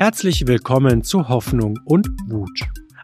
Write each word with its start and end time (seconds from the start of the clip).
Herzlich 0.00 0.46
willkommen 0.46 1.02
zu 1.02 1.28
Hoffnung 1.28 1.76
und 1.84 2.08
Wut. 2.28 2.60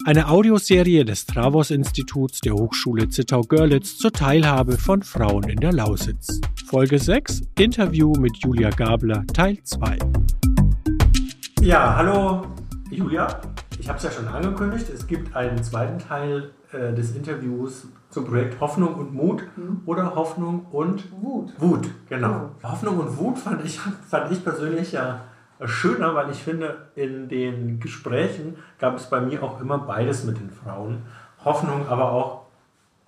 Eine 0.07 0.29
Audioserie 0.29 1.05
des 1.05 1.27
Travos 1.27 1.73
Instituts 1.73 2.39
der 2.39 2.55
Hochschule 2.55 3.09
Zittau-Görlitz 3.09 3.99
zur 3.99 4.13
Teilhabe 4.13 4.79
von 4.79 5.03
Frauen 5.03 5.43
in 5.49 5.59
der 5.59 5.73
Lausitz. 5.73 6.41
Folge 6.67 7.01
6 7.01 7.41
Interview 7.59 8.13
mit 8.21 8.37
Julia 8.37 8.71
Gabler 8.71 9.25
Teil 9.27 9.59
2. 9.65 9.99
Ja, 11.63 11.97
hallo 11.97 12.47
Julia. 12.93 13.41
Ich 13.81 13.89
habe 13.89 13.99
es 13.99 14.05
ja 14.05 14.13
schon 14.13 14.29
angekündigt, 14.29 14.87
es 14.89 15.05
gibt 15.05 15.35
einen 15.35 15.65
zweiten 15.65 15.99
Teil 15.99 16.53
äh, 16.71 16.95
des 16.95 17.17
Interviews 17.17 17.89
zum 18.11 18.25
Projekt 18.25 18.61
Hoffnung 18.61 18.95
und 18.95 19.13
Mut 19.13 19.43
mhm. 19.57 19.81
oder 19.87 20.15
Hoffnung 20.15 20.67
und 20.71 21.11
Wut. 21.21 21.55
Wut, 21.59 21.89
genau. 22.09 22.53
Ja. 22.63 22.71
Hoffnung 22.71 23.01
und 23.01 23.19
Wut 23.19 23.37
fand 23.37 23.65
ich, 23.65 23.81
fand 23.81 24.31
ich 24.31 24.45
persönlich 24.45 24.93
ja 24.93 25.23
schöner, 25.69 26.15
weil 26.15 26.31
ich 26.31 26.43
finde, 26.43 26.89
in 26.95 27.29
den 27.29 27.81
Gesprächen 27.81 28.57
gab 28.79 28.97
es 28.97 29.09
bei 29.11 29.21
mir 29.21 29.43
auch 29.43 29.61
immer 29.61 29.79
beides 29.79 30.25
mit 30.25 30.39
den 30.39 30.51
Frauen. 30.51 31.03
Hoffnung, 31.45 31.87
aber 31.89 32.13
auch 32.13 32.43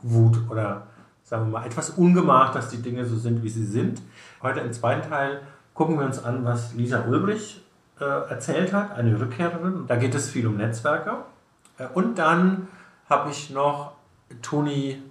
Wut 0.03 0.39
oder 0.51 0.87
sagen 1.23 1.47
wir 1.47 1.59
mal 1.59 1.67
etwas 1.67 1.91
Ungemach, 1.91 2.53
dass 2.53 2.69
die 2.69 2.83
Dinge 2.83 3.05
so 3.05 3.17
sind, 3.17 3.43
wie 3.43 3.49
sie 3.49 3.65
sind. 3.65 4.01
Heute 4.43 4.61
im 4.61 4.73
zweiten 4.73 5.09
Teil 5.09 5.41
gucken 5.75 5.99
wir 5.99 6.07
uns 6.07 6.23
an, 6.25 6.45
was 6.45 6.75
Lisa 6.75 7.05
Ulbrich 7.09 7.63
äh, 8.01 8.05
erzählt 8.05 8.73
hat, 8.73 8.97
eine 8.97 9.19
Rückkehrerin. 9.19 9.87
Da 9.87 9.97
geht 9.97 10.15
es 10.15 10.31
viel 10.31 10.47
um 10.47 10.57
Netzwerke. 10.57 11.17
Äh, 11.79 11.87
und 11.95 12.19
dann 12.19 12.69
habe 13.09 13.31
ich 13.31 13.51
noch 13.51 13.93
Toni 14.43 15.03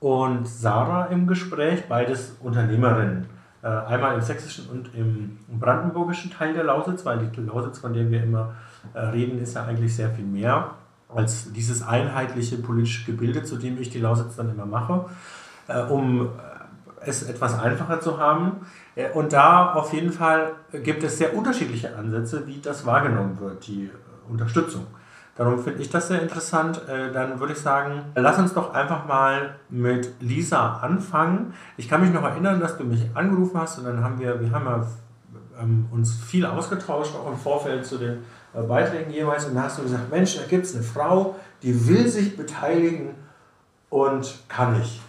und 0.00 0.46
Sarah 0.46 1.06
im 1.06 1.26
Gespräch, 1.26 1.88
beides 1.88 2.36
Unternehmerinnen. 2.40 3.37
Äh, 3.60 3.66
einmal 3.66 4.14
im 4.14 4.20
sächsischen 4.20 4.68
und 4.68 4.94
im 4.94 5.36
brandenburgischen 5.48 6.30
Teil 6.30 6.54
der 6.54 6.62
Lausitz, 6.62 7.04
weil 7.04 7.18
die 7.18 7.40
Lausitz, 7.40 7.80
von 7.80 7.92
der 7.92 8.08
wir 8.08 8.22
immer 8.22 8.54
äh, 8.94 9.00
reden, 9.00 9.40
ist 9.42 9.54
ja 9.54 9.64
eigentlich 9.64 9.96
sehr 9.96 10.10
viel 10.10 10.24
mehr 10.24 10.72
als 11.08 11.52
dieses 11.52 11.82
einheitliche 11.82 12.58
politische 12.58 13.10
Gebilde, 13.10 13.42
zu 13.42 13.56
dem 13.56 13.80
ich 13.80 13.90
die 13.90 13.98
Lausitz 13.98 14.36
dann 14.36 14.50
immer 14.50 14.66
mache, 14.66 15.06
äh, 15.66 15.82
um 15.82 16.28
es 17.00 17.24
etwas 17.24 17.58
einfacher 17.58 18.00
zu 18.00 18.18
haben. 18.18 18.66
Und 19.14 19.32
da 19.32 19.72
auf 19.74 19.92
jeden 19.92 20.12
Fall 20.12 20.52
gibt 20.72 21.02
es 21.04 21.18
sehr 21.18 21.36
unterschiedliche 21.36 21.96
Ansätze, 21.96 22.46
wie 22.46 22.60
das 22.60 22.84
wahrgenommen 22.84 23.38
wird, 23.38 23.66
die 23.66 23.90
Unterstützung. 24.28 24.86
Darum 25.38 25.62
finde 25.62 25.80
ich 25.80 25.88
das 25.88 26.08
sehr 26.08 26.20
interessant. 26.20 26.82
Äh, 26.88 27.12
dann 27.12 27.38
würde 27.38 27.52
ich 27.52 27.60
sagen, 27.60 28.06
lass 28.16 28.38
uns 28.38 28.54
doch 28.54 28.74
einfach 28.74 29.06
mal 29.06 29.54
mit 29.70 30.20
Lisa 30.20 30.78
anfangen. 30.78 31.54
Ich 31.76 31.88
kann 31.88 32.00
mich 32.00 32.12
noch 32.12 32.24
erinnern, 32.24 32.58
dass 32.58 32.76
du 32.76 32.82
mich 32.82 33.08
angerufen 33.14 33.58
hast 33.58 33.78
und 33.78 33.84
dann 33.84 34.02
haben 34.02 34.18
wir, 34.18 34.40
wir 34.40 34.50
haben 34.50 34.66
ja 34.66 34.84
ähm, 35.60 35.86
uns 35.92 36.12
viel 36.12 36.44
ausgetauscht, 36.44 37.14
auch 37.14 37.30
im 37.30 37.38
Vorfeld 37.38 37.86
zu 37.86 37.98
den 37.98 38.24
äh, 38.52 38.62
Beiträgen 38.62 39.12
jeweils. 39.12 39.44
Und 39.44 39.54
da 39.54 39.62
hast 39.62 39.78
du 39.78 39.82
gesagt, 39.82 40.10
Mensch, 40.10 40.36
da 40.36 40.42
gibt 40.44 40.66
es 40.66 40.74
eine 40.74 40.82
Frau, 40.82 41.36
die 41.62 41.86
will 41.86 42.08
sich 42.08 42.36
beteiligen 42.36 43.14
und 43.90 44.40
kann 44.48 44.76
nicht. 44.76 45.00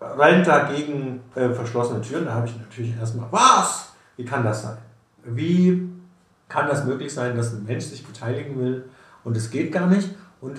Rennt 0.00 0.46
dagegen 0.46 1.20
äh, 1.34 1.50
verschlossene 1.50 2.00
Türen. 2.00 2.24
Da 2.24 2.32
habe 2.32 2.46
ich 2.46 2.58
natürlich 2.58 2.96
erstmal, 2.98 3.26
was? 3.30 3.92
Wie 4.16 4.24
kann 4.24 4.42
das 4.42 4.62
sein? 4.62 4.78
Wie 5.22 5.89
kann 6.50 6.66
das 6.68 6.84
möglich 6.84 7.14
sein, 7.14 7.36
dass 7.36 7.54
ein 7.54 7.64
Mensch 7.64 7.86
sich 7.86 8.06
beteiligen 8.06 8.58
will 8.58 8.90
und 9.24 9.36
es 9.36 9.50
geht 9.50 9.72
gar 9.72 9.86
nicht. 9.86 10.10
Und 10.42 10.58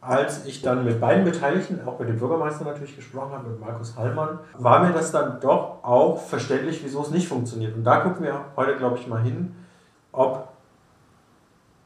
als 0.00 0.44
ich 0.44 0.62
dann 0.62 0.84
mit 0.84 1.00
beiden 1.00 1.24
Beteiligten, 1.24 1.80
auch 1.86 1.98
mit 1.98 2.08
dem 2.08 2.18
Bürgermeister 2.18 2.64
natürlich 2.64 2.96
gesprochen 2.96 3.32
habe, 3.32 3.48
mit 3.48 3.60
Markus 3.60 3.96
Hallmann, 3.96 4.38
war 4.56 4.84
mir 4.84 4.92
das 4.92 5.10
dann 5.10 5.40
doch 5.40 5.82
auch 5.82 6.20
verständlich, 6.20 6.80
wieso 6.84 7.02
es 7.02 7.10
nicht 7.10 7.28
funktioniert. 7.28 7.74
Und 7.74 7.84
da 7.84 8.00
gucken 8.00 8.24
wir 8.24 8.44
heute, 8.56 8.76
glaube 8.76 8.98
ich, 8.98 9.06
mal 9.06 9.22
hin, 9.22 9.54
ob 10.12 10.48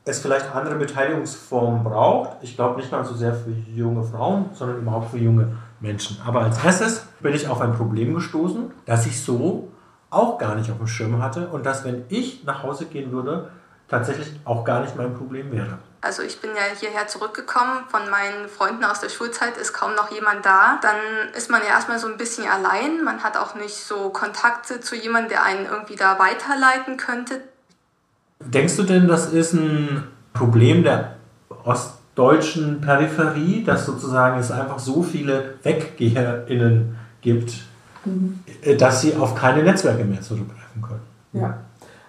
es 0.04 0.20
vielleicht 0.20 0.54
andere 0.54 0.74
Beteiligungsformen 0.74 1.84
braucht. 1.84 2.30
Ich 2.42 2.56
glaube 2.56 2.76
nicht 2.76 2.90
mal 2.90 3.04
so 3.04 3.14
sehr 3.14 3.34
für 3.34 3.50
junge 3.50 4.02
Frauen, 4.02 4.46
sondern 4.52 4.78
überhaupt 4.78 5.10
für 5.10 5.18
junge 5.18 5.56
Menschen. 5.80 6.18
Aber 6.26 6.42
als 6.42 6.62
erstes 6.62 7.06
bin 7.20 7.34
ich 7.34 7.48
auf 7.48 7.60
ein 7.60 7.74
Problem 7.74 8.14
gestoßen, 8.14 8.72
das 8.84 9.06
ich 9.06 9.22
so 9.22 9.68
auch 10.12 10.38
gar 10.38 10.54
nicht 10.54 10.70
auf 10.70 10.78
dem 10.78 10.86
Schirm 10.86 11.22
hatte 11.22 11.48
und 11.48 11.64
dass, 11.64 11.84
wenn 11.84 12.04
ich 12.08 12.44
nach 12.44 12.62
Hause 12.62 12.86
gehen 12.86 13.12
würde, 13.12 13.50
tatsächlich 13.88 14.28
auch 14.44 14.64
gar 14.64 14.80
nicht 14.80 14.96
mein 14.96 15.14
Problem 15.14 15.52
wäre. 15.52 15.78
Also 16.00 16.22
ich 16.22 16.40
bin 16.40 16.50
ja 16.56 16.62
hierher 16.78 17.06
zurückgekommen, 17.06 17.84
von 17.88 18.10
meinen 18.10 18.48
Freunden 18.48 18.84
aus 18.84 19.00
der 19.00 19.08
Schulzeit 19.08 19.56
ist 19.56 19.72
kaum 19.72 19.94
noch 19.94 20.10
jemand 20.10 20.44
da. 20.44 20.80
Dann 20.82 20.96
ist 21.36 21.48
man 21.48 21.60
ja 21.62 21.68
erstmal 21.68 21.98
so 21.98 22.08
ein 22.08 22.16
bisschen 22.16 22.48
allein. 22.48 23.04
Man 23.04 23.22
hat 23.22 23.36
auch 23.36 23.54
nicht 23.54 23.76
so 23.76 24.10
Kontakte 24.10 24.80
zu 24.80 24.96
jemandem, 24.96 25.30
der 25.30 25.44
einen 25.44 25.66
irgendwie 25.66 25.94
da 25.94 26.18
weiterleiten 26.18 26.96
könnte. 26.96 27.40
Denkst 28.40 28.76
du 28.76 28.82
denn, 28.82 29.06
das 29.06 29.32
ist 29.32 29.52
ein 29.52 30.08
Problem 30.32 30.82
der 30.82 31.16
ostdeutschen 31.64 32.80
Peripherie, 32.80 33.62
dass 33.62 33.86
sozusagen 33.86 34.40
es 34.40 34.50
einfach 34.50 34.80
so 34.80 35.04
viele 35.04 35.54
WeggeherInnen 35.62 36.98
gibt, 37.20 37.52
mhm. 38.04 38.40
dass 38.78 39.00
sie 39.00 39.14
auf 39.16 39.34
keine 39.34 39.62
Netzwerke 39.62 40.04
mehr 40.04 40.20
zurückgreifen 40.20 40.82
können. 40.82 41.00
Ja, 41.32 41.58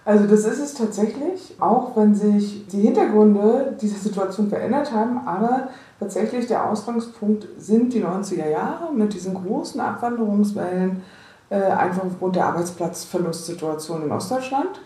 also 0.05 0.27
das 0.27 0.43
ist 0.45 0.59
es 0.59 0.73
tatsächlich, 0.73 1.55
auch 1.59 1.95
wenn 1.95 2.13
sich 2.13 2.67
die 2.67 2.81
Hintergründe 2.81 3.77
dieser 3.79 3.97
Situation 3.97 4.49
verändert 4.49 4.91
haben, 4.91 5.25
aber 5.25 5.69
tatsächlich 5.99 6.45
der 6.47 6.69
Ausgangspunkt 6.69 7.47
sind 7.57 7.93
die 7.93 8.03
90er 8.03 8.49
Jahre 8.49 8.91
mit 8.93 9.13
diesen 9.13 9.33
großen 9.33 9.79
Abwanderungswellen, 9.79 11.01
äh, 11.49 11.55
einfach 11.55 12.03
aufgrund 12.03 12.35
der 12.35 12.47
Arbeitsplatzverlustsituation 12.47 14.03
in 14.03 14.11
Ostdeutschland. 14.11 14.81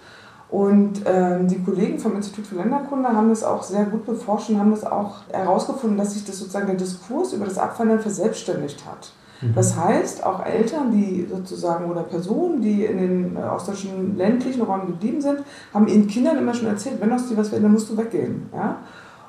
Und 0.50 1.02
ähm, 1.06 1.48
die 1.48 1.62
Kollegen 1.62 2.00
vom 2.00 2.16
Institut 2.16 2.46
für 2.48 2.56
Länderkunde 2.56 3.10
haben 3.10 3.30
das 3.30 3.44
auch 3.44 3.64
sehr 3.64 3.86
gut 3.86 4.06
beforscht 4.06 4.50
und 4.50 4.60
haben 4.60 4.72
das 4.72 4.86
auch 4.86 5.16
herausgefunden, 5.30 5.98
dass 5.98 6.14
sich 6.14 6.26
das 6.26 6.38
sozusagen 6.38 6.68
der 6.68 6.76
Diskurs 6.76 7.34
über 7.34 7.46
das 7.46 7.58
Abwandern 7.58 8.00
verselbstständigt 8.00 8.86
hat. 8.86 9.12
Mhm. 9.42 9.54
Das 9.54 9.76
heißt, 9.76 10.26
auch 10.26 10.46
Eltern, 10.46 10.92
die 10.92 11.28
sozusagen 11.30 11.90
oder 11.90 12.04
Personen, 12.04 12.62
die 12.62 12.86
in 12.86 12.98
den 12.98 13.36
äh, 13.36 13.40
ostdeutschen 13.42 14.18
ländlichen 14.18 14.62
Räumen 14.62 14.88
geblieben 14.88 15.22
sind, 15.22 15.40
haben 15.74 15.88
ihren 15.88 16.08
Kindern 16.08 16.38
immer 16.38 16.54
schon 16.54 16.68
erzählt, 16.68 17.00
wenn 17.00 17.12
aus 17.12 17.28
dir 17.28 17.38
was 17.38 17.52
wird, 17.52 17.64
dann 17.64 17.72
musst 17.72 17.90
du 17.90 17.98
weggehen. 17.98 18.50
Ja? 18.54 18.78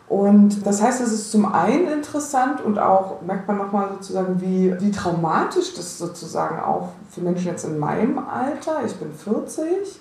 Und 0.08 0.66
das 0.66 0.82
heißt, 0.82 1.02
es 1.02 1.12
ist 1.12 1.30
zum 1.30 1.52
einen 1.52 1.88
interessant 1.88 2.64
und 2.64 2.78
auch 2.78 3.20
merkt 3.22 3.46
man 3.46 3.58
nochmal 3.58 3.90
sozusagen, 3.92 4.40
wie, 4.40 4.74
wie 4.80 4.90
traumatisch 4.90 5.74
das 5.74 5.98
sozusagen 5.98 6.60
auch 6.60 6.90
für 7.10 7.20
Menschen 7.20 7.48
jetzt 7.48 7.64
in 7.64 7.78
meinem 7.78 8.18
Alter, 8.18 8.80
ich 8.86 8.94
bin 8.96 9.12
40, 9.12 10.00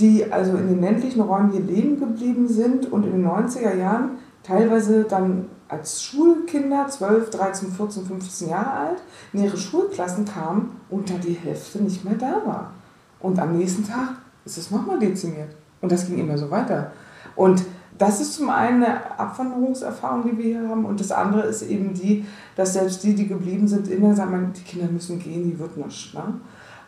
die 0.00 0.32
also 0.32 0.56
in 0.56 0.68
den 0.68 0.80
ländlichen 0.80 1.20
Räumen 1.20 1.50
hier 1.50 1.60
leben 1.60 2.00
geblieben 2.00 2.48
sind 2.48 2.90
und 2.90 3.04
in 3.04 3.12
den 3.12 3.28
90er 3.28 3.76
Jahren 3.76 4.12
teilweise 4.42 5.04
dann 5.04 5.50
als 5.72 6.02
Schulkinder, 6.02 6.86
12, 6.86 7.30
13, 7.30 7.72
14, 7.72 8.06
15 8.06 8.48
Jahre 8.50 8.70
alt, 8.70 9.02
in 9.32 9.42
ihre 9.42 9.56
Schulklassen 9.56 10.26
kamen 10.26 10.80
und 10.90 11.08
da 11.08 11.14
die 11.14 11.32
Hälfte 11.32 11.82
nicht 11.82 12.04
mehr 12.04 12.14
da 12.14 12.42
war. 12.44 12.72
Und 13.20 13.38
am 13.38 13.56
nächsten 13.56 13.86
Tag 13.86 14.10
ist 14.44 14.58
es 14.58 14.70
nochmal 14.70 14.98
dezimiert. 14.98 15.48
Und 15.80 15.90
das 15.90 16.06
ging 16.06 16.18
immer 16.18 16.36
so 16.36 16.50
weiter. 16.50 16.92
Und 17.36 17.64
das 17.96 18.20
ist 18.20 18.34
zum 18.34 18.50
einen 18.50 18.84
eine 18.84 19.18
Abwanderungserfahrung, 19.18 20.24
die 20.24 20.38
wir 20.38 20.58
hier 20.58 20.68
haben. 20.68 20.84
Und 20.84 21.00
das 21.00 21.10
andere 21.10 21.42
ist 21.42 21.62
eben 21.62 21.94
die, 21.94 22.26
dass 22.54 22.74
selbst 22.74 23.02
die, 23.02 23.14
die 23.14 23.28
geblieben 23.28 23.66
sind, 23.66 23.88
immer 23.88 24.14
sagen, 24.14 24.52
die 24.54 24.62
Kinder 24.62 24.90
müssen 24.92 25.18
gehen, 25.18 25.44
die 25.44 25.58
wird 25.58 25.76
nicht. 25.78 26.12
Ne? 26.14 26.34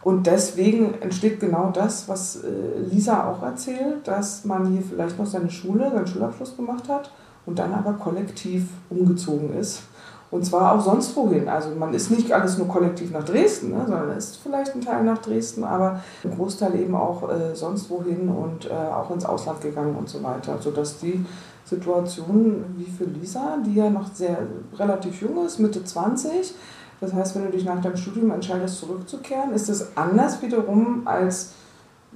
Und 0.02 0.26
deswegen 0.26 1.00
entsteht 1.00 1.40
genau 1.40 1.70
das, 1.70 2.08
was 2.08 2.42
äh, 2.44 2.80
Lisa 2.90 3.30
auch 3.30 3.42
erzählt, 3.42 4.06
dass 4.06 4.44
man 4.44 4.66
hier 4.66 4.82
vielleicht 4.82 5.18
noch 5.18 5.26
seine 5.26 5.50
Schule, 5.50 5.90
seinen 5.90 6.06
Schulabschluss 6.06 6.56
gemacht 6.56 6.88
hat 6.88 7.10
und 7.46 7.58
dann 7.58 7.72
aber 7.74 7.94
kollektiv 7.94 8.68
umgezogen 8.90 9.54
ist. 9.58 9.82
Und 10.30 10.44
zwar 10.44 10.74
auch 10.74 10.80
sonst 10.80 11.14
wohin. 11.16 11.48
Also 11.48 11.70
man 11.78 11.94
ist 11.94 12.10
nicht 12.10 12.32
alles 12.32 12.58
nur 12.58 12.66
kollektiv 12.66 13.12
nach 13.12 13.24
Dresden, 13.24 13.70
ne, 13.70 13.84
sondern 13.86 14.16
ist 14.16 14.36
vielleicht 14.36 14.74
ein 14.74 14.80
Teil 14.80 15.04
nach 15.04 15.18
Dresden, 15.18 15.62
aber 15.62 16.00
ein 16.24 16.34
Großteil 16.34 16.74
eben 16.74 16.96
auch 16.96 17.30
äh, 17.30 17.54
sonst 17.54 17.88
wohin 17.88 18.28
und 18.28 18.68
äh, 18.68 18.72
auch 18.72 19.10
ins 19.12 19.24
Ausland 19.24 19.60
gegangen 19.60 19.94
und 19.94 20.08
so 20.08 20.22
weiter. 20.24 20.58
Sodass 20.60 20.98
die 20.98 21.24
Situation 21.64 22.64
wie 22.76 22.90
für 22.90 23.04
Lisa, 23.04 23.58
die 23.64 23.74
ja 23.74 23.88
noch 23.88 24.12
sehr 24.12 24.38
relativ 24.76 25.20
jung 25.20 25.46
ist, 25.46 25.60
Mitte 25.60 25.84
20, 25.84 26.54
das 27.00 27.12
heißt, 27.12 27.36
wenn 27.36 27.44
du 27.44 27.50
dich 27.50 27.64
nach 27.64 27.80
deinem 27.80 27.96
Studium 27.96 28.30
entscheidest, 28.30 28.78
zurückzukehren, 28.78 29.52
ist 29.52 29.68
es 29.68 29.96
anders 29.96 30.42
wiederum 30.42 31.02
als 31.06 31.52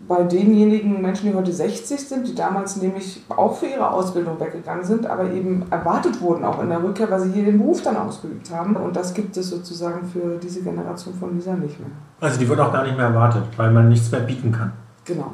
bei 0.06 0.22
denjenigen 0.22 1.02
Menschen, 1.02 1.30
die 1.30 1.36
heute 1.36 1.52
60 1.52 2.00
sind, 2.00 2.28
die 2.28 2.34
damals 2.34 2.76
nämlich 2.76 3.22
auch 3.28 3.56
für 3.56 3.66
ihre 3.66 3.90
Ausbildung 3.90 4.40
weggegangen 4.40 4.84
sind, 4.84 5.06
aber 5.06 5.30
eben 5.30 5.66
erwartet 5.70 6.20
wurden, 6.20 6.44
auch 6.44 6.62
in 6.62 6.70
der 6.70 6.82
Rückkehr, 6.82 7.10
weil 7.10 7.20
sie 7.20 7.32
hier 7.32 7.44
den 7.44 7.58
Beruf 7.58 7.82
dann 7.82 7.96
ausgeübt 7.96 8.50
haben. 8.50 8.76
Und 8.76 8.96
das 8.96 9.12
gibt 9.12 9.36
es 9.36 9.50
sozusagen 9.50 10.06
für 10.08 10.38
diese 10.42 10.62
Generation 10.62 11.14
von 11.14 11.34
Lisa 11.34 11.52
nicht 11.52 11.78
mehr. 11.78 11.90
Also 12.20 12.38
die 12.38 12.48
wird 12.48 12.58
auch 12.60 12.72
gar 12.72 12.84
nicht 12.84 12.96
mehr 12.96 13.06
erwartet, 13.06 13.44
weil 13.56 13.70
man 13.70 13.88
nichts 13.88 14.10
mehr 14.10 14.20
bieten 14.20 14.50
kann. 14.50 14.72
Genau. 15.04 15.32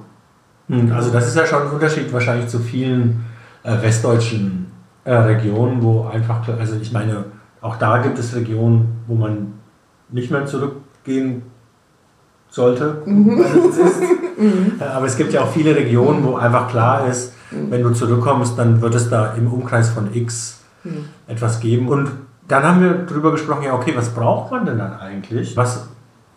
Hm, 0.69 0.91
also 0.93 1.11
das 1.11 1.29
ist 1.29 1.37
ja 1.37 1.47
schon 1.47 1.63
ein 1.63 1.71
Unterschied 1.71 2.13
wahrscheinlich 2.13 2.49
zu 2.49 2.59
vielen 2.59 3.25
äh, 3.63 3.81
westdeutschen 3.81 4.73
äh, 5.05 5.13
Regionen, 5.13 5.83
wo 5.83 6.07
einfach, 6.07 6.49
also 6.49 6.77
ich 6.81 6.93
meine, 6.93 7.27
auch 7.61 7.77
da 7.77 7.99
gibt 7.99 8.19
es 8.19 8.35
Regionen, 8.35 9.03
wo 9.07 9.15
man 9.15 9.55
nicht 10.11 10.31
mehr 10.31 10.47
zurückgehen 10.47 11.43
sollte. 12.51 13.03
Mhm. 13.05 13.45
Mhm. 14.37 14.81
Aber 14.81 15.07
es 15.07 15.17
gibt 15.17 15.33
ja 15.33 15.43
auch 15.43 15.51
viele 15.51 15.75
Regionen, 15.75 16.25
wo 16.25 16.37
einfach 16.37 16.69
klar 16.69 17.07
ist, 17.07 17.33
mhm. 17.51 17.71
wenn 17.71 17.83
du 17.83 17.91
zurückkommst, 17.91 18.59
dann 18.59 18.81
wird 18.81 18.95
es 18.95 19.09
da 19.09 19.35
im 19.35 19.53
Umkreis 19.53 19.91
von 19.91 20.15
X 20.15 20.61
mhm. 20.85 21.07
etwas 21.27 21.61
geben. 21.61 21.89
Und 21.89 22.11
dann 22.49 22.63
haben 22.63 22.81
wir 22.81 22.95
darüber 22.95 23.33
gesprochen, 23.33 23.65
ja, 23.65 23.75
okay, 23.75 23.93
was 23.97 24.11
braucht 24.11 24.51
man 24.51 24.67
denn 24.67 24.79
dann 24.79 24.99
eigentlich? 24.99 25.57
Was, 25.57 25.89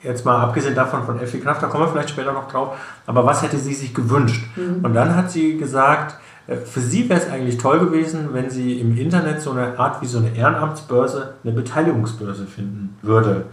jetzt 0.02 0.26
mal 0.26 0.42
abgesehen 0.42 0.76
davon 0.76 1.04
von 1.04 1.20
Effi 1.20 1.40
Kraft, 1.40 1.62
da 1.62 1.68
kommen 1.68 1.86
wir 1.86 1.90
vielleicht 1.90 2.10
später 2.10 2.34
noch 2.34 2.48
drauf, 2.48 2.78
aber 3.06 3.26
was 3.26 3.42
hätte 3.42 3.58
sie 3.58 3.74
sich 3.74 3.94
gewünscht? 3.94 4.46
Mhm. 4.56 4.84
Und 4.84 4.94
dann 4.94 5.16
hat 5.16 5.32
sie 5.32 5.58
gesagt, 5.58 6.16
äh, 6.48 6.56
für 6.56 6.80
sie 6.80 7.10
wäre 7.10 7.20
es 7.20 7.30
eigentlich 7.30 7.58
toll 7.58 7.80
gewesen, 7.80 8.30
wenn 8.34 8.50
sie 8.50 8.80
im 8.80 8.98
Internet 8.98 9.42
so 9.42 9.52
eine 9.52 9.78
Art 9.78 10.02
wie 10.02 10.08
so 10.08 10.20
eine 10.20 10.36
Ehrenamtsbörse, 10.36 11.36
eine 11.44 11.54
Beteiligungsbörse 11.54 12.46
finden 12.46 12.98
würde. 13.02 13.46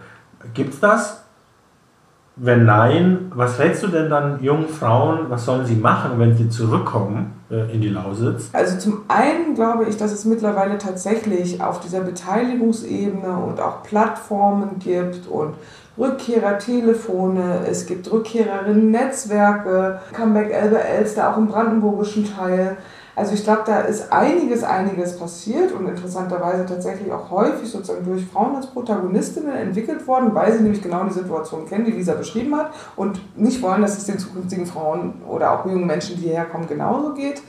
Gibt 0.53 0.75
es 0.75 0.81
das? 0.81 1.24
Wenn 2.37 2.65
nein, 2.65 3.31
was 3.33 3.61
rätst 3.61 3.85
du 3.85 3.87
denn 3.87 4.11
dann 4.11 4.43
jungen 4.43 4.69
Frauen, 4.69 5.27
was 5.29 5.45
sollen 5.45 5.65
sie 5.67 5.77
machen, 5.77 6.19
wenn 6.19 6.37
sie 6.37 6.49
zurückkommen 6.49 7.33
äh, 7.49 7.73
in 7.73 7.81
die 7.81 7.91
Lausitz? 7.91 8.51
Also 8.53 8.77
zum 8.79 9.03
einen 9.07 9.55
glaube 9.55 9.85
ich, 9.85 9.97
dass 9.97 10.11
es 10.11 10.25
mittlerweile 10.25 10.77
tatsächlich 10.79 11.63
auf 11.63 11.79
dieser 11.79 12.01
Beteiligungsebene 12.01 13.37
und 13.37 13.61
auch 13.61 13.85
Plattformen 13.85 14.81
gibt 14.81 15.29
und 15.29 15.55
Rückkehrertelefone, 15.97 17.61
es 17.71 17.87
gibt 17.87 18.11
Rückkehrerinnen-Netzwerke, 18.11 20.01
Comeback 20.13 20.51
Elbe 20.53 20.83
Elster, 20.83 21.31
auch 21.31 21.39
im 21.39 21.47
brandenburgischen 21.47 22.29
Teil. 22.37 22.77
Also 23.17 23.35
ich 23.35 23.45
glaube, 23.45 23.63
da 23.65 23.81
ist 23.81 24.13
einiges, 24.13 24.65
einiges 24.65 25.17
passiert 25.17 25.73
und 25.73 25.87
interessanterweise 25.87 26.67
tatsächlich 26.67 27.13
auch 27.13 27.31
häufig 27.31 27.69
sozusagen 27.69 28.05
durch 28.05 28.25
Frauen 28.27 28.57
als 28.57 28.67
Protagonistinnen 28.67 29.55
entwickelt 29.55 30.07
worden, 30.09 30.35
weil 30.35 30.53
sie 30.53 30.63
nämlich 30.63 30.83
genau 30.83 31.05
die 31.05 31.13
Situation 31.13 31.67
kennen, 31.67 31.85
die 31.85 31.93
Lisa 31.93 32.15
beschrieben 32.15 32.57
hat 32.57 32.73
und 32.97 33.21
nicht 33.39 33.63
wollen, 33.63 33.83
dass 33.83 33.97
es 33.97 34.07
den 34.07 34.19
zukünftigen 34.19 34.67
Frauen 34.67 35.23
oder 35.29 35.53
auch 35.53 35.65
jungen 35.65 35.87
Menschen, 35.87 36.17
die 36.17 36.23
hierher 36.23 36.47
kommen, 36.47 36.67
genauso 36.67 37.15
geht. 37.15 37.41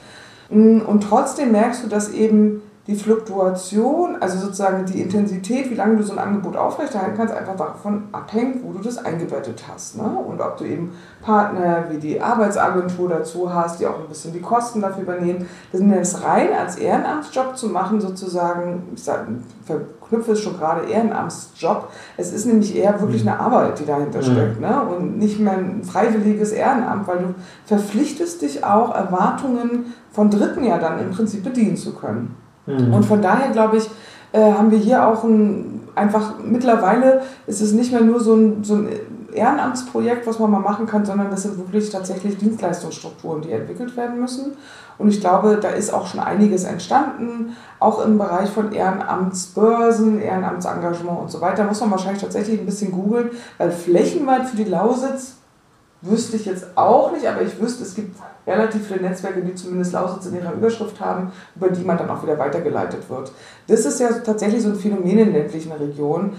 Und 0.50 1.02
trotzdem 1.02 1.52
merkst 1.52 1.84
du, 1.84 1.88
dass 1.88 2.12
eben 2.12 2.62
die 2.88 2.96
Fluktuation, 2.96 4.18
also 4.20 4.38
sozusagen 4.38 4.86
die 4.86 5.02
Intensität, 5.02 5.72
wie 5.72 5.76
lange 5.76 5.98
du 5.98 6.04
so 6.04 6.14
ein 6.14 6.20
Angebot 6.20 6.56
aufrechterhalten 6.56 7.18
kannst, 7.18 7.34
einfach 7.34 7.56
davon 7.56 8.04
abhängt, 8.12 8.64
wo 8.64 8.74
du 8.74 8.84
das 8.84 9.04
eingebettet 9.04 9.64
hast. 9.68 9.98
Ne? 9.98 10.04
Und 10.04 10.40
ob 10.40 10.58
du 10.58 10.66
eben 10.66 10.92
Partner 11.24 11.86
wie 11.90 11.98
die 11.98 12.22
Arbeitsagentur 12.22 13.10
dazu 13.10 13.52
hast, 13.52 13.80
die 13.80 13.88
auch 13.88 14.00
ein 14.00 14.08
bisschen 14.08 14.34
die 14.34 14.42
Kosten 14.42 14.82
dafür 14.82 15.02
übernehmen. 15.02 15.48
Das 15.72 15.82
ist 15.82 16.14
das 16.14 16.24
rein 16.24 16.50
als 16.54 16.76
Ehrenamtsjob 16.76 17.58
zu 17.58 17.70
machen, 17.70 18.00
sozusagen, 18.00 18.84
ich 18.94 19.04
sag, 19.04 19.26
verknüpfe 19.66 20.34
es 20.34 20.42
schon 20.42 20.56
gerade 20.56 20.88
Ehrenamtsjob. 20.88 21.90
Es 22.18 22.32
ist 22.32 22.46
nämlich 22.46 22.76
eher 22.76 23.02
wirklich 23.02 23.28
eine 23.28 23.40
Arbeit, 23.40 23.80
die 23.80 23.86
dahinter 23.88 24.20
mhm. 24.20 24.24
steckt. 24.24 24.62
Ne? 24.62 24.80
Und 24.84 25.18
nicht 25.18 25.40
mehr 25.40 25.54
ein 25.54 25.84
freiwilliges 25.84 26.52
Ehrenamt, 26.52 27.08
weil 27.08 27.18
du 27.18 27.36
verpflichtest 27.66 28.44
dich 28.44 28.64
auch, 28.64 28.94
Erwartungen 28.94 29.94
von 30.12 30.30
Dritten 30.30 30.64
ja 30.64 30.78
dann 30.78 31.00
im 31.00 31.10
Prinzip 31.10 31.44
bedienen 31.44 31.78
zu 31.78 31.96
können. 31.96 32.45
Mhm. 32.66 32.94
Und 32.94 33.04
von 33.04 33.22
daher 33.22 33.52
glaube 33.52 33.78
ich, 33.78 33.90
äh, 34.32 34.52
haben 34.52 34.72
wir 34.72 34.78
hier 34.78 35.08
auch 35.08 35.24
ein, 35.24 35.82
einfach 35.96 36.34
mittlerweile 36.44 37.22
ist 37.48 37.62
es 37.62 37.72
nicht 37.72 37.92
mehr 37.92 38.02
nur 38.02 38.20
so 38.20 38.36
ein, 38.36 38.64
so 38.64 38.76
ein 38.76 38.90
Ehrenamtsprojekt, 39.34 40.26
was 40.28 40.40
man 40.40 40.52
mal 40.52 40.60
machen 40.60 40.86
kann, 40.88 41.06
sondern 41.06 41.30
das 41.30 41.44
sind 41.44 41.58
wirklich 41.58 41.90
tatsächlich 41.90 42.38
Dienstleistungsstrukturen, 42.38 43.42
die 43.42 43.52
entwickelt 43.52 43.96
werden 43.98 44.20
müssen. 44.20 44.54
Und 44.98 45.10
ich 45.10 45.20
glaube, 45.20 45.58
da 45.62 45.70
ist 45.70 45.94
auch 45.94 46.08
schon 46.08 46.22
einiges 46.22 46.64
entstanden, 46.64 47.56
auch 47.80 48.04
im 48.06 48.18
Bereich 48.18 48.50
von 48.50 48.72
Ehrenamtsbörsen, 48.72 50.22
Ehrenamtsengagement 50.22 51.20
und 51.20 51.32
so 51.32 51.42
weiter. 51.42 51.66
Muss 51.66 51.82
man 51.82 51.92
wahrscheinlich 51.92 52.22
tatsächlich 52.22 52.60
ein 52.60 52.66
bisschen 52.66 52.92
googeln, 52.92 53.32
weil 53.58 53.72
flächenweit 53.72 54.48
für 54.48 54.56
die 54.56 54.64
Lausitz 54.64 55.36
wüsste 56.02 56.38
ich 56.38 56.46
jetzt 56.46 56.66
auch 56.76 57.12
nicht, 57.12 57.28
aber 57.28 57.42
ich 57.42 57.60
wüsste, 57.60 57.84
es 57.84 57.96
gibt 57.96 58.16
relativ 58.48 58.88
viele 58.88 59.02
Netzwerke, 59.02 59.42
die 59.42 59.56
zumindest 59.56 59.94
Lausitz 59.94 60.26
in 60.28 60.36
ihrer 60.36 60.54
Überschrift 60.54 61.00
haben, 61.00 61.32
über 61.56 61.70
die 61.70 61.84
man 61.84 61.98
dann 61.98 62.10
auch 62.10 62.24
wieder 62.24 62.38
weitergeleitet 62.38 63.10
wird. 63.10 63.32
Das 63.68 63.86
ist 63.86 64.00
ja 64.00 64.10
tatsächlich 64.12 64.62
so 64.62 64.70
ein 64.70 64.76
Phänomen 64.76 65.20
in 65.20 65.34
ländlichen 65.34 65.72
Regionen. 65.72 66.32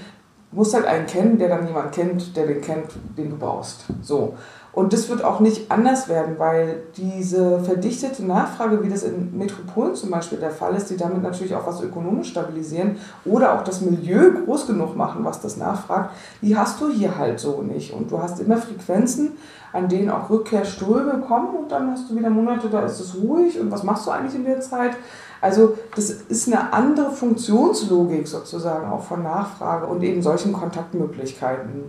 Du 0.50 0.58
musst 0.58 0.74
halt 0.74 0.86
einen 0.86 1.06
kennen, 1.06 1.38
der 1.38 1.48
dann 1.48 1.66
jemanden 1.66 1.90
kennt, 1.90 2.36
der 2.36 2.46
den 2.46 2.60
kennt, 2.60 2.86
den 3.16 3.30
du 3.30 3.36
brauchst. 3.36 3.86
So. 4.02 4.34
Und 4.76 4.92
das 4.92 5.08
wird 5.08 5.24
auch 5.24 5.40
nicht 5.40 5.70
anders 5.70 6.06
werden, 6.10 6.38
weil 6.38 6.82
diese 6.98 7.60
verdichtete 7.60 8.22
Nachfrage, 8.22 8.82
wie 8.82 8.90
das 8.90 9.04
in 9.04 9.36
Metropolen 9.36 9.94
zum 9.94 10.10
Beispiel 10.10 10.36
der 10.36 10.50
Fall 10.50 10.74
ist, 10.74 10.90
die 10.90 10.98
damit 10.98 11.22
natürlich 11.22 11.54
auch 11.54 11.66
was 11.66 11.80
ökonomisch 11.80 12.28
stabilisieren 12.28 12.98
oder 13.24 13.54
auch 13.54 13.64
das 13.64 13.80
Milieu 13.80 14.32
groß 14.44 14.66
genug 14.66 14.94
machen, 14.94 15.24
was 15.24 15.40
das 15.40 15.56
nachfragt, 15.56 16.10
die 16.42 16.58
hast 16.58 16.78
du 16.78 16.90
hier 16.90 17.16
halt 17.16 17.40
so 17.40 17.62
nicht. 17.62 17.94
Und 17.94 18.10
du 18.10 18.20
hast 18.22 18.38
immer 18.38 18.58
Frequenzen, 18.58 19.38
an 19.72 19.88
denen 19.88 20.10
auch 20.10 20.30
Rückkehrströme 20.30 21.20
kommen 21.26 21.56
und 21.56 21.72
dann 21.72 21.90
hast 21.90 22.10
du 22.10 22.16
wieder 22.16 22.30
Monate, 22.30 22.68
da 22.68 22.84
ist 22.84 23.00
es 23.00 23.16
ruhig 23.16 23.58
und 23.60 23.70
was 23.70 23.82
machst 23.82 24.06
du 24.06 24.10
eigentlich 24.10 24.34
in 24.34 24.44
der 24.44 24.60
Zeit? 24.60 24.96
Also 25.40 25.76
das 25.94 26.10
ist 26.10 26.46
eine 26.46 26.72
andere 26.72 27.10
Funktionslogik 27.10 28.26
sozusagen 28.26 28.90
auch 28.90 29.02
von 29.02 29.22
Nachfrage 29.22 29.86
und 29.86 30.02
eben 30.02 30.22
solchen 30.22 30.52
Kontaktmöglichkeiten. 30.52 31.84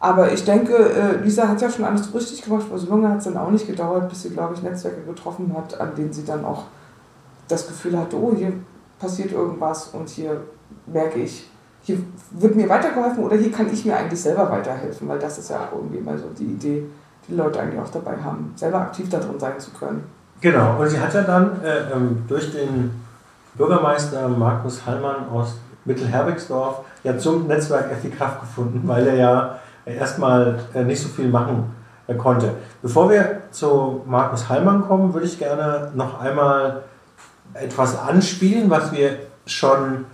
Aber 0.00 0.32
ich 0.32 0.44
denke, 0.44 0.74
äh, 0.74 1.22
Lisa 1.22 1.46
hat 1.46 1.60
ja 1.60 1.70
schon 1.70 1.84
alles 1.84 2.12
richtig 2.14 2.42
gemacht. 2.42 2.66
Bei 2.70 2.78
so 2.78 2.88
lange 2.88 3.08
hat 3.10 3.18
es 3.18 3.24
dann 3.24 3.36
auch 3.36 3.50
nicht 3.50 3.66
gedauert, 3.66 4.08
bis 4.08 4.22
sie, 4.22 4.30
glaube 4.30 4.54
ich, 4.54 4.62
Netzwerke 4.62 5.02
getroffen 5.02 5.54
hat, 5.54 5.78
an 5.78 5.94
denen 5.94 6.12
sie 6.12 6.24
dann 6.24 6.44
auch 6.44 6.64
das 7.48 7.66
Gefühl 7.66 7.98
hatte, 7.98 8.16
oh, 8.16 8.32
hier 8.34 8.52
passiert 8.98 9.32
irgendwas 9.32 9.88
und 9.88 10.08
hier 10.08 10.40
merke 10.86 11.20
ich, 11.20 11.50
hier 11.82 11.98
wird 12.30 12.56
mir 12.56 12.68
weitergeholfen 12.68 13.24
oder 13.24 13.36
hier 13.36 13.50
kann 13.50 13.72
ich 13.72 13.84
mir 13.84 13.96
eigentlich 13.96 14.20
selber 14.20 14.50
weiterhelfen, 14.50 15.08
weil 15.08 15.18
das 15.18 15.38
ist 15.38 15.50
ja 15.50 15.60
auch 15.60 15.76
irgendwie 15.76 16.00
mal 16.00 16.18
so 16.18 16.26
die 16.38 16.44
Idee, 16.44 16.86
die 17.30 17.36
Leute 17.36 17.60
eigentlich 17.60 17.80
auch 17.80 17.90
dabei 17.90 18.16
haben, 18.22 18.52
selber 18.56 18.80
aktiv 18.80 19.08
darin 19.08 19.38
sein 19.38 19.58
zu 19.58 19.70
können. 19.70 20.04
Genau, 20.40 20.80
und 20.80 20.88
sie 20.88 20.98
hat 20.98 21.14
ja 21.14 21.22
dann 21.22 21.62
äh, 21.62 21.92
ähm, 21.92 22.24
durch 22.26 22.50
den 22.52 22.90
Bürgermeister 23.54 24.28
Markus 24.28 24.84
Hallmann 24.86 25.28
aus 25.32 25.56
Mittelherbigsdorf 25.84 26.80
ja 27.04 27.16
zum 27.18 27.46
Netzwerk 27.46 27.90
Kraft 28.16 28.40
gefunden, 28.40 28.82
weil 28.86 29.06
er 29.06 29.14
ja 29.14 29.58
erstmal 29.84 30.58
äh, 30.74 30.82
nicht 30.82 31.02
so 31.02 31.08
viel 31.08 31.28
machen 31.28 31.74
äh, 32.06 32.14
konnte. 32.14 32.52
Bevor 32.82 33.10
wir 33.10 33.42
zu 33.50 34.02
Markus 34.06 34.48
Hallmann 34.48 34.82
kommen, 34.86 35.12
würde 35.12 35.26
ich 35.26 35.38
gerne 35.38 35.90
noch 35.94 36.20
einmal 36.20 36.82
etwas 37.54 37.98
anspielen, 37.98 38.70
was 38.70 38.92
wir 38.92 39.16
schon 39.46 40.04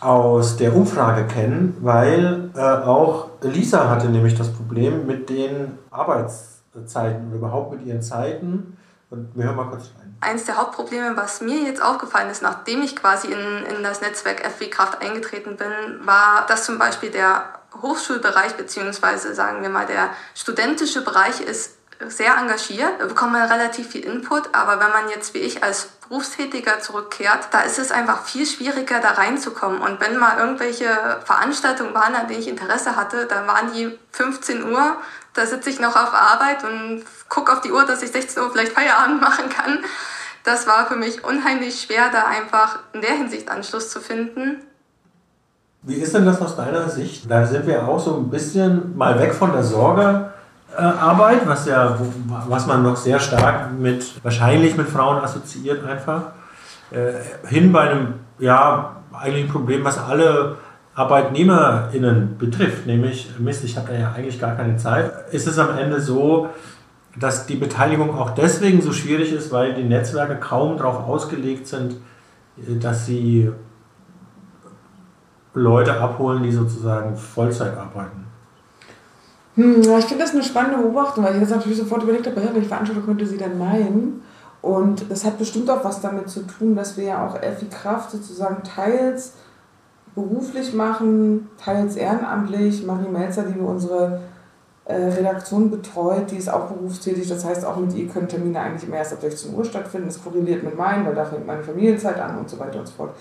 aus 0.00 0.56
der 0.56 0.74
Umfrage 0.74 1.26
kennen, 1.26 1.76
weil 1.80 2.50
äh, 2.54 2.60
auch 2.60 3.28
Lisa 3.42 3.88
hatte 3.88 4.08
nämlich 4.08 4.36
das 4.36 4.52
Problem 4.52 5.06
mit 5.06 5.28
den 5.28 5.78
Arbeitszeiten, 5.90 7.32
überhaupt 7.32 7.72
mit 7.72 7.86
ihren 7.86 8.02
Zeiten. 8.02 8.76
Und 9.10 9.34
wir 9.34 9.44
hören 9.44 9.56
mal 9.56 9.64
kurz 9.64 9.90
rein. 9.98 10.16
Eins 10.20 10.44
der 10.44 10.56
Hauptprobleme, 10.56 11.16
was 11.16 11.40
mir 11.40 11.62
jetzt 11.62 11.82
aufgefallen 11.82 12.30
ist, 12.30 12.42
nachdem 12.42 12.82
ich 12.82 12.94
quasi 12.94 13.28
in, 13.28 13.76
in 13.76 13.82
das 13.82 14.00
Netzwerk 14.00 14.40
FW 14.40 14.68
Kraft 14.68 15.00
eingetreten 15.00 15.56
bin, 15.56 15.70
war, 16.04 16.44
dass 16.46 16.64
zum 16.64 16.78
Beispiel 16.78 17.10
der 17.10 17.44
Hochschulbereich 17.80 18.56
beziehungsweise 18.56 19.34
sagen 19.34 19.62
wir 19.62 19.68
mal 19.68 19.86
der 19.86 20.10
studentische 20.34 21.02
Bereich 21.02 21.40
ist 21.40 21.77
sehr 22.06 22.36
engagiert, 22.36 22.98
bekommt 22.98 23.32
man 23.32 23.50
relativ 23.50 23.88
viel 23.88 24.04
Input, 24.04 24.54
aber 24.54 24.80
wenn 24.80 24.92
man 24.92 25.10
jetzt 25.10 25.34
wie 25.34 25.38
ich 25.38 25.64
als 25.64 25.88
Berufstätiger 26.08 26.78
zurückkehrt, 26.80 27.48
da 27.50 27.62
ist 27.62 27.78
es 27.78 27.90
einfach 27.90 28.22
viel 28.22 28.46
schwieriger, 28.46 29.00
da 29.00 29.10
reinzukommen. 29.10 29.80
Und 29.80 30.00
wenn 30.00 30.16
mal 30.16 30.38
irgendwelche 30.38 30.86
Veranstaltungen 31.24 31.94
waren, 31.94 32.14
an 32.14 32.28
denen 32.28 32.40
ich 32.40 32.48
Interesse 32.48 32.96
hatte, 32.96 33.26
dann 33.26 33.46
waren 33.46 33.72
die 33.72 33.98
15 34.12 34.70
Uhr, 34.70 34.96
da 35.34 35.46
sitze 35.46 35.70
ich 35.70 35.80
noch 35.80 35.96
auf 35.96 36.14
Arbeit 36.14 36.64
und 36.64 37.02
gucke 37.28 37.52
auf 37.52 37.60
die 37.60 37.72
Uhr, 37.72 37.84
dass 37.84 38.02
ich 38.02 38.10
16 38.12 38.42
Uhr 38.42 38.50
vielleicht 38.50 38.72
Feierabend 38.72 39.20
machen 39.20 39.48
kann. 39.48 39.80
Das 40.44 40.66
war 40.66 40.86
für 40.86 40.96
mich 40.96 41.24
unheimlich 41.24 41.82
schwer, 41.82 42.10
da 42.10 42.24
einfach 42.24 42.78
in 42.92 43.02
der 43.02 43.12
Hinsicht 43.12 43.50
Anschluss 43.50 43.90
zu 43.90 44.00
finden. 44.00 44.62
Wie 45.82 45.96
ist 45.96 46.14
denn 46.14 46.24
das 46.24 46.40
aus 46.40 46.56
deiner 46.56 46.88
Sicht? 46.88 47.30
Da 47.30 47.46
sind 47.46 47.66
wir 47.66 47.86
auch 47.86 48.00
so 48.00 48.16
ein 48.16 48.30
bisschen 48.30 48.96
mal 48.96 49.18
weg 49.18 49.34
von 49.34 49.52
der 49.52 49.62
Sorgearbeit, 50.78 51.46
was 51.46 51.66
ja, 51.66 51.98
was 52.46 52.66
man 52.66 52.84
noch 52.84 52.96
sehr 52.96 53.18
stark 53.18 53.72
mit, 53.76 54.22
wahrscheinlich 54.22 54.76
mit 54.76 54.88
Frauen 54.88 55.18
assoziiert 55.18 55.84
einfach, 55.84 56.22
äh, 56.92 57.14
hin 57.48 57.72
bei 57.72 57.90
einem, 57.90 58.14
ja, 58.38 58.96
eigentlich 59.12 59.46
ein 59.46 59.50
Problem, 59.50 59.84
was 59.84 59.98
alle 59.98 60.56
ArbeitnehmerInnen 60.94 62.38
betrifft, 62.38 62.86
nämlich, 62.86 63.28
Mist, 63.40 63.64
ich 63.64 63.76
habe 63.76 63.88
da 63.88 63.98
ja 63.98 64.12
eigentlich 64.12 64.40
gar 64.40 64.54
keine 64.54 64.76
Zeit, 64.76 65.32
ist 65.32 65.48
es 65.48 65.58
am 65.58 65.76
Ende 65.76 66.00
so, 66.00 66.48
dass 67.18 67.46
die 67.46 67.56
Beteiligung 67.56 68.16
auch 68.16 68.30
deswegen 68.30 68.80
so 68.80 68.92
schwierig 68.92 69.32
ist, 69.32 69.50
weil 69.50 69.74
die 69.74 69.82
Netzwerke 69.82 70.36
kaum 70.36 70.76
darauf 70.76 71.08
ausgelegt 71.08 71.66
sind, 71.66 71.96
dass 72.56 73.06
sie 73.06 73.50
Leute 75.54 76.00
abholen, 76.00 76.44
die 76.44 76.52
sozusagen 76.52 77.16
Vollzeit 77.16 77.76
arbeiten. 77.76 78.27
Hm, 79.58 79.80
ich 79.80 80.04
finde 80.04 80.22
das 80.22 80.34
eine 80.34 80.44
spannende 80.44 80.78
Beobachtung, 80.78 81.24
weil 81.24 81.34
ich 81.34 81.40
jetzt 81.40 81.50
natürlich 81.50 81.78
sofort 81.78 82.04
überlegt 82.04 82.28
habe, 82.28 82.36
welche 82.36 82.68
Veranstaltung 82.68 83.04
könnte 83.04 83.26
sie 83.26 83.38
denn 83.38 83.58
meinen? 83.58 84.22
Und 84.62 85.10
das 85.10 85.24
hat 85.24 85.36
bestimmt 85.36 85.68
auch 85.68 85.84
was 85.84 86.00
damit 86.00 86.30
zu 86.30 86.42
tun, 86.42 86.76
dass 86.76 86.96
wir 86.96 87.04
ja 87.04 87.26
auch 87.26 87.42
Effi 87.42 87.66
Kraft 87.66 88.12
sozusagen 88.12 88.62
teils 88.62 89.32
beruflich 90.14 90.74
machen, 90.74 91.48
teils 91.58 91.96
ehrenamtlich. 91.96 92.86
Marie 92.86 93.08
Melzer, 93.08 93.42
die 93.42 93.58
unsere 93.58 94.20
äh, 94.84 94.94
Redaktion 94.94 95.72
betreut, 95.72 96.30
die 96.30 96.36
ist 96.36 96.48
auch 96.48 96.66
berufstätig. 96.66 97.28
Das 97.28 97.44
heißt, 97.44 97.64
auch 97.64 97.78
mit 97.78 97.92
ihr 97.94 98.06
können 98.06 98.28
Termine 98.28 98.60
eigentlich 98.60 98.86
immer 98.86 98.98
erst 98.98 99.12
ab 99.12 99.22
16 99.22 99.54
Uhr 99.54 99.64
stattfinden. 99.64 100.06
Das 100.06 100.22
korreliert 100.22 100.62
mit 100.62 100.78
meinen, 100.78 101.04
weil 101.04 101.16
da 101.16 101.24
fängt 101.24 101.48
meine 101.48 101.64
Familienzeit 101.64 102.20
an 102.20 102.38
und 102.38 102.48
so 102.48 102.60
weiter 102.60 102.78
und 102.78 102.86
so 102.86 102.94
fort. 102.94 103.16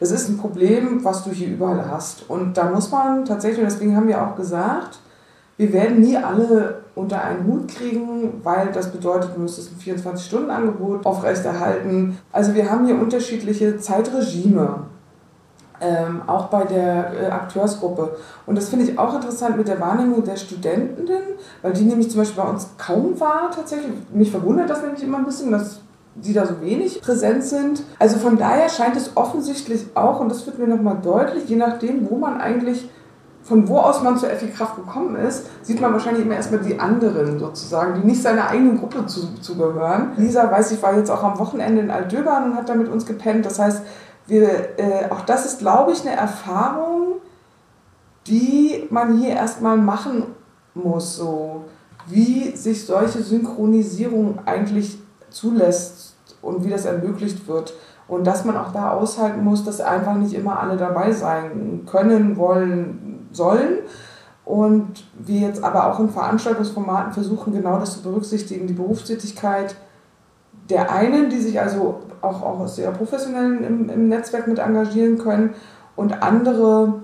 Das 0.00 0.10
ist 0.10 0.30
ein 0.30 0.38
Problem, 0.38 1.04
was 1.04 1.22
du 1.22 1.32
hier 1.32 1.48
überall 1.48 1.90
hast. 1.90 2.30
Und 2.30 2.56
da 2.56 2.70
muss 2.70 2.90
man 2.90 3.26
tatsächlich, 3.26 3.66
deswegen 3.66 3.94
haben 3.94 4.08
wir 4.08 4.22
auch 4.22 4.36
gesagt, 4.36 5.01
wir 5.56 5.72
werden 5.72 6.00
nie 6.00 6.16
alle 6.16 6.82
unter 6.94 7.22
einen 7.22 7.46
Hut 7.46 7.68
kriegen, 7.68 8.40
weil 8.42 8.68
das 8.72 8.90
bedeutet, 8.90 9.30
du 9.34 9.40
müsstest 9.40 9.72
ein 9.72 9.96
24-Stunden-Angebot 9.96 11.06
aufrechterhalten. 11.06 12.18
Also 12.32 12.54
wir 12.54 12.70
haben 12.70 12.86
hier 12.86 12.96
unterschiedliche 12.96 13.78
Zeitregime 13.78 14.86
ähm, 15.82 16.22
auch 16.26 16.46
bei 16.46 16.64
der 16.64 17.12
äh, 17.12 17.26
Akteursgruppe. 17.26 18.16
Und 18.46 18.56
das 18.56 18.68
finde 18.68 18.86
ich 18.86 18.98
auch 18.98 19.14
interessant 19.14 19.56
mit 19.56 19.68
der 19.68 19.80
Wahrnehmung 19.80 20.24
der 20.24 20.36
Studentinnen, 20.36 21.22
weil 21.60 21.72
die 21.72 21.84
nämlich 21.84 22.10
zum 22.10 22.20
Beispiel 22.20 22.42
bei 22.42 22.48
uns 22.48 22.68
kaum 22.78 23.18
war 23.18 23.50
tatsächlich. 23.50 23.92
Mich 24.12 24.30
verwundert 24.30 24.70
das 24.70 24.82
nämlich 24.82 25.02
immer 25.02 25.18
ein 25.18 25.24
bisschen, 25.24 25.50
dass 25.50 25.80
die 26.14 26.32
da 26.32 26.46
so 26.46 26.60
wenig 26.60 27.00
präsent 27.00 27.42
sind. 27.42 27.82
Also 27.98 28.18
von 28.18 28.36
daher 28.36 28.68
scheint 28.68 28.96
es 28.96 29.16
offensichtlich 29.16 29.86
auch, 29.94 30.20
und 30.20 30.28
das 30.28 30.46
wird 30.46 30.58
mir 30.58 30.68
nochmal 30.68 30.98
deutlich, 31.02 31.48
je 31.48 31.56
nachdem, 31.56 32.08
wo 32.08 32.16
man 32.16 32.40
eigentlich 32.40 32.88
von 33.42 33.68
wo 33.68 33.78
aus 33.78 34.02
man 34.02 34.16
zur 34.16 34.30
FI 34.30 34.48
Kraft 34.48 34.76
gekommen 34.76 35.16
ist, 35.16 35.46
sieht 35.62 35.80
man 35.80 35.92
wahrscheinlich 35.92 36.24
immer 36.24 36.36
erstmal 36.36 36.60
die 36.60 36.78
anderen 36.78 37.38
sozusagen, 37.38 38.00
die 38.00 38.06
nicht 38.06 38.22
seiner 38.22 38.48
eigenen 38.48 38.78
Gruppe 38.78 39.06
zu, 39.06 39.34
zugehören. 39.40 40.12
Lisa, 40.16 40.50
weiß 40.50 40.72
ich, 40.72 40.82
war 40.82 40.96
jetzt 40.96 41.10
auch 41.10 41.22
am 41.24 41.38
Wochenende 41.38 41.82
in 41.82 41.90
Altdöbern 41.90 42.44
und 42.44 42.56
hat 42.56 42.68
da 42.68 42.74
mit 42.74 42.88
uns 42.88 43.04
gepennt. 43.04 43.44
Das 43.44 43.58
heißt, 43.58 43.82
wir, 44.26 44.78
äh, 44.78 45.10
auch 45.10 45.22
das 45.22 45.46
ist, 45.46 45.58
glaube 45.58 45.92
ich, 45.92 46.06
eine 46.06 46.16
Erfahrung, 46.16 47.16
die 48.28 48.86
man 48.90 49.18
hier 49.18 49.30
erstmal 49.30 49.76
machen 49.76 50.26
muss, 50.74 51.16
so 51.16 51.64
wie 52.06 52.56
sich 52.56 52.86
solche 52.86 53.22
Synchronisierung 53.22 54.38
eigentlich 54.46 54.98
zulässt 55.30 56.16
und 56.40 56.64
wie 56.64 56.70
das 56.70 56.84
ermöglicht 56.84 57.46
wird. 57.48 57.74
Und 58.08 58.26
dass 58.26 58.44
man 58.44 58.56
auch 58.56 58.72
da 58.72 58.90
aushalten 58.90 59.42
muss, 59.42 59.64
dass 59.64 59.80
einfach 59.80 60.14
nicht 60.14 60.34
immer 60.34 60.60
alle 60.60 60.76
dabei 60.76 61.12
sein 61.12 61.86
können, 61.90 62.36
wollen, 62.36 63.11
sollen. 63.34 63.78
Und 64.44 65.04
wir 65.14 65.40
jetzt 65.40 65.62
aber 65.62 65.92
auch 65.92 66.00
in 66.00 66.08
Veranstaltungsformaten 66.08 67.12
versuchen, 67.12 67.52
genau 67.52 67.78
das 67.78 67.94
zu 67.94 68.02
berücksichtigen, 68.02 68.66
die 68.66 68.74
Berufstätigkeit 68.74 69.76
der 70.68 70.90
einen, 70.90 71.28
die 71.28 71.40
sich 71.40 71.60
also 71.60 72.00
auch, 72.20 72.42
auch 72.42 72.60
aus 72.60 72.78
ihrer 72.78 72.92
professionellen 72.92 73.64
im, 73.64 73.90
im 73.90 74.08
Netzwerk 74.08 74.46
mit 74.46 74.58
engagieren 74.58 75.18
können 75.18 75.54
und 75.96 76.22
andere, 76.22 77.02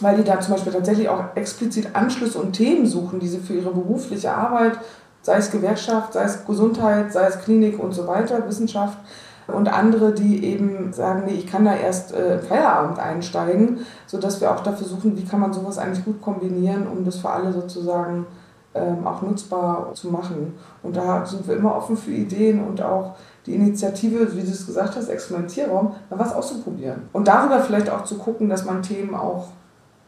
weil 0.00 0.16
die 0.16 0.24
da 0.24 0.40
zum 0.40 0.54
Beispiel 0.54 0.72
tatsächlich 0.72 1.08
auch 1.08 1.24
explizit 1.34 1.94
Anschlüsse 1.94 2.38
und 2.38 2.52
Themen 2.52 2.86
suchen, 2.86 3.20
die 3.20 3.28
sie 3.28 3.38
für 3.38 3.54
ihre 3.54 3.72
berufliche 3.72 4.32
Arbeit, 4.32 4.78
sei 5.22 5.36
es 5.36 5.50
Gewerkschaft, 5.50 6.12
sei 6.12 6.24
es 6.24 6.44
Gesundheit, 6.46 7.12
sei 7.12 7.26
es 7.26 7.40
Klinik 7.40 7.78
und 7.78 7.92
so 7.92 8.06
weiter, 8.06 8.46
Wissenschaft, 8.46 8.98
und 9.46 9.68
andere, 9.68 10.12
die 10.12 10.44
eben 10.44 10.92
sagen, 10.92 11.24
nee, 11.26 11.34
ich 11.34 11.46
kann 11.46 11.64
da 11.64 11.74
erst 11.74 12.14
äh, 12.14 12.38
Feierabend 12.38 12.98
einsteigen, 12.98 13.80
sodass 14.06 14.40
wir 14.40 14.50
auch 14.50 14.60
dafür 14.60 14.86
suchen, 14.86 15.16
wie 15.16 15.24
kann 15.24 15.40
man 15.40 15.52
sowas 15.52 15.78
eigentlich 15.78 16.04
gut 16.04 16.22
kombinieren, 16.22 16.86
um 16.86 17.04
das 17.04 17.16
für 17.16 17.30
alle 17.30 17.52
sozusagen 17.52 18.26
ähm, 18.74 19.06
auch 19.06 19.22
nutzbar 19.22 19.90
zu 19.94 20.08
machen. 20.08 20.54
Und 20.82 20.96
da 20.96 21.24
sind 21.24 21.46
wir 21.46 21.56
immer 21.56 21.76
offen 21.76 21.96
für 21.96 22.10
Ideen 22.10 22.64
und 22.64 22.82
auch 22.82 23.14
die 23.46 23.54
Initiative, 23.54 24.34
wie 24.34 24.42
du 24.42 24.50
es 24.50 24.66
gesagt 24.66 24.96
hast, 24.96 25.08
Experimentierraum, 25.08 25.94
mal 26.10 26.18
was 26.18 26.34
auszuprobieren. 26.34 27.02
Und 27.12 27.28
darüber 27.28 27.60
vielleicht 27.60 27.90
auch 27.90 28.04
zu 28.04 28.16
gucken, 28.16 28.48
dass 28.48 28.64
man 28.64 28.82
Themen 28.82 29.14
auch 29.14 29.48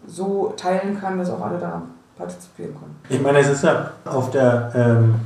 so 0.07 0.55
teilen 0.57 0.99
kann, 1.01 1.19
dass 1.19 1.31
auch 1.31 1.45
alle 1.45 1.59
da 1.59 1.83
partizipieren 2.17 2.75
können. 2.75 2.97
Ich 3.09 3.23
meine, 3.23 3.39
es 3.39 3.49
ist 3.49 3.65
ja 3.65 3.91
auf 4.05 4.31
der, 4.31 4.73
ähm, 4.75 5.17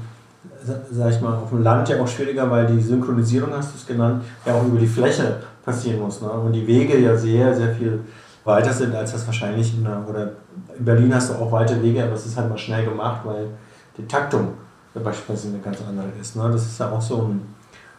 sag 0.65 1.11
ich 1.11 1.21
mal, 1.21 1.35
auf 1.35 1.51
dem 1.51 1.63
Land 1.63 1.89
ja 1.89 2.01
auch 2.01 2.09
schwieriger, 2.09 2.51
weil 2.51 2.67
die 2.67 2.81
Synchronisierung, 2.81 3.53
hast 3.53 3.73
du 3.73 3.79
es 3.79 3.87
genannt, 3.87 4.25
ja 4.45 4.55
auch 4.55 4.65
über 4.65 4.79
die 4.79 4.87
Fläche 4.87 5.37
passieren 5.65 6.01
muss. 6.01 6.21
Ne? 6.21 6.29
Und 6.29 6.53
die 6.53 6.67
Wege 6.67 6.99
ja 6.99 7.17
sehr, 7.17 7.55
sehr 7.55 7.75
viel 7.75 8.01
weiter 8.45 8.73
sind, 8.73 8.95
als 8.95 9.13
das 9.13 9.27
wahrscheinlich 9.27 9.77
in 9.77 9.85
der, 9.85 10.03
oder 10.09 10.33
in 10.79 10.85
Berlin 10.85 11.15
hast 11.15 11.31
du 11.31 11.35
auch 11.35 11.53
weite 11.53 11.83
Wege, 11.83 12.03
aber 12.03 12.15
es 12.15 12.27
ist 12.27 12.37
halt 12.37 12.49
mal 12.49 12.59
schnell 12.59 12.85
gemacht, 12.85 13.21
weil 13.25 13.49
die 13.97 14.07
Taktung 14.07 14.55
beispielsweise 14.95 15.49
eine 15.49 15.59
ganz 15.59 15.79
andere 15.87 16.09
ist. 16.21 16.37
Ne? 16.37 16.49
Das 16.51 16.63
ist 16.63 16.79
ja 16.79 16.91
auch 16.91 17.01
so 17.01 17.23
ein, 17.23 17.55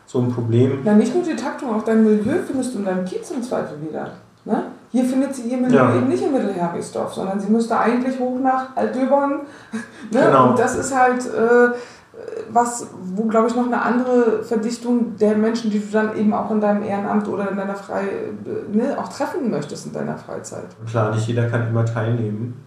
so 0.06 0.20
ein 0.20 0.32
Problem. 0.32 0.84
Ja, 0.84 0.94
nicht 0.94 1.14
nur 1.14 1.24
die 1.24 1.36
Taktung, 1.36 1.76
auch 1.76 1.84
dein 1.84 2.04
Milieu 2.04 2.40
findest 2.46 2.74
du 2.74 2.80
in 2.80 2.86
deinem 2.86 3.06
Kiez 3.06 3.32
im 3.32 3.42
Zweifel 3.42 3.78
wieder. 3.82 4.12
Ne? 4.44 4.64
Hier 4.92 5.06
findet 5.06 5.34
sie 5.34 5.44
ihr 5.44 5.58
Milieu 5.58 5.78
ja. 5.78 5.96
eben 5.96 6.10
nicht 6.10 6.24
in 6.24 6.34
Mittelherrigsdorf, 6.34 7.14
sondern 7.14 7.40
sie 7.40 7.50
müsste 7.50 7.80
eigentlich 7.80 8.20
hoch 8.20 8.40
nach 8.42 8.76
Altdöbern. 8.76 9.32
ne? 10.12 10.22
Genau. 10.26 10.50
Und 10.50 10.60
das 10.60 10.76
ist 10.76 10.96
halt... 10.96 11.26
Äh, 11.26 11.76
was, 12.50 12.88
wo 13.16 13.24
glaube 13.24 13.48
ich 13.48 13.56
noch 13.56 13.66
eine 13.66 13.82
andere 13.82 14.44
Verdichtung 14.44 15.16
der 15.18 15.36
Menschen, 15.36 15.72
die 15.72 15.80
du 15.80 15.92
dann 15.92 16.16
eben 16.18 16.34
auch 16.34 16.52
in 16.52 16.62
deinem 16.62 16.84
Ehrenamt 16.84 17.28
oder 17.28 17.50
in 17.50 17.58
deiner 17.58 17.76
Frei, 17.76 18.04
ne, 18.72 18.98
auch 18.98 19.10
treffen 19.10 19.50
möchtest 19.50 19.88
in 19.88 19.94
deiner 19.94 20.18
Freizeit. 20.18 20.66
Klar, 20.90 21.14
nicht 21.14 21.28
jeder 21.28 21.50
kann 21.50 21.68
immer 21.68 21.86
teilnehmen. 21.86 22.64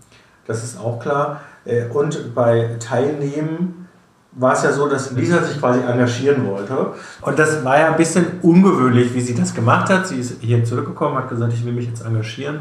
Das 0.46 0.62
ist 0.62 0.78
auch 0.78 1.00
klar. 1.00 1.40
Äh, 1.64 1.86
und 1.88 2.34
bei 2.34 2.76
Teilnehmen 2.78 3.88
war 4.32 4.52
es 4.52 4.64
ja 4.64 4.72
so, 4.72 4.88
dass 4.88 5.12
Lisa 5.12 5.42
sich 5.42 5.58
quasi 5.58 5.80
engagieren 5.80 6.46
wollte. 6.46 6.92
Und 7.22 7.38
das 7.38 7.64
war 7.64 7.78
ja 7.78 7.90
ein 7.92 7.96
bisschen 7.96 8.26
ungewöhnlich, 8.42 9.14
wie 9.14 9.20
sie 9.20 9.34
das 9.34 9.54
gemacht 9.54 9.88
hat. 9.90 10.08
Sie 10.08 10.18
ist 10.18 10.40
hier 10.40 10.64
zurückgekommen, 10.64 11.16
hat 11.16 11.28
gesagt, 11.28 11.52
ich 11.52 11.64
will 11.64 11.72
mich 11.72 11.86
jetzt 11.86 12.04
engagieren 12.04 12.60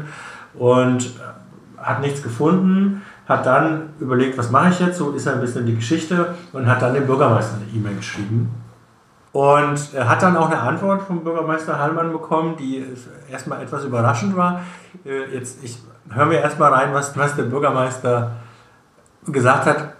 und 0.54 1.14
hat 1.76 2.00
nichts 2.00 2.22
gefunden 2.22 3.02
hat 3.26 3.46
dann 3.46 3.90
überlegt, 4.00 4.36
was 4.36 4.50
mache 4.50 4.70
ich 4.70 4.80
jetzt, 4.80 4.98
so 4.98 5.12
ist 5.12 5.26
ein 5.26 5.40
bisschen 5.40 5.66
die 5.66 5.74
Geschichte 5.74 6.34
und 6.52 6.66
hat 6.66 6.82
dann 6.82 6.94
dem 6.94 7.06
Bürgermeister 7.06 7.56
eine 7.56 7.66
E-Mail 7.76 7.96
geschrieben. 7.96 8.50
Und 9.32 9.94
er 9.94 10.08
hat 10.08 10.22
dann 10.22 10.36
auch 10.36 10.48
eine 10.48 10.60
Antwort 10.60 11.02
vom 11.02 11.24
Bürgermeister 11.24 11.78
Hallmann 11.78 12.12
bekommen, 12.12 12.56
die 12.56 12.84
erstmal 13.30 13.62
etwas 13.62 13.84
überraschend 13.84 14.36
war. 14.36 14.60
Äh, 15.04 15.34
jetzt 15.34 15.64
ich, 15.64 15.78
hören 16.10 16.30
wir 16.30 16.40
erstmal 16.40 16.72
rein, 16.72 16.94
was, 16.94 17.16
was 17.16 17.34
der 17.34 17.44
Bürgermeister 17.44 18.32
gesagt 19.26 19.66
hat, 19.66 19.94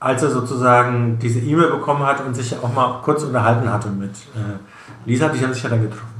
als 0.00 0.22
er 0.22 0.30
sozusagen 0.30 1.18
diese 1.18 1.40
E-Mail 1.40 1.70
bekommen 1.70 2.06
hat 2.06 2.24
und 2.24 2.34
sich 2.34 2.56
auch 2.56 2.72
mal 2.72 3.02
kurz 3.02 3.24
unterhalten 3.24 3.70
hatte 3.70 3.88
mit 3.88 4.12
äh, 4.12 4.58
Lisa. 5.04 5.28
Die 5.28 5.44
haben 5.44 5.52
sich 5.52 5.64
ja 5.64 5.68
dann 5.68 5.82
getroffen 5.82 6.17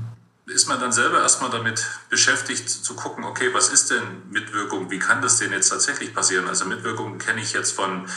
ist 0.48 0.68
man 0.68 0.80
dann 0.80 0.92
selber 0.92 1.20
erstmal 1.20 1.50
damit 1.50 1.86
beschäftigt 2.08 2.68
zu 2.68 2.94
gucken, 2.94 3.24
okay, 3.24 3.52
was 3.52 3.70
ist 3.70 3.90
denn 3.90 4.22
Mitwirkung? 4.30 4.90
Wie 4.90 4.98
kann 4.98 5.22
das 5.22 5.38
denn 5.38 5.52
jetzt 5.52 5.68
tatsächlich 5.68 6.14
passieren? 6.14 6.48
Also 6.48 6.64
Mitwirkung 6.64 7.18
kenne 7.18 7.40
ich 7.40 7.52
jetzt 7.52 7.72
von 7.72 8.08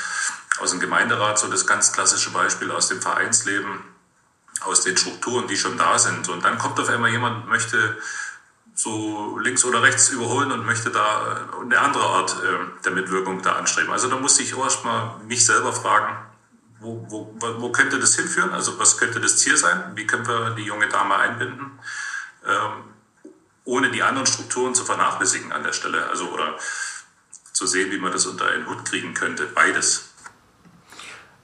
aus 0.59 0.71
dem 0.71 0.79
Gemeinderat, 0.79 1.39
so 1.39 1.47
das 1.47 1.65
ganz 1.65 1.91
klassische 1.91 2.31
Beispiel 2.31 2.71
aus 2.71 2.88
dem 2.88 3.01
Vereinsleben, 3.01 3.81
aus 4.61 4.81
den 4.81 4.95
Strukturen, 4.97 5.47
die 5.47 5.57
schon 5.57 5.77
da 5.77 5.97
sind. 5.97 6.29
Und 6.29 6.43
dann 6.43 6.57
kommt 6.57 6.79
auf 6.79 6.89
einmal 6.89 7.09
jemand, 7.09 7.47
möchte 7.47 7.97
so 8.73 9.38
links 9.39 9.65
oder 9.65 9.81
rechts 9.81 10.09
überholen 10.09 10.51
und 10.51 10.65
möchte 10.65 10.89
da 10.89 11.50
eine 11.61 11.79
andere 11.79 12.03
Art 12.03 12.35
äh, 12.43 12.83
der 12.83 12.91
Mitwirkung 12.93 13.41
da 13.41 13.53
anstreben. 13.53 13.91
Also 13.91 14.09
da 14.09 14.17
muss 14.17 14.39
ich 14.39 14.57
erstmal 14.57 15.17
mich 15.27 15.45
selber 15.45 15.73
fragen, 15.73 16.15
wo, 16.79 17.05
wo, 17.09 17.35
wo 17.59 17.71
könnte 17.71 18.00
das 18.00 18.15
hinführen? 18.15 18.51
Also 18.51 18.79
was 18.79 18.97
könnte 18.97 19.19
das 19.19 19.38
Ziel 19.38 19.55
sein? 19.57 19.91
Wie 19.95 20.07
können 20.07 20.27
wir 20.27 20.51
die 20.51 20.63
junge 20.63 20.88
Dame 20.88 21.15
einbinden? 21.15 21.79
Ähm, 22.45 22.83
ohne 23.65 23.91
die 23.91 24.03
anderen 24.03 24.27
Strukturen 24.27 24.74
zu 24.74 24.83
vernachlässigen 24.83 25.51
an 25.51 25.63
der 25.63 25.74
Stelle. 25.74 26.10
Also 26.10 26.29
oder 26.29 26.55
zu 27.53 27.67
sehen, 27.67 27.91
wie 27.91 28.00
man 28.00 28.12
das 28.12 28.25
unter 28.25 28.48
einen 28.48 28.67
Hut 28.67 28.86
kriegen 28.86 29.13
könnte. 29.13 29.48
Beides. 29.53 30.12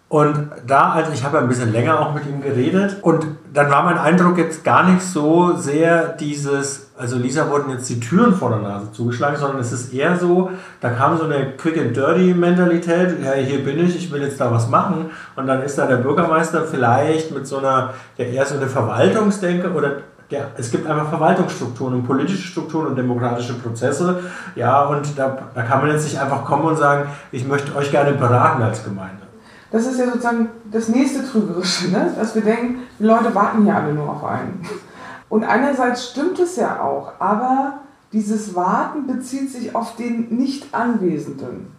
Und 0.09 0.51
da, 0.65 0.91
also 0.91 1.11
ich 1.11 1.23
habe 1.23 1.37
ein 1.37 1.49
bisschen 1.49 1.73
länger 1.73 1.99
auch 1.99 2.13
mit 2.13 2.25
ihm 2.25 2.41
geredet 2.41 2.97
und 3.01 3.27
dann 3.53 3.69
war 3.69 3.83
mein 3.83 3.97
Eindruck 3.97 4.37
jetzt 4.37 4.63
gar 4.63 4.89
nicht 4.89 5.01
so 5.01 5.57
sehr 5.57 6.13
dieses, 6.13 6.91
also 6.97 7.17
Lisa 7.17 7.49
wurden 7.49 7.71
jetzt 7.71 7.89
die 7.89 7.99
Türen 7.99 8.33
vor 8.33 8.51
der 8.51 8.59
Nase 8.59 8.93
zugeschlagen, 8.93 9.35
sondern 9.35 9.59
es 9.59 9.73
ist 9.73 9.93
eher 9.93 10.17
so, 10.17 10.49
da 10.79 10.91
kam 10.91 11.17
so 11.17 11.25
eine 11.25 11.57
Quick 11.57 11.77
and 11.77 11.97
Dirty 11.97 12.33
Mentalität, 12.33 13.21
ja 13.21 13.33
hier 13.33 13.65
bin 13.65 13.85
ich, 13.85 13.97
ich 13.97 14.09
will 14.09 14.21
jetzt 14.21 14.39
da 14.39 14.49
was 14.49 14.69
machen 14.69 15.11
und 15.35 15.45
dann 15.45 15.61
ist 15.61 15.77
da 15.77 15.87
der 15.87 15.97
Bürgermeister 15.97 16.65
vielleicht 16.65 17.31
mit 17.31 17.45
so 17.45 17.57
einer, 17.57 17.93
der 18.17 18.29
eher 18.29 18.45
so 18.45 18.55
eine 18.55 18.67
Verwaltungsdenke 18.67 19.73
oder 19.73 20.03
der, 20.31 20.51
es 20.57 20.71
gibt 20.71 20.87
einfach 20.87 21.09
Verwaltungsstrukturen 21.09 21.95
und 21.95 22.03
politische 22.03 22.47
Strukturen 22.47 22.87
und 22.87 22.95
demokratische 22.95 23.53
Prozesse. 23.53 24.19
Ja, 24.55 24.85
und 24.85 25.17
da, 25.17 25.37
da 25.53 25.61
kann 25.61 25.79
man 25.81 25.91
jetzt 25.91 26.03
nicht 26.03 26.19
einfach 26.19 26.43
kommen 26.43 26.65
und 26.65 26.75
sagen, 26.77 27.09
ich 27.31 27.47
möchte 27.47 27.75
euch 27.75 27.91
gerne 27.91 28.11
beraten 28.13 28.61
als 28.61 28.83
Gemeinde. 28.83 29.23
Das 29.71 29.85
ist 29.85 29.99
ja 29.99 30.05
sozusagen 30.05 30.49
das 30.71 30.87
nächste 30.87 31.25
Trügerische, 31.25 31.91
ne? 31.91 32.13
dass 32.17 32.35
wir 32.35 32.41
denken, 32.41 32.83
die 32.99 33.03
Leute 33.03 33.33
warten 33.35 33.63
hier 33.63 33.75
alle 33.75 33.93
nur 33.93 34.09
auf 34.09 34.23
einen. 34.23 34.61
Und 35.29 35.43
einerseits 35.43 36.11
stimmt 36.11 36.39
es 36.39 36.55
ja 36.55 36.81
auch, 36.81 37.13
aber 37.19 37.79
dieses 38.13 38.55
Warten 38.55 39.07
bezieht 39.07 39.51
sich 39.51 39.75
auf 39.75 39.95
den 39.97 40.37
Nicht-Anwesenden. 40.37 41.76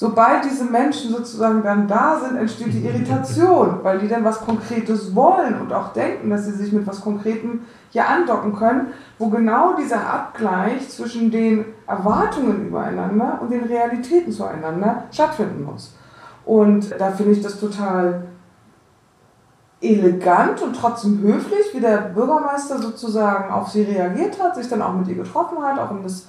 Sobald 0.00 0.44
diese 0.44 0.64
Menschen 0.64 1.10
sozusagen 1.10 1.60
dann 1.64 1.88
da 1.88 2.20
sind, 2.20 2.36
entsteht 2.36 2.72
die 2.72 2.86
Irritation, 2.86 3.80
weil 3.82 3.98
die 3.98 4.06
dann 4.06 4.22
was 4.22 4.38
Konkretes 4.38 5.12
wollen 5.12 5.60
und 5.60 5.72
auch 5.72 5.92
denken, 5.92 6.30
dass 6.30 6.44
sie 6.44 6.52
sich 6.52 6.72
mit 6.72 6.86
was 6.86 7.00
Konkretem 7.00 7.62
hier 7.90 8.06
andocken 8.06 8.54
können, 8.54 8.92
wo 9.18 9.28
genau 9.28 9.74
dieser 9.74 10.08
Abgleich 10.08 10.88
zwischen 10.88 11.32
den 11.32 11.64
Erwartungen 11.88 12.68
übereinander 12.68 13.40
und 13.42 13.50
den 13.50 13.64
Realitäten 13.64 14.30
zueinander 14.30 15.02
stattfinden 15.10 15.64
muss. 15.64 15.96
Und 16.44 16.94
da 16.96 17.10
finde 17.10 17.32
ich 17.32 17.42
das 17.42 17.58
total 17.58 18.22
elegant 19.80 20.62
und 20.62 20.76
trotzdem 20.76 21.20
höflich, 21.22 21.74
wie 21.74 21.80
der 21.80 22.12
Bürgermeister 22.14 22.78
sozusagen 22.78 23.50
auf 23.50 23.70
sie 23.70 23.82
reagiert 23.82 24.40
hat, 24.40 24.54
sich 24.54 24.68
dann 24.68 24.80
auch 24.80 24.94
mit 24.94 25.08
ihr 25.08 25.16
getroffen 25.16 25.60
hat, 25.60 25.76
auch 25.76 25.90
um 25.90 26.04
das 26.04 26.28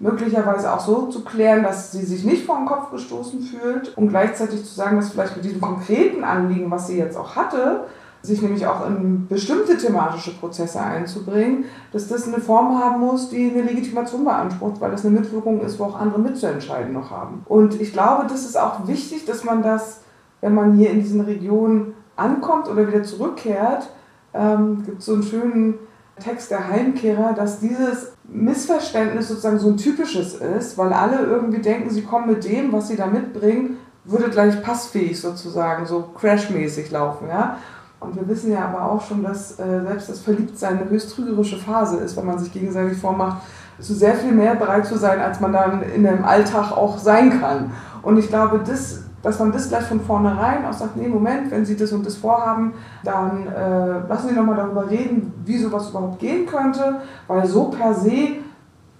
möglicherweise 0.00 0.72
auch 0.72 0.80
so 0.80 1.06
zu 1.06 1.22
klären, 1.22 1.62
dass 1.62 1.92
sie 1.92 2.04
sich 2.04 2.24
nicht 2.24 2.46
vor 2.46 2.56
den 2.56 2.66
Kopf 2.66 2.90
gestoßen 2.90 3.40
fühlt 3.40 3.96
und 3.96 4.08
gleichzeitig 4.08 4.64
zu 4.64 4.74
sagen, 4.74 4.96
dass 4.96 5.10
vielleicht 5.10 5.36
mit 5.36 5.44
diesem 5.44 5.60
konkreten 5.60 6.24
Anliegen, 6.24 6.70
was 6.70 6.86
sie 6.86 6.98
jetzt 6.98 7.16
auch 7.16 7.36
hatte, 7.36 7.84
sich 8.22 8.42
nämlich 8.42 8.66
auch 8.66 8.86
in 8.86 9.26
bestimmte 9.28 9.78
thematische 9.78 10.36
Prozesse 10.38 10.80
einzubringen, 10.80 11.64
dass 11.92 12.08
das 12.08 12.26
eine 12.26 12.38
Form 12.38 12.78
haben 12.78 13.00
muss, 13.00 13.30
die 13.30 13.50
eine 13.50 13.62
Legitimation 13.62 14.24
beansprucht, 14.24 14.80
weil 14.80 14.90
das 14.90 15.04
eine 15.04 15.18
Mitwirkung 15.18 15.60
ist, 15.60 15.78
wo 15.78 15.84
auch 15.84 15.98
andere 15.98 16.20
mitzuentscheiden 16.20 16.92
noch 16.92 17.10
haben. 17.10 17.42
Und 17.46 17.80
ich 17.80 17.92
glaube, 17.92 18.26
das 18.28 18.44
ist 18.44 18.58
auch 18.58 18.86
wichtig, 18.88 19.24
dass 19.24 19.44
man 19.44 19.62
das, 19.62 20.00
wenn 20.40 20.54
man 20.54 20.74
hier 20.74 20.90
in 20.90 21.00
diesen 21.00 21.22
Regionen 21.22 21.94
ankommt 22.16 22.68
oder 22.68 22.86
wieder 22.86 23.02
zurückkehrt, 23.02 23.90
ähm, 24.34 24.82
gibt 24.84 25.02
so 25.02 25.14
einen 25.14 25.22
schönen 25.22 25.78
Text 26.18 26.50
der 26.50 26.68
Heimkehrer, 26.68 27.32
dass 27.32 27.60
dieses 27.60 28.12
Missverständnis 28.32 29.28
sozusagen 29.28 29.58
so 29.58 29.68
ein 29.68 29.76
typisches 29.76 30.34
ist, 30.34 30.78
weil 30.78 30.92
alle 30.92 31.24
irgendwie 31.24 31.60
denken, 31.60 31.90
sie 31.90 32.02
kommen 32.02 32.28
mit 32.28 32.44
dem, 32.44 32.72
was 32.72 32.88
sie 32.88 32.96
da 32.96 33.06
mitbringen, 33.06 33.78
würde 34.04 34.30
gleich 34.30 34.62
passfähig 34.62 35.20
sozusagen, 35.20 35.84
so 35.86 36.02
crashmäßig 36.18 36.90
laufen. 36.90 37.28
Ja? 37.28 37.58
Und 37.98 38.16
wir 38.16 38.26
wissen 38.28 38.52
ja 38.52 38.64
aber 38.64 38.90
auch 38.90 39.02
schon, 39.02 39.22
dass 39.22 39.58
äh, 39.58 39.82
selbst 39.86 40.08
das 40.08 40.20
Verliebtsein 40.20 40.78
eine 40.78 40.88
höchst 40.88 41.14
trügerische 41.14 41.58
Phase 41.58 41.98
ist, 41.98 42.16
wenn 42.16 42.26
man 42.26 42.38
sich 42.38 42.52
gegenseitig 42.52 42.98
vormacht, 42.98 43.42
zu 43.78 43.94
sehr 43.94 44.14
viel 44.14 44.32
mehr 44.32 44.54
bereit 44.54 44.86
zu 44.86 44.96
sein, 44.96 45.20
als 45.20 45.40
man 45.40 45.52
dann 45.52 45.82
in 45.82 46.04
dem 46.04 46.24
Alltag 46.24 46.72
auch 46.72 46.98
sein 46.98 47.40
kann. 47.40 47.72
Und 48.02 48.18
ich 48.18 48.28
glaube, 48.28 48.60
das 48.64 49.02
dass 49.22 49.38
man 49.38 49.52
das 49.52 49.68
gleich 49.68 49.84
von 49.84 50.00
vornherein 50.00 50.64
auch 50.64 50.72
sagt, 50.72 50.96
nee, 50.96 51.08
Moment, 51.08 51.50
wenn 51.50 51.64
Sie 51.64 51.76
das 51.76 51.92
und 51.92 52.06
das 52.06 52.16
vorhaben, 52.16 52.74
dann 53.04 53.46
äh, 53.46 54.08
lassen 54.08 54.28
Sie 54.28 54.34
nochmal 54.34 54.56
darüber 54.56 54.88
reden, 54.88 55.32
wie 55.44 55.58
sowas 55.58 55.90
überhaupt 55.90 56.18
gehen 56.18 56.46
könnte, 56.46 57.00
weil 57.26 57.46
so 57.46 57.64
per 57.64 57.94
se 57.94 58.38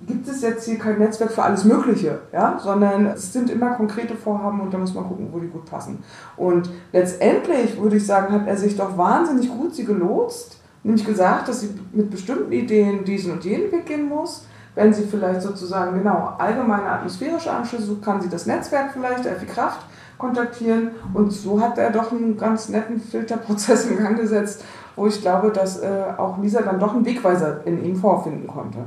gibt 0.06 0.26
es 0.28 0.40
jetzt 0.40 0.64
hier 0.64 0.78
kein 0.78 0.98
Netzwerk 0.98 1.30
für 1.30 1.42
alles 1.42 1.64
Mögliche, 1.64 2.20
ja? 2.32 2.58
sondern 2.62 3.06
es 3.06 3.32
sind 3.32 3.50
immer 3.50 3.70
konkrete 3.72 4.14
Vorhaben 4.14 4.60
und 4.60 4.72
da 4.72 4.78
muss 4.78 4.94
man 4.94 5.04
gucken, 5.04 5.28
wo 5.30 5.38
die 5.38 5.48
gut 5.48 5.66
passen. 5.66 6.02
Und 6.36 6.70
letztendlich 6.92 7.80
würde 7.80 7.96
ich 7.96 8.06
sagen, 8.06 8.32
hat 8.32 8.46
er 8.46 8.56
sich 8.56 8.76
doch 8.76 8.96
wahnsinnig 8.96 9.50
gut 9.50 9.74
sie 9.74 9.84
gelotst, 9.84 10.58
nämlich 10.82 11.04
gesagt, 11.04 11.48
dass 11.48 11.60
sie 11.60 11.70
mit 11.92 12.10
bestimmten 12.10 12.52
Ideen 12.52 13.04
diesen 13.04 13.32
und 13.32 13.44
jenen 13.44 13.70
Weg 13.70 13.86
gehen 13.86 14.08
muss. 14.08 14.46
Wenn 14.74 14.94
sie 14.94 15.02
vielleicht 15.02 15.42
sozusagen 15.42 15.98
genau 15.98 16.34
allgemeine 16.38 16.88
atmosphärische 16.88 17.50
Anschlüsse 17.50 17.86
sucht, 17.86 18.04
kann 18.04 18.20
sie 18.20 18.28
das 18.28 18.46
Netzwerk 18.46 18.92
vielleicht, 18.92 19.24
der 19.24 19.34
Kraft, 19.34 19.84
kontaktieren. 20.20 20.90
Und 21.14 21.32
so 21.32 21.60
hat 21.60 21.78
er 21.78 21.90
doch 21.90 22.12
einen 22.12 22.36
ganz 22.36 22.68
netten 22.68 23.00
Filterprozess 23.00 23.86
in 23.86 23.98
Gang 23.98 24.16
gesetzt, 24.18 24.62
wo 24.94 25.06
ich 25.06 25.20
glaube, 25.20 25.50
dass 25.50 25.80
äh, 25.80 25.88
auch 26.16 26.38
Lisa 26.38 26.62
dann 26.62 26.78
doch 26.78 26.94
einen 26.94 27.04
Wegweiser 27.04 27.60
in 27.64 27.84
ihm 27.84 27.96
vorfinden 27.96 28.46
konnte. 28.46 28.78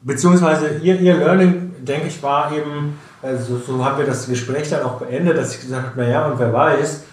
Beziehungsweise 0.00 0.78
ihr, 0.82 0.98
ihr 1.00 1.16
Learning, 1.16 1.72
denke 1.80 2.06
ich, 2.06 2.22
war 2.22 2.52
eben, 2.52 2.98
also 3.22 3.58
so 3.58 3.84
haben 3.84 3.98
wir 3.98 4.06
das 4.06 4.28
Gespräch 4.28 4.70
dann 4.70 4.82
auch 4.82 4.98
beendet, 4.98 5.36
dass 5.36 5.54
ich 5.54 5.60
gesagt 5.60 5.88
habe, 5.88 6.00
naja, 6.00 6.26
und 6.26 6.38
wer 6.38 6.52
weiß, 6.52 7.04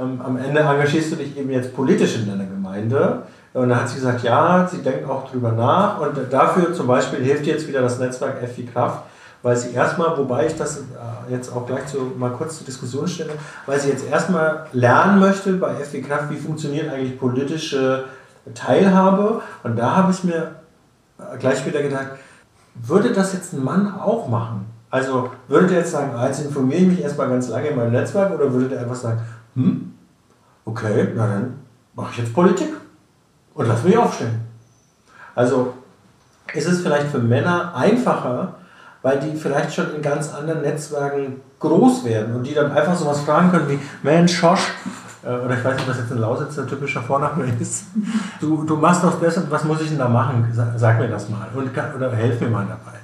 ähm, 0.00 0.20
am 0.24 0.36
Ende 0.36 0.60
engagierst 0.60 1.12
du 1.12 1.16
dich 1.16 1.36
eben 1.38 1.50
jetzt 1.50 1.74
politisch 1.74 2.16
in 2.16 2.28
deiner 2.28 2.44
Gemeinde. 2.46 3.22
Und 3.52 3.68
dann 3.68 3.80
hat 3.80 3.88
sie 3.88 3.96
gesagt, 3.96 4.24
ja, 4.24 4.68
sie 4.68 4.82
denkt 4.82 5.08
auch 5.08 5.30
drüber 5.30 5.52
nach 5.52 6.00
und 6.00 6.18
dafür 6.32 6.74
zum 6.74 6.88
Beispiel 6.88 7.20
hilft 7.20 7.46
jetzt 7.46 7.68
wieder 7.68 7.82
das 7.82 8.00
Netzwerk 8.00 8.38
FI 8.48 8.66
Kraft, 8.66 9.04
weil 9.44 9.56
sie 9.58 9.74
erstmal, 9.74 10.16
wobei 10.16 10.46
ich 10.46 10.56
das 10.56 10.78
äh, 10.78 10.82
jetzt 11.28 11.54
auch 11.54 11.66
gleich 11.66 11.86
zu, 11.86 11.98
mal 12.16 12.30
kurz 12.30 12.56
zur 12.56 12.66
Diskussion 12.66 13.06
stelle, 13.06 13.32
weil 13.66 13.78
sie 13.78 13.90
jetzt 13.90 14.08
erstmal 14.08 14.66
lernen 14.72 15.20
möchte 15.20 15.52
bei 15.52 15.74
FW 15.74 16.00
Kraft, 16.00 16.30
wie 16.30 16.36
funktioniert 16.36 16.90
eigentlich 16.90 17.20
politische 17.20 18.04
Teilhabe. 18.54 19.42
Und 19.62 19.78
da 19.78 19.96
habe 19.96 20.12
ich 20.12 20.24
mir 20.24 20.52
gleich 21.38 21.64
wieder 21.66 21.82
gedacht, 21.82 22.06
würde 22.74 23.12
das 23.12 23.34
jetzt 23.34 23.52
ein 23.52 23.62
Mann 23.62 23.94
auch 23.94 24.28
machen? 24.28 24.64
Also 24.90 25.30
würde 25.46 25.66
der 25.66 25.80
jetzt 25.80 25.92
sagen, 25.92 26.12
ah, 26.16 26.26
jetzt 26.26 26.40
informiere 26.40 26.80
ich 26.80 26.88
mich 26.88 27.02
erstmal 27.02 27.28
ganz 27.28 27.48
lange 27.50 27.68
in 27.68 27.76
meinem 27.76 27.92
Netzwerk 27.92 28.32
oder 28.32 28.50
würde 28.50 28.70
der 28.70 28.80
einfach 28.80 28.94
sagen, 28.94 29.20
hm, 29.56 29.92
okay, 30.64 31.08
na 31.14 31.26
dann 31.26 31.54
mache 31.94 32.12
ich 32.12 32.18
jetzt 32.18 32.32
Politik 32.32 32.72
und 33.52 33.68
lass 33.68 33.84
mich 33.84 33.98
aufstellen. 33.98 34.40
Also 35.34 35.74
ist 36.54 36.66
es 36.66 36.80
vielleicht 36.80 37.08
für 37.08 37.18
Männer 37.18 37.74
einfacher, 37.74 38.54
weil 39.04 39.20
die 39.20 39.36
vielleicht 39.36 39.74
schon 39.74 39.94
in 39.94 40.00
ganz 40.00 40.32
anderen 40.32 40.62
Netzwerken 40.62 41.42
groß 41.60 42.04
werden 42.04 42.34
und 42.34 42.44
die 42.44 42.54
dann 42.54 42.72
einfach 42.72 42.96
so 42.96 43.04
was 43.04 43.20
fragen 43.20 43.50
können 43.50 43.68
wie, 43.68 43.78
Mensch, 44.02 44.34
Schosch, 44.34 44.72
äh, 45.22 45.28
oder 45.28 45.58
ich 45.58 45.62
weiß 45.62 45.76
nicht, 45.76 45.86
was 45.86 45.98
jetzt 45.98 46.10
ein 46.10 46.18
Lausitzer 46.18 46.66
typischer 46.66 47.02
Vorname 47.02 47.44
ist, 47.60 47.84
du, 48.40 48.64
du 48.64 48.76
machst 48.76 49.04
doch 49.04 49.20
das 49.20 49.36
und 49.36 49.50
was 49.50 49.62
muss 49.64 49.82
ich 49.82 49.90
denn 49.90 49.98
da 49.98 50.08
machen? 50.08 50.50
Sag, 50.54 50.68
sag 50.76 50.98
mir 50.98 51.08
das 51.08 51.28
mal 51.28 51.46
und, 51.54 51.70
oder 51.94 52.12
helf 52.12 52.40
mir 52.40 52.48
mal 52.48 52.64
dabei. 52.66 52.98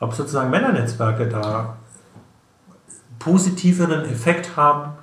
Ob 0.00 0.12
sozusagen 0.12 0.50
Männernetzwerke 0.50 1.28
da 1.28 1.76
positiveren 3.20 4.06
Effekt 4.06 4.56
haben, 4.56 4.94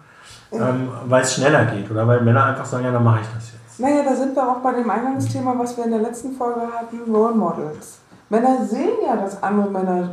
ähm, 0.51 0.89
weil 1.05 1.21
es 1.21 1.35
schneller 1.35 1.65
geht 1.67 1.89
oder 1.89 2.05
weil 2.05 2.19
Männer 2.19 2.43
einfach 2.43 2.65
sagen, 2.65 2.83
ja, 2.83 2.91
dann 2.91 3.03
mache 3.05 3.21
ich 3.21 3.27
das 3.33 3.53
jetzt. 3.53 3.79
Naja, 3.79 4.03
da 4.03 4.13
sind 4.13 4.35
wir 4.35 4.43
auch 4.43 4.57
bei 4.57 4.73
dem 4.73 4.89
Eingangsthema, 4.89 5.55
was 5.57 5.77
wir 5.77 5.85
in 5.85 5.91
der 5.91 6.01
letzten 6.01 6.33
Folge 6.33 6.61
hatten, 6.61 7.15
Role 7.15 7.33
Models. 7.33 7.99
Männer 8.29 8.65
sehen 8.65 8.97
ja, 9.05 9.15
dass 9.15 9.41
andere 9.41 9.69
Männer 9.69 10.09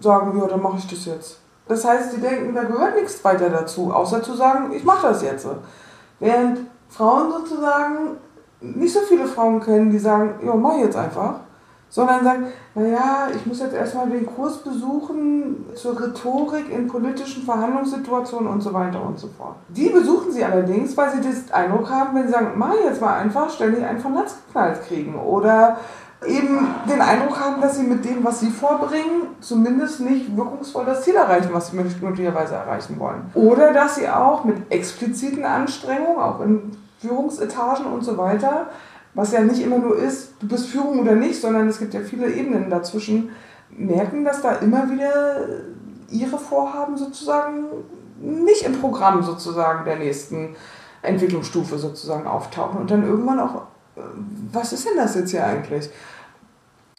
sagen, 0.00 0.38
ja, 0.38 0.46
dann 0.46 0.62
mache 0.62 0.78
ich 0.78 0.86
das 0.86 1.04
jetzt. 1.04 1.38
Das 1.66 1.84
heißt, 1.84 2.12
sie 2.12 2.20
denken, 2.20 2.54
da 2.54 2.64
gehört 2.64 2.94
nichts 2.94 3.22
weiter 3.24 3.50
dazu, 3.50 3.92
außer 3.92 4.22
zu 4.22 4.34
sagen, 4.34 4.72
ich 4.72 4.84
mache 4.84 5.08
das 5.08 5.22
jetzt. 5.22 5.46
Während 6.18 6.60
Frauen 6.88 7.30
sozusagen 7.30 8.16
nicht 8.60 8.92
so 8.92 9.00
viele 9.00 9.26
Frauen 9.26 9.60
kennen, 9.60 9.90
die 9.90 9.98
sagen, 9.98 10.40
ja, 10.44 10.54
mach 10.54 10.78
jetzt 10.78 10.96
einfach, 10.96 11.40
sondern 11.90 12.24
sagen, 12.24 12.46
naja, 12.74 13.28
ich 13.34 13.46
muss 13.46 13.60
jetzt 13.60 13.74
erstmal 13.74 14.08
den 14.08 14.26
Kurs 14.26 14.58
besuchen 14.58 15.66
zur 15.74 16.00
Rhetorik 16.00 16.70
in 16.70 16.86
politischen 16.86 17.44
Verhandlungssituationen 17.44 18.48
und 18.48 18.60
so 18.60 18.72
weiter 18.72 19.02
und 19.02 19.18
so 19.18 19.28
fort. 19.28 19.56
Die 19.68 19.88
besuchen 19.88 20.32
sie 20.32 20.44
allerdings, 20.44 20.96
weil 20.96 21.10
sie 21.12 21.20
den 21.20 21.34
Eindruck 21.52 21.88
haben, 21.90 22.16
wenn 22.16 22.26
sie 22.26 22.32
sagen, 22.32 22.52
mach 22.56 22.74
jetzt 22.74 23.00
mal 23.00 23.18
einfach, 23.18 23.50
ständig 23.50 23.84
einen 23.84 24.00
von 24.00 24.14
Latz 24.14 24.36
geknallt 24.46 24.82
kriegen 24.86 25.18
oder 25.18 25.78
eben 26.26 26.74
den 26.88 27.00
Eindruck 27.00 27.38
haben, 27.38 27.60
dass 27.60 27.76
sie 27.76 27.84
mit 27.84 28.04
dem, 28.04 28.24
was 28.24 28.40
sie 28.40 28.50
vorbringen, 28.50 29.36
zumindest 29.40 30.00
nicht 30.00 30.36
wirkungsvoll 30.36 30.84
das 30.84 31.02
Ziel 31.02 31.14
erreichen, 31.14 31.50
was 31.52 31.70
sie 31.70 31.76
möglicherweise 31.76 32.54
erreichen 32.54 32.98
wollen. 32.98 33.30
Oder 33.34 33.72
dass 33.72 33.96
sie 33.96 34.08
auch 34.08 34.44
mit 34.44 34.70
expliziten 34.70 35.44
Anstrengungen, 35.44 36.18
auch 36.18 36.40
in 36.40 36.76
Führungsetagen 36.98 37.86
und 37.86 38.04
so 38.04 38.18
weiter, 38.18 38.66
was 39.14 39.32
ja 39.32 39.40
nicht 39.40 39.62
immer 39.62 39.78
nur 39.78 39.96
ist, 39.96 40.32
du 40.40 40.48
bist 40.48 40.66
Führung 40.66 41.00
oder 41.00 41.14
nicht, 41.14 41.40
sondern 41.40 41.68
es 41.68 41.78
gibt 41.78 41.94
ja 41.94 42.00
viele 42.00 42.30
Ebenen 42.30 42.68
dazwischen, 42.68 43.30
merken, 43.70 44.24
dass 44.24 44.42
da 44.42 44.52
immer 44.56 44.90
wieder 44.90 45.36
ihre 46.10 46.38
Vorhaben 46.38 46.96
sozusagen 46.96 47.66
nicht 48.20 48.62
im 48.62 48.80
Programm 48.80 49.22
sozusagen 49.22 49.84
der 49.84 49.96
nächsten 49.96 50.56
Entwicklungsstufe 51.02 51.78
sozusagen 51.78 52.26
auftauchen 52.26 52.80
und 52.80 52.90
dann 52.90 53.06
irgendwann 53.06 53.38
auch 53.38 53.62
was 54.52 54.72
ist 54.72 54.86
denn 54.86 54.96
das 54.96 55.14
jetzt 55.14 55.30
hier 55.30 55.44
eigentlich? 55.44 55.90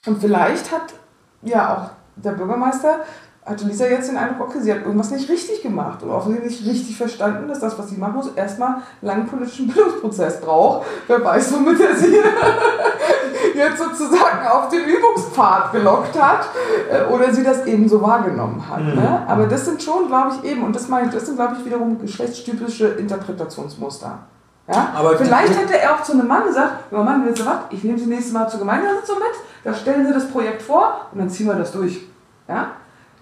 Und 0.06 0.20
vielleicht 0.20 0.72
hat 0.72 0.94
ja 1.42 1.76
auch 1.76 1.90
der 2.16 2.32
Bürgermeister, 2.32 3.02
hatte 3.46 3.66
Lisa 3.66 3.88
jetzt 3.88 4.10
den 4.10 4.18
Eindruck, 4.18 4.50
okay, 4.50 4.60
sie 4.62 4.72
hat 4.72 4.82
irgendwas 4.82 5.12
nicht 5.12 5.28
richtig 5.30 5.64
gemacht 5.64 6.04
oder 6.04 6.16
offensichtlich 6.16 6.62
nicht 6.62 6.72
richtig 6.72 6.98
verstanden, 6.98 7.48
dass 7.48 7.60
das, 7.60 7.78
was 7.80 7.90
sie 7.90 7.98
machen 7.98 8.16
muss, 8.16 8.32
erstmal 8.36 8.70
einen 8.70 8.84
langen 9.02 9.28
politischen 9.28 9.68
Bildungsprozess 9.68 10.40
braucht. 10.40 10.86
Wer 11.08 11.24
weiß, 11.24 11.54
womit 11.54 11.80
er 11.80 11.96
sie 11.96 12.16
jetzt 13.56 13.78
sozusagen 13.78 14.48
auf 14.48 14.70
den 14.70 14.86
Übungspfad 14.86 15.72
gelockt 15.72 16.22
hat 16.22 16.50
äh, 16.92 17.12
oder 17.12 17.34
sie 17.34 17.44
das 17.44 17.66
eben 17.66 17.90
so 17.90 18.02
wahrgenommen 18.02 18.64
hat. 18.70 18.82
Mhm. 18.82 18.96
Ne? 18.96 19.26
Aber 19.28 19.48
das 19.48 19.66
sind 19.66 19.82
schon, 19.82 20.08
glaube 20.08 20.36
ich, 20.36 20.52
eben, 20.52 20.64
und 20.64 20.76
das 20.76 20.88
meine 20.88 21.08
ich, 21.08 21.14
das 21.14 21.26
sind, 21.26 21.36
glaube 21.36 21.56
ich, 21.58 21.66
wiederum 21.66 22.00
geschlechtstypische 22.00 22.88
Interpretationsmuster. 22.88 24.20
Ja? 24.70 24.94
Aber 24.96 25.18
Vielleicht 25.18 25.58
hätte 25.58 25.80
er 25.80 25.96
auch 25.96 26.04
zu 26.04 26.14
einem 26.14 26.28
Mann 26.28 26.46
gesagt, 26.46 26.72
oh 26.92 26.98
Mann, 26.98 27.26
willst 27.26 27.42
du 27.42 27.46
was? 27.46 27.58
Ich 27.72 27.84
nehme 27.84 27.98
Sie 27.98 28.06
nächstes 28.06 28.34
Mal 28.34 28.48
zur 28.48 28.60
Gemeindesitzung 28.60 29.18
mit, 29.18 29.32
da 29.64 29.74
stellen 29.74 30.06
Sie 30.06 30.14
das 30.14 30.30
Projekt 30.30 30.62
vor 30.62 31.08
und 31.12 31.20
dann 31.20 31.30
ziehen 31.30 31.48
wir 31.48 31.56
das 31.56 31.72
durch. 31.72 32.02
Ja? 32.48 32.72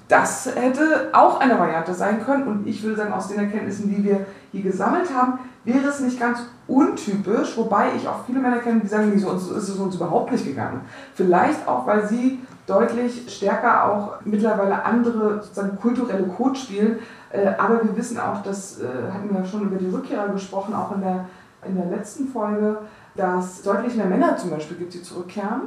Das 0.10 0.50
hätte 0.56 1.10
auch 1.14 1.40
eine 1.40 1.58
Variante 1.60 1.94
sein 1.94 2.24
können 2.24 2.48
und 2.48 2.68
ich 2.68 2.82
würde 2.84 2.96
sagen, 2.96 3.14
aus 3.14 3.28
den 3.28 3.40
Erkenntnissen, 3.40 3.90
die 3.90 4.04
wir 4.04 4.26
hier 4.52 4.62
gesammelt 4.62 5.14
haben, 5.14 5.40
wäre 5.66 5.88
es 5.88 6.00
nicht 6.00 6.20
ganz 6.20 6.40
untypisch, 6.68 7.58
wobei 7.58 7.90
ich 7.96 8.08
auch 8.08 8.26
viele 8.26 8.40
Männer 8.40 8.60
kenne, 8.60 8.80
die 8.80 8.88
sagen, 8.88 9.18
so 9.18 9.32
ist 9.32 9.70
es 9.70 9.78
uns 9.78 9.96
überhaupt 9.96 10.32
nicht 10.32 10.46
gegangen. 10.46 10.82
Vielleicht 11.14 11.68
auch, 11.68 11.86
weil 11.86 12.08
sie 12.08 12.40
deutlich 12.68 13.24
stärker 13.34 13.86
auch 13.86 14.18
mittlerweile 14.26 14.84
andere 14.84 15.42
sozusagen 15.42 15.80
kulturelle 15.80 16.28
Codes 16.28 16.62
spielen. 16.62 17.00
Äh, 17.32 17.54
aber 17.58 17.84
wir 17.84 17.96
wissen 17.96 18.20
auch, 18.20 18.44
das 18.44 18.80
äh, 18.80 18.86
hatten 19.12 19.34
wir 19.34 19.44
schon 19.46 19.64
über 19.64 19.78
die 19.78 19.90
Rückkehrer 19.90 20.28
gesprochen, 20.30 20.76
auch 20.76 20.94
in 20.94 21.02
der, 21.02 21.26
in 21.66 21.76
der 21.76 21.86
letzten 21.86 22.28
Folge, 22.28 22.80
dass 23.16 23.64
deutlich 23.64 23.96
mehr 23.96 24.06
Männer 24.06 24.38
zum 24.38 24.52
Beispiel 24.52 24.78
gibt, 24.78 24.94
die 24.94 25.02
zurückkehren, 25.02 25.62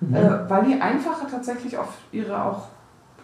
mhm. 0.00 0.14
äh, 0.14 0.48
weil 0.48 0.64
die 0.64 0.80
einfacher 0.80 1.28
tatsächlich 1.30 1.76
auf 1.76 1.88
ihre 2.12 2.40
auch 2.40 2.68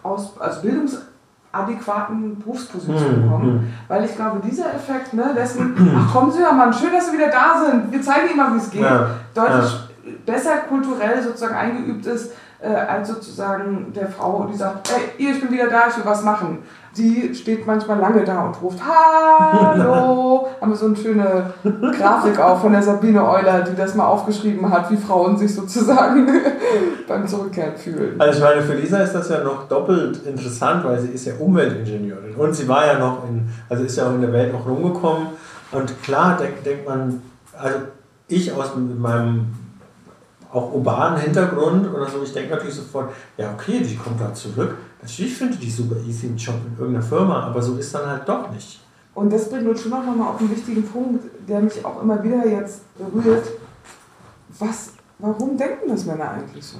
aus, 0.03 0.37
also 0.39 0.61
bildungsadäquaten 0.61 2.39
Berufspositionen 2.39 3.25
mhm. 3.25 3.31
kommen. 3.31 3.53
Mhm. 3.53 3.73
Weil 3.87 4.03
ich 4.03 4.15
glaube, 4.15 4.41
dieser 4.45 4.73
Effekt 4.73 5.13
ne, 5.13 5.33
dessen, 5.33 5.95
ach 5.97 6.13
kommen 6.13 6.31
Sie 6.31 6.41
ja 6.41 6.51
mal, 6.51 6.73
schön, 6.73 6.91
dass 6.91 7.09
Sie 7.09 7.17
wieder 7.17 7.29
da 7.29 7.63
sind, 7.65 7.89
wir 7.89 8.01
zeigen 8.01 8.29
Ihnen 8.29 8.37
mal, 8.37 8.53
wie 8.53 8.57
es 8.57 8.69
geht, 8.69 8.81
ja. 8.81 9.11
deutlich 9.33 9.71
ja. 10.05 10.11
besser 10.25 10.57
kulturell 10.67 11.23
sozusagen 11.23 11.55
eingeübt 11.55 12.05
ist, 12.05 12.33
äh, 12.63 12.67
als 12.67 13.09
sozusagen 13.09 13.91
der 13.93 14.07
Frau, 14.07 14.47
die 14.49 14.57
sagt, 14.57 14.89
hey, 14.89 15.01
ich 15.17 15.41
bin 15.41 15.51
wieder 15.51 15.67
da, 15.67 15.87
ich 15.89 15.97
will 15.97 16.05
was 16.05 16.23
machen. 16.23 16.59
Die 16.95 17.33
steht 17.33 17.65
manchmal 17.67 17.99
lange 17.99 18.23
da 18.23 18.45
und 18.45 18.61
ruft, 18.61 18.79
hallo. 18.81 20.47
Haben 20.61 20.71
wir 20.71 20.75
so 20.75 20.85
eine 20.85 20.95
schöne 20.95 21.53
Grafik 21.97 22.39
auch 22.39 22.61
von 22.61 22.71
der 22.71 22.83
Sabine 22.83 23.27
Euler, 23.27 23.61
die 23.61 23.75
das 23.75 23.95
mal 23.95 24.05
aufgeschrieben 24.05 24.69
hat, 24.69 24.89
wie 24.91 24.97
Frauen 24.97 25.35
sich 25.35 25.53
sozusagen 25.53 26.27
beim 27.07 27.27
Zurückkehren 27.27 27.75
fühlen. 27.75 28.15
Also 28.19 28.37
ich 28.37 28.43
meine, 28.43 28.61
für 28.61 28.75
Lisa 28.75 28.99
ist 28.99 29.13
das 29.13 29.27
ja 29.29 29.43
noch 29.43 29.67
doppelt 29.67 30.25
interessant, 30.25 30.85
weil 30.85 30.99
sie 30.99 31.09
ist 31.09 31.25
ja 31.25 31.33
Umweltingenieurin 31.39 32.35
und 32.35 32.53
sie 32.53 32.67
war 32.67 32.85
ja 32.85 32.99
noch 32.99 33.27
in, 33.27 33.49
also 33.67 33.83
ist 33.83 33.97
ja 33.97 34.07
auch 34.07 34.13
in 34.13 34.21
der 34.21 34.31
Welt 34.31 34.53
noch 34.53 34.65
rumgekommen 34.65 35.27
und 35.71 36.03
klar 36.03 36.37
denkt, 36.37 36.65
denkt 36.65 36.87
man, 36.87 37.21
also 37.59 37.79
ich 38.27 38.53
aus 38.53 38.71
meinem 38.75 39.62
auch 40.53 40.73
urbanen 40.73 41.19
Hintergrund 41.19 41.91
oder 41.93 42.07
so, 42.07 42.21
ich 42.23 42.31
denke 42.31 42.51
natürlich 42.51 42.75
sofort, 42.75 43.11
ja 43.37 43.51
okay, 43.53 43.79
die 43.79 43.95
kommt 43.95 44.21
da 44.21 44.33
zurück. 44.33 44.77
Natürlich 45.01 45.35
finde 45.35 45.57
die 45.57 45.69
super 45.69 45.95
easy 46.07 46.27
einen 46.27 46.37
Job 46.37 46.55
in 46.65 46.77
irgendeiner 46.77 47.05
Firma, 47.05 47.43
aber 47.43 47.61
so 47.61 47.75
ist 47.75 47.93
dann 47.93 48.07
halt 48.07 48.27
doch 48.29 48.49
nicht. 48.51 48.79
Und 49.15 49.31
das 49.31 49.49
bringt 49.49 49.67
uns 49.67 49.81
schon 49.81 49.91
noch 49.91 50.03
mal 50.03 50.29
auf 50.29 50.39
einen 50.39 50.51
wichtigen 50.51 50.83
Punkt, 50.83 51.25
der 51.47 51.59
mich 51.61 51.83
auch 51.83 52.01
immer 52.01 52.23
wieder 52.23 52.47
jetzt 52.47 52.81
berührt. 52.97 53.47
Was, 54.59 54.91
warum 55.19 55.57
denken 55.57 55.89
das 55.89 56.05
Männer 56.05 56.31
eigentlich 56.31 56.65
so? 56.65 56.77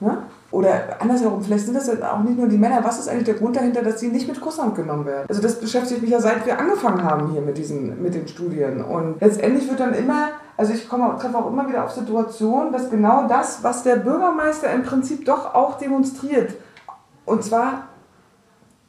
Ne? 0.00 0.18
Oder 0.50 1.00
andersherum, 1.00 1.42
vielleicht 1.42 1.64
sind 1.64 1.74
das 1.74 1.88
auch 2.02 2.22
nicht 2.22 2.38
nur 2.38 2.48
die 2.48 2.58
Männer. 2.58 2.82
Was 2.84 2.98
ist 2.98 3.08
eigentlich 3.08 3.24
der 3.24 3.34
Grund 3.34 3.56
dahinter, 3.56 3.82
dass 3.82 4.00
sie 4.00 4.08
nicht 4.08 4.28
mit 4.28 4.40
Kusshand 4.40 4.74
genommen 4.74 5.06
werden? 5.06 5.26
Also 5.28 5.42
das 5.42 5.58
beschäftigt 5.58 6.02
mich 6.02 6.10
ja 6.10 6.20
seit 6.20 6.46
wir 6.46 6.58
angefangen 6.58 7.02
haben 7.02 7.32
hier 7.32 7.40
mit, 7.40 7.56
diesen, 7.58 8.02
mit 8.02 8.14
den 8.14 8.28
Studien. 8.28 8.82
Und 8.82 9.20
letztendlich 9.20 9.68
wird 9.68 9.80
dann 9.80 9.94
immer 9.94 10.28
also 10.56 10.72
ich 10.72 10.88
komme, 10.88 11.16
treffe 11.18 11.36
auch 11.36 11.50
immer 11.50 11.68
wieder 11.68 11.84
auf 11.84 11.90
Situationen, 11.90 12.72
dass 12.72 12.90
genau 12.90 13.28
das, 13.28 13.62
was 13.62 13.82
der 13.82 13.96
Bürgermeister 13.96 14.72
im 14.72 14.82
Prinzip 14.82 15.24
doch 15.24 15.54
auch 15.54 15.78
demonstriert, 15.78 16.54
und 17.26 17.42
zwar, 17.42 17.88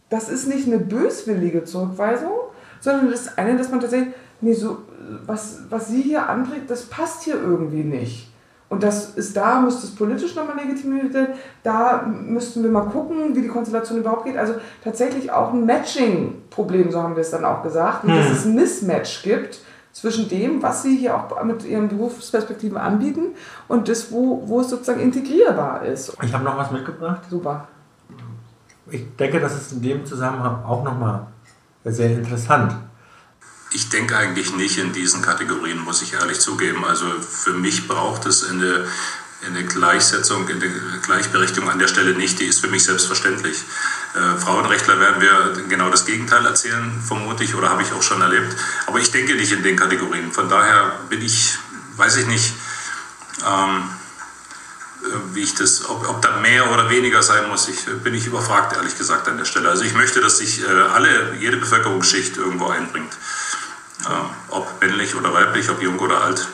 das 0.09 0.29
ist 0.29 0.47
nicht 0.47 0.67
eine 0.67 0.79
böswillige 0.79 1.65
Zurückweisung, 1.65 2.31
sondern 2.79 3.11
das 3.11 3.21
ist 3.21 3.37
eine, 3.37 3.57
dass 3.57 3.69
man 3.69 3.81
tatsächlich, 3.81 4.13
nee, 4.39 4.53
so, 4.53 4.77
was, 5.25 5.61
was 5.69 5.87
sie 5.87 6.01
hier 6.01 6.29
anträgt, 6.29 6.69
das 6.69 6.85
passt 6.85 7.23
hier 7.23 7.35
irgendwie 7.35 7.83
nicht. 7.83 8.31
Und 8.69 8.83
das 8.83 9.11
ist 9.15 9.35
da, 9.37 9.61
müsste 9.61 9.87
es 9.87 9.95
politisch 9.95 10.35
nochmal 10.35 10.57
legitimiert 10.57 11.13
werden. 11.13 11.35
Da 11.63 12.05
müssten 12.05 12.63
wir 12.63 12.69
mal 12.69 12.81
gucken, 12.81 13.33
wie 13.33 13.41
die 13.41 13.47
Konstellation 13.47 13.99
überhaupt 13.99 14.25
geht. 14.25 14.37
Also 14.37 14.55
tatsächlich 14.83 15.31
auch 15.31 15.53
ein 15.53 15.65
Matching-Problem, 15.65 16.91
so 16.91 17.01
haben 17.01 17.15
wir 17.15 17.21
es 17.21 17.31
dann 17.31 17.45
auch 17.45 17.63
gesagt, 17.63 18.03
hm. 18.03 18.09
dass 18.09 18.29
es 18.29 18.45
ein 18.45 18.55
Mismatch 18.55 19.23
gibt 19.23 19.61
zwischen 19.99 20.29
dem, 20.29 20.61
was 20.61 20.83
sie 20.83 20.95
hier 20.95 21.15
auch 21.15 21.43
mit 21.43 21.63
ihren 21.63 21.87
Berufsperspektiven 21.87 22.77
anbieten 22.77 23.29
und 23.67 23.87
das, 23.87 24.11
wo, 24.11 24.47
wo 24.47 24.61
es 24.61 24.69
sozusagen 24.69 25.01
integrierbar 25.01 25.85
ist. 25.85 26.13
Ich 26.21 26.33
habe 26.33 26.43
noch 26.43 26.55
was 26.55 26.71
mitgebracht. 26.71 27.21
Super. 27.29 27.67
Ich 28.91 29.03
denke, 29.17 29.39
das 29.39 29.55
ist 29.55 29.71
in 29.71 29.81
dem 29.81 30.05
Zusammenhang 30.05 30.63
auch 30.63 30.83
nochmal 30.83 31.25
sehr 31.83 32.11
interessant. 32.11 32.75
Ich 33.73 33.89
denke 33.89 34.15
eigentlich 34.15 34.55
nicht 34.55 34.77
in 34.77 34.93
diesen 34.93 35.21
Kategorien, 35.23 35.79
muss 35.79 36.03
ich 36.03 36.13
ehrlich 36.13 36.39
zugeben. 36.39 36.85
Also 36.85 37.05
für 37.19 37.53
mich 37.53 37.87
braucht 37.87 38.27
es 38.27 38.47
eine, 38.49 38.85
eine 39.45 39.63
Gleichsetzung, 39.63 40.47
eine 40.47 40.69
Gleichberechtigung 41.01 41.69
an 41.69 41.79
der 41.79 41.87
Stelle 41.87 42.13
nicht. 42.13 42.39
Die 42.39 42.45
ist 42.45 42.59
für 42.59 42.67
mich 42.67 42.83
selbstverständlich. 42.83 43.63
Äh, 44.15 44.39
Frauenrechtler 44.39 44.99
werden 44.99 45.21
wir 45.21 45.63
genau 45.69 45.89
das 45.89 46.05
Gegenteil 46.05 46.45
erzählen, 46.45 47.01
vermutlich, 47.05 47.53
oder 47.55 47.69
habe 47.69 47.83
ich 47.83 47.91
auch 47.93 48.01
schon 48.01 48.21
erlebt. 48.21 48.55
Aber 48.87 48.99
ich 48.99 49.11
denke 49.11 49.35
nicht 49.35 49.51
in 49.51 49.63
den 49.63 49.75
Kategorien. 49.75 50.31
Von 50.31 50.49
daher 50.49 50.99
bin 51.09 51.21
ich, 51.21 51.57
weiß 51.97 52.17
ich 52.17 52.27
nicht, 52.27 52.53
ähm, 53.45 53.89
äh, 55.03 55.35
wie 55.35 55.43
ich 55.43 55.53
das, 55.53 55.87
ob, 55.87 56.09
ob 56.09 56.21
da 56.21 56.37
mehr 56.37 56.71
oder 56.71 56.89
weniger 56.89 57.21
sein 57.21 57.47
muss, 57.47 57.67
ich, 57.67 57.85
bin 58.03 58.15
ich 58.15 58.25
überfragt, 58.25 58.75
ehrlich 58.75 58.97
gesagt, 58.97 59.27
an 59.27 59.37
der 59.37 59.45
Stelle. 59.45 59.69
Also 59.69 59.83
ich 59.83 59.93
möchte, 59.93 60.19
dass 60.19 60.39
sich 60.39 60.63
äh, 60.63 60.65
alle, 60.65 61.35
jede 61.39 61.57
Bevölkerungsschicht 61.57 62.37
irgendwo 62.37 62.69
einbringt. 62.69 63.13
Äh, 64.05 64.09
ob 64.49 64.81
männlich 64.81 65.15
oder 65.15 65.31
weiblich, 65.33 65.69
ob 65.69 65.81
jung 65.81 65.99
oder 65.99 66.23
alt. 66.23 66.47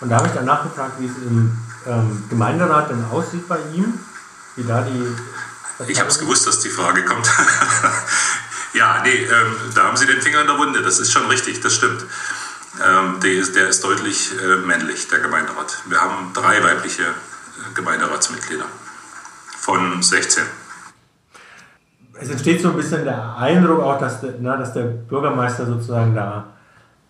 Und 0.00 0.08
da 0.08 0.16
habe 0.16 0.28
ich 0.28 0.34
dann 0.34 0.44
nachgefragt, 0.44 0.94
wie 0.98 1.06
es 1.06 1.16
im 1.16 1.56
ähm, 1.86 2.24
Gemeinderat 2.28 2.90
denn 2.90 3.04
aussieht 3.04 3.48
bei 3.48 3.58
ihm, 3.74 3.98
wie 4.56 4.64
da 4.64 4.82
die 4.82 5.14
ich 5.88 5.98
habe 5.98 6.08
es 6.08 6.18
gewusst, 6.18 6.46
dass 6.46 6.60
die 6.60 6.68
Frage 6.68 7.04
kommt. 7.04 7.28
ja, 8.74 9.02
nee, 9.02 9.10
ähm, 9.10 9.56
da 9.74 9.84
haben 9.84 9.96
Sie 9.96 10.06
den 10.06 10.20
Finger 10.20 10.42
in 10.42 10.46
der 10.46 10.58
Wunde. 10.58 10.82
Das 10.82 11.00
ist 11.00 11.10
schon 11.10 11.26
richtig, 11.26 11.60
das 11.60 11.74
stimmt. 11.74 12.04
Ähm, 12.84 13.20
der, 13.20 13.32
ist, 13.32 13.56
der, 13.56 13.68
ist, 13.68 13.82
deutlich 13.82 14.32
äh, 14.40 14.56
männlich, 14.66 15.08
der 15.08 15.20
Gemeinderat. 15.20 15.82
Wir 15.86 16.00
haben 16.00 16.32
drei 16.32 16.62
weibliche 16.62 17.02
äh, 17.02 17.74
Gemeinderatsmitglieder 17.74 18.66
von 19.58 20.02
16. 20.02 20.44
Es 22.20 22.30
entsteht 22.30 22.62
so 22.62 22.70
ein 22.70 22.76
bisschen 22.76 23.04
der 23.04 23.36
Eindruck 23.36 23.80
auch, 23.80 23.98
dass, 23.98 24.20
der, 24.20 24.34
na, 24.40 24.56
dass 24.56 24.72
der 24.72 24.84
Bürgermeister 24.84 25.66
sozusagen 25.66 26.14
da 26.14 26.52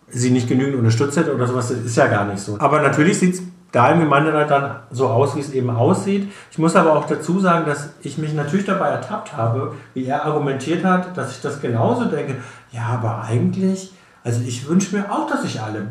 sie 0.07 0.31
nicht 0.31 0.47
genügend 0.47 0.75
unterstützt 0.75 1.17
hätte 1.17 1.33
oder 1.33 1.47
sowas. 1.47 1.69
Das 1.69 1.77
ist 1.77 1.95
ja 1.95 2.07
gar 2.07 2.25
nicht 2.25 2.43
so. 2.43 2.57
Aber 2.59 2.81
natürlich 2.81 3.19
sieht 3.19 3.35
es 3.35 3.41
da 3.75 3.91
im 3.91 3.99
Gemeinderat 3.99 4.49
dann 4.49 4.75
so 4.89 5.09
aus, 5.09 5.35
wie 5.35 5.41
es 5.41 5.51
eben 5.51 5.69
aussieht. 5.69 6.31
Ich 6.49 6.57
muss 6.57 6.77
aber 6.77 6.95
auch 6.95 7.07
dazu 7.07 7.41
sagen, 7.41 7.65
dass 7.65 7.89
ich 8.03 8.17
mich 8.17 8.33
natürlich 8.33 8.65
dabei 8.65 8.87
ertappt 8.87 9.35
habe, 9.35 9.73
wie 9.93 10.05
er 10.05 10.23
argumentiert 10.23 10.85
hat, 10.85 11.17
dass 11.17 11.31
ich 11.31 11.41
das 11.41 11.59
genauso 11.59 12.05
denke. 12.05 12.37
Ja, 12.71 12.83
aber 12.93 13.25
eigentlich, 13.25 13.91
also 14.23 14.39
ich 14.47 14.69
wünsche 14.69 14.95
mir 14.95 15.11
auch, 15.11 15.29
dass 15.29 15.41
sich 15.41 15.61
alle, 15.61 15.87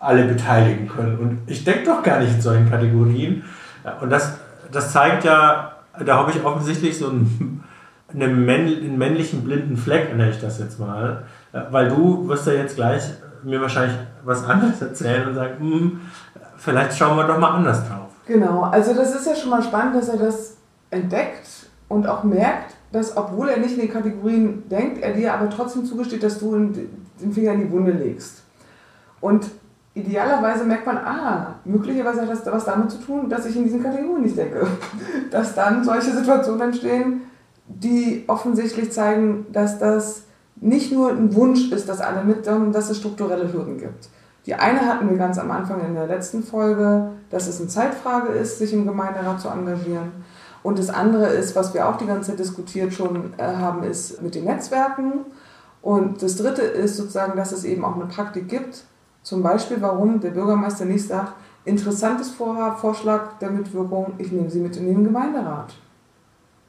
alle 0.00 0.24
beteiligen 0.24 0.88
können. 0.88 1.16
Und 1.18 1.38
ich 1.46 1.62
denke 1.62 1.84
doch 1.84 2.02
gar 2.02 2.18
nicht 2.18 2.34
in 2.34 2.40
solchen 2.40 2.68
Kategorien. 2.68 3.44
Und 4.00 4.10
das, 4.10 4.38
das 4.72 4.92
zeigt 4.92 5.22
ja, 5.22 5.76
da 6.04 6.16
habe 6.16 6.32
ich 6.32 6.44
offensichtlich 6.44 6.98
so 6.98 7.08
einen, 7.08 7.62
einen, 8.12 8.44
männlichen 8.98 9.44
blinden 9.44 9.76
Fleck, 9.76 10.10
nenne 10.10 10.30
ich 10.30 10.40
das 10.40 10.58
jetzt 10.58 10.80
mal. 10.80 11.22
Weil 11.70 11.88
du 11.88 12.26
wirst 12.28 12.48
ja 12.48 12.54
jetzt 12.54 12.74
gleich 12.74 13.02
mir 13.44 13.60
wahrscheinlich 13.60 13.96
was 14.24 14.44
anderes 14.44 14.82
erzählen 14.82 15.28
und 15.28 15.36
sagen, 15.36 15.54
hm, 15.60 16.00
vielleicht 16.58 16.96
schauen 16.96 17.16
wir 17.16 17.24
doch 17.24 17.38
mal 17.38 17.52
anders 17.52 17.88
drauf. 17.88 18.08
Genau, 18.26 18.62
also 18.62 18.92
das 18.94 19.14
ist 19.14 19.26
ja 19.26 19.34
schon 19.34 19.50
mal 19.50 19.62
spannend, 19.62 19.96
dass 19.96 20.08
er 20.08 20.18
das 20.18 20.56
entdeckt 20.90 21.48
und 21.88 22.06
auch 22.06 22.24
merkt, 22.24 22.74
dass 22.92 23.16
obwohl 23.16 23.48
er 23.48 23.58
nicht 23.58 23.74
in 23.74 23.80
den 23.80 23.92
Kategorien 23.92 24.68
denkt, 24.68 25.02
er 25.02 25.14
dir 25.14 25.32
aber 25.34 25.48
trotzdem 25.48 25.84
zugesteht, 25.84 26.22
dass 26.22 26.38
du 26.38 26.54
den 26.54 27.32
Finger 27.32 27.52
in 27.52 27.60
die 27.60 27.70
Wunde 27.70 27.92
legst. 27.92 28.42
Und 29.20 29.46
idealerweise 29.94 30.64
merkt 30.64 30.86
man, 30.86 30.98
ah, 30.98 31.54
möglicherweise 31.64 32.22
hat 32.22 32.30
das 32.30 32.46
was 32.46 32.64
damit 32.64 32.90
zu 32.90 32.98
tun, 32.98 33.28
dass 33.28 33.46
ich 33.46 33.56
in 33.56 33.64
diesen 33.64 33.82
Kategorien 33.82 34.22
nicht 34.22 34.36
denke. 34.36 34.66
Dass 35.30 35.54
dann 35.54 35.84
solche 35.84 36.12
Situationen 36.12 36.60
entstehen, 36.60 37.22
die 37.66 38.24
offensichtlich 38.28 38.92
zeigen, 38.92 39.46
dass 39.52 39.78
das 39.78 40.22
nicht 40.56 40.90
nur 40.92 41.10
ein 41.10 41.34
Wunsch 41.34 41.70
ist, 41.70 41.88
dass 41.88 42.00
alle 42.00 42.24
mit, 42.24 42.44
sondern 42.44 42.72
dass 42.72 42.88
es 42.88 42.96
strukturelle 42.98 43.52
Hürden 43.52 43.76
gibt. 43.78 44.08
Die 44.48 44.54
eine 44.54 44.86
hatten 44.86 45.10
wir 45.10 45.18
ganz 45.18 45.38
am 45.38 45.50
Anfang 45.50 45.84
in 45.84 45.92
der 45.92 46.06
letzten 46.06 46.42
Folge, 46.42 47.10
dass 47.28 47.48
es 47.48 47.60
eine 47.60 47.68
Zeitfrage 47.68 48.28
ist, 48.28 48.58
sich 48.58 48.72
im 48.72 48.86
Gemeinderat 48.86 49.42
zu 49.42 49.48
engagieren. 49.48 50.10
Und 50.62 50.78
das 50.78 50.88
andere 50.88 51.26
ist, 51.26 51.54
was 51.54 51.74
wir 51.74 51.86
auch 51.86 51.98
die 51.98 52.06
ganze 52.06 52.30
Zeit 52.30 52.38
diskutiert 52.38 52.94
schon 52.94 53.34
äh, 53.36 53.42
haben, 53.42 53.82
ist 53.82 54.22
mit 54.22 54.34
den 54.34 54.44
Netzwerken. 54.44 55.26
Und 55.82 56.22
das 56.22 56.36
dritte 56.36 56.62
ist 56.62 56.96
sozusagen, 56.96 57.36
dass 57.36 57.52
es 57.52 57.64
eben 57.64 57.84
auch 57.84 57.96
eine 57.96 58.06
Praktik 58.06 58.48
gibt. 58.48 58.84
Zum 59.22 59.42
Beispiel, 59.42 59.82
warum 59.82 60.18
der 60.18 60.30
Bürgermeister 60.30 60.86
nicht 60.86 61.06
sagt, 61.06 61.34
interessantes 61.66 62.30
Vorschlag 62.30 63.38
der 63.42 63.50
Mitwirkung, 63.50 64.14
ich 64.16 64.32
nehme 64.32 64.48
sie 64.48 64.60
mit 64.60 64.78
in 64.78 64.86
den 64.86 65.04
Gemeinderat, 65.04 65.74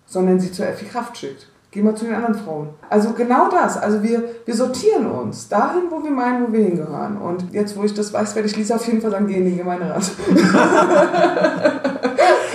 sondern 0.05 0.37
sie 0.37 0.51
zur 0.51 0.67
Effi 0.67 0.83
Kraft 0.83 1.17
schickt. 1.17 1.47
Geh 1.71 1.83
mal 1.83 1.93
zu 1.93 2.05
den 2.05 2.15
anderen 2.15 2.33
Frauen. 2.33 2.69
Also 2.89 3.13
genau 3.13 3.47
das. 3.49 3.77
Also 3.77 4.01
wir, 4.01 4.23
wir 4.43 4.55
sortieren 4.55 5.05
uns 5.05 5.49
dahin, 5.49 5.83
wo 5.91 6.03
wir 6.03 6.09
meinen, 6.09 6.47
wo 6.47 6.51
wir 6.51 6.65
hingehören. 6.65 7.17
Und 7.17 7.53
jetzt, 7.53 7.77
wo 7.77 7.83
ich 7.83 7.93
das 7.93 8.11
weiß, 8.11 8.33
werde 8.35 8.47
ich 8.47 8.55
Lisa 8.55 8.75
auf 8.75 8.87
jeden 8.87 9.01
Fall 9.01 9.11
sagen, 9.11 9.27
geh 9.27 9.35
in 9.35 9.45
den 9.45 9.57
Gemeinderat. 9.57 10.03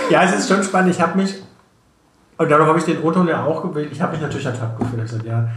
ja, 0.09 0.23
es 0.23 0.39
ist 0.39 0.49
schon 0.49 0.61
spannend. 0.63 0.91
Ich 0.91 0.99
habe 0.99 1.17
mich, 1.17 1.41
und 2.37 2.51
darum 2.51 2.67
habe 2.67 2.77
ich 2.77 2.83
den 2.83 3.01
O-Ton 3.01 3.29
ja 3.29 3.45
auch 3.45 3.61
gewählt, 3.61 3.89
ich 3.93 4.01
habe 4.01 4.11
mich 4.11 4.21
natürlich 4.21 4.45
ertappt 4.45 4.79
gefühlt. 4.79 5.03
Ich 5.05 5.11
gesagt, 5.11 5.25
ja, 5.25 5.47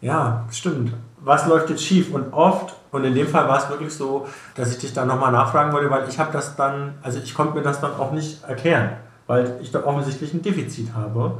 ja, 0.00 0.44
stimmt. 0.50 0.94
Was 1.20 1.46
läuft 1.46 1.68
jetzt 1.68 1.84
schief? 1.84 2.14
Und 2.14 2.32
oft, 2.32 2.74
und 2.90 3.04
in 3.04 3.14
dem 3.14 3.26
Fall 3.26 3.46
war 3.48 3.58
es 3.58 3.68
wirklich 3.68 3.92
so, 3.92 4.26
dass 4.54 4.70
ich 4.70 4.78
dich 4.78 4.94
da 4.94 5.04
nochmal 5.04 5.32
nachfragen 5.32 5.74
wollte, 5.74 5.90
weil 5.90 6.08
ich 6.08 6.18
habe 6.18 6.32
das 6.32 6.56
dann, 6.56 6.94
also 7.02 7.18
ich 7.22 7.34
konnte 7.34 7.54
mir 7.54 7.62
das 7.62 7.82
dann 7.82 7.94
auch 7.96 8.12
nicht 8.12 8.42
erklären. 8.44 8.96
weil 9.26 9.58
ich 9.62 9.70
da 9.70 9.84
offensichtlich 9.84 10.34
ein 10.34 10.42
Defizit 10.42 10.94
habe. 10.94 11.38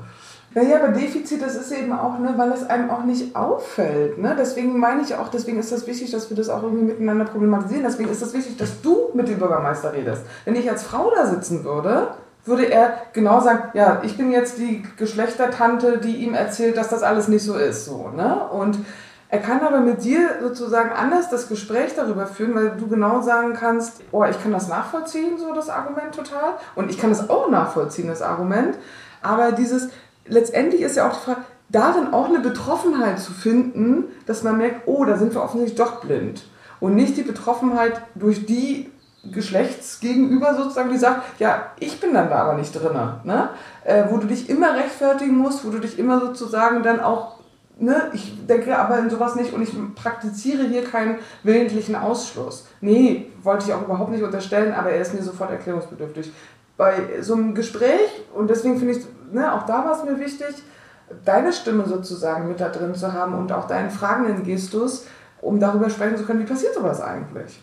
Naja, 0.54 0.76
aber 0.76 0.88
Defizit, 0.88 1.42
das 1.42 1.56
ist 1.56 1.72
eben 1.72 1.92
auch, 1.92 2.18
ne, 2.18 2.34
weil 2.36 2.52
es 2.52 2.68
einem 2.68 2.90
auch 2.90 3.02
nicht 3.04 3.34
auffällt. 3.34 4.18
Ne? 4.18 4.36
Deswegen 4.38 4.78
meine 4.78 5.02
ich 5.02 5.14
auch, 5.16 5.28
deswegen 5.28 5.58
ist 5.58 5.72
das 5.72 5.86
wichtig, 5.86 6.12
dass 6.12 6.30
wir 6.30 6.36
das 6.36 6.48
auch 6.48 6.62
irgendwie 6.62 6.84
miteinander 6.84 7.24
problematisieren. 7.24 7.82
Deswegen 7.82 8.08
ist 8.08 8.22
das 8.22 8.32
wichtig, 8.32 8.56
dass 8.56 8.80
du 8.80 9.10
mit 9.14 9.28
dem 9.28 9.38
Bürgermeister 9.38 9.92
redest. 9.92 10.22
Wenn 10.44 10.54
ich 10.54 10.70
als 10.70 10.84
Frau 10.84 11.10
da 11.14 11.26
sitzen 11.26 11.64
würde, 11.64 12.08
würde 12.44 12.70
er 12.70 12.98
genau 13.12 13.40
sagen, 13.40 13.70
ja, 13.74 14.00
ich 14.04 14.16
bin 14.16 14.30
jetzt 14.30 14.58
die 14.58 14.84
Geschlechtertante, 14.96 15.98
die 15.98 16.16
ihm 16.16 16.34
erzählt, 16.34 16.76
dass 16.76 16.88
das 16.88 17.02
alles 17.02 17.26
nicht 17.26 17.42
so 17.42 17.54
ist. 17.54 17.84
So, 17.84 18.10
ne? 18.14 18.48
Und 18.50 18.78
er 19.30 19.40
kann 19.40 19.62
aber 19.62 19.80
mit 19.80 20.04
dir 20.04 20.28
sozusagen 20.40 20.92
anders 20.92 21.30
das 21.30 21.48
Gespräch 21.48 21.94
darüber 21.96 22.26
führen, 22.26 22.54
weil 22.54 22.72
du 22.78 22.86
genau 22.86 23.22
sagen 23.22 23.54
kannst, 23.54 24.02
oh, 24.12 24.24
ich 24.24 24.40
kann 24.40 24.52
das 24.52 24.68
nachvollziehen, 24.68 25.38
so 25.38 25.52
das 25.52 25.68
Argument 25.68 26.14
total. 26.14 26.54
Und 26.76 26.90
ich 26.90 26.98
kann 26.98 27.10
das 27.10 27.28
auch 27.28 27.50
nachvollziehen, 27.50 28.06
das 28.06 28.22
Argument. 28.22 28.78
Aber 29.22 29.52
dieses, 29.52 29.88
letztendlich 30.26 30.82
ist 30.82 30.96
ja 30.96 31.08
auch 31.08 31.14
die 31.14 31.24
Frage, 31.24 31.40
darin 31.68 32.12
auch 32.12 32.28
eine 32.28 32.40
Betroffenheit 32.40 33.18
zu 33.18 33.32
finden, 33.32 34.04
dass 34.26 34.42
man 34.42 34.58
merkt, 34.58 34.86
oh, 34.86 35.04
da 35.04 35.16
sind 35.16 35.34
wir 35.34 35.42
offensichtlich 35.42 35.78
doch 35.78 36.00
blind. 36.00 36.44
Und 36.80 36.94
nicht 36.94 37.16
die 37.16 37.22
Betroffenheit 37.22 38.02
durch 38.14 38.46
die 38.46 38.90
Geschlechtsgegenüber 39.32 40.54
sozusagen, 40.54 40.90
die 40.90 40.98
sagt, 40.98 41.40
ja, 41.40 41.70
ich 41.80 42.00
bin 42.00 42.12
dann 42.12 42.28
da 42.28 42.36
aber 42.36 42.54
nicht 42.54 42.72
drin. 42.72 42.92
Ne? 43.24 43.48
Äh, 43.84 44.04
wo 44.10 44.18
du 44.18 44.26
dich 44.26 44.50
immer 44.50 44.74
rechtfertigen 44.74 45.36
musst, 45.36 45.64
wo 45.64 45.70
du 45.70 45.78
dich 45.78 45.98
immer 45.98 46.20
sozusagen 46.20 46.82
dann 46.82 47.00
auch, 47.00 47.38
ne, 47.78 48.10
ich 48.12 48.46
denke 48.46 48.76
aber 48.76 48.98
in 48.98 49.08
sowas 49.08 49.34
nicht 49.34 49.54
und 49.54 49.62
ich 49.62 49.72
praktiziere 49.94 50.64
hier 50.64 50.84
keinen 50.84 51.18
willentlichen 51.42 51.96
Ausschluss. 51.96 52.66
Nee, 52.82 53.30
wollte 53.42 53.66
ich 53.66 53.72
auch 53.72 53.82
überhaupt 53.82 54.10
nicht 54.10 54.22
unterstellen, 54.22 54.74
aber 54.74 54.90
er 54.90 55.00
ist 55.00 55.14
mir 55.14 55.22
sofort 55.22 55.50
erklärungsbedürftig. 55.50 56.30
Bei 56.76 56.94
so 57.20 57.34
einem 57.34 57.54
Gespräch, 57.54 58.24
und 58.34 58.50
deswegen 58.50 58.78
finde 58.78 58.94
ich, 58.94 59.06
ne, 59.32 59.52
auch 59.54 59.64
da 59.66 59.84
war 59.84 59.96
es 59.96 60.04
mir 60.04 60.18
wichtig, 60.18 60.54
deine 61.24 61.52
Stimme 61.52 61.86
sozusagen 61.86 62.48
mit 62.48 62.60
da 62.60 62.68
drin 62.68 62.94
zu 62.94 63.12
haben 63.12 63.34
und 63.34 63.52
auch 63.52 63.66
deinen 63.66 63.90
fragenden 63.90 64.42
Gestus, 64.44 65.06
um 65.40 65.60
darüber 65.60 65.90
sprechen 65.90 66.16
zu 66.16 66.24
können, 66.24 66.40
wie 66.40 66.50
passiert 66.50 66.74
sowas 66.74 67.00
eigentlich 67.00 67.60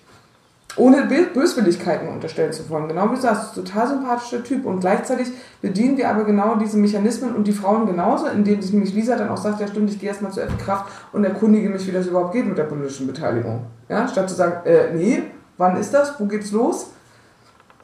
ohne 0.78 1.04
Böswilligkeiten 1.34 2.08
unterstellen 2.08 2.54
zu 2.54 2.70
wollen. 2.70 2.88
Genau 2.88 3.12
wie 3.12 3.16
du 3.16 3.22
sagst, 3.22 3.56
total 3.56 3.88
sympathischer 3.88 4.44
Typ. 4.44 4.66
Und 4.66 4.80
gleichzeitig 4.80 5.28
bedienen 5.62 5.98
wir 5.98 6.10
aber 6.10 6.24
genau 6.24 6.56
diese 6.56 6.78
Mechanismen 6.78 7.36
und 7.36 7.46
die 7.46 7.52
Frauen 7.52 7.86
genauso, 7.86 8.28
indem 8.28 8.62
sich 8.62 8.72
nämlich 8.72 8.94
Lisa 8.94 9.18
dann 9.18 9.30
auch 9.30 9.38
sagt, 9.38 9.60
ja 9.60 9.68
stimmt, 9.68 9.90
ich 9.90 10.00
gehe 10.00 10.10
erstmal 10.10 10.32
zur 10.32 10.46
Kraft 10.64 10.92
und 11.12 11.24
erkundige 11.24 11.70
mich, 11.70 11.86
wie 11.88 11.92
das 11.92 12.08
überhaupt 12.08 12.34
geht 12.34 12.46
mit 12.46 12.58
der 12.58 12.64
politischen 12.64 13.08
Beteiligung. 13.08 13.66
Ja, 13.90 14.08
statt 14.08 14.30
zu 14.30 14.36
sagen, 14.36 14.66
äh, 14.66 14.94
nee, 14.94 15.24
wann 15.58 15.76
ist 15.76 15.94
das, 15.94 16.20
wo 16.20 16.26
geht's 16.26 16.52
los? 16.52 16.92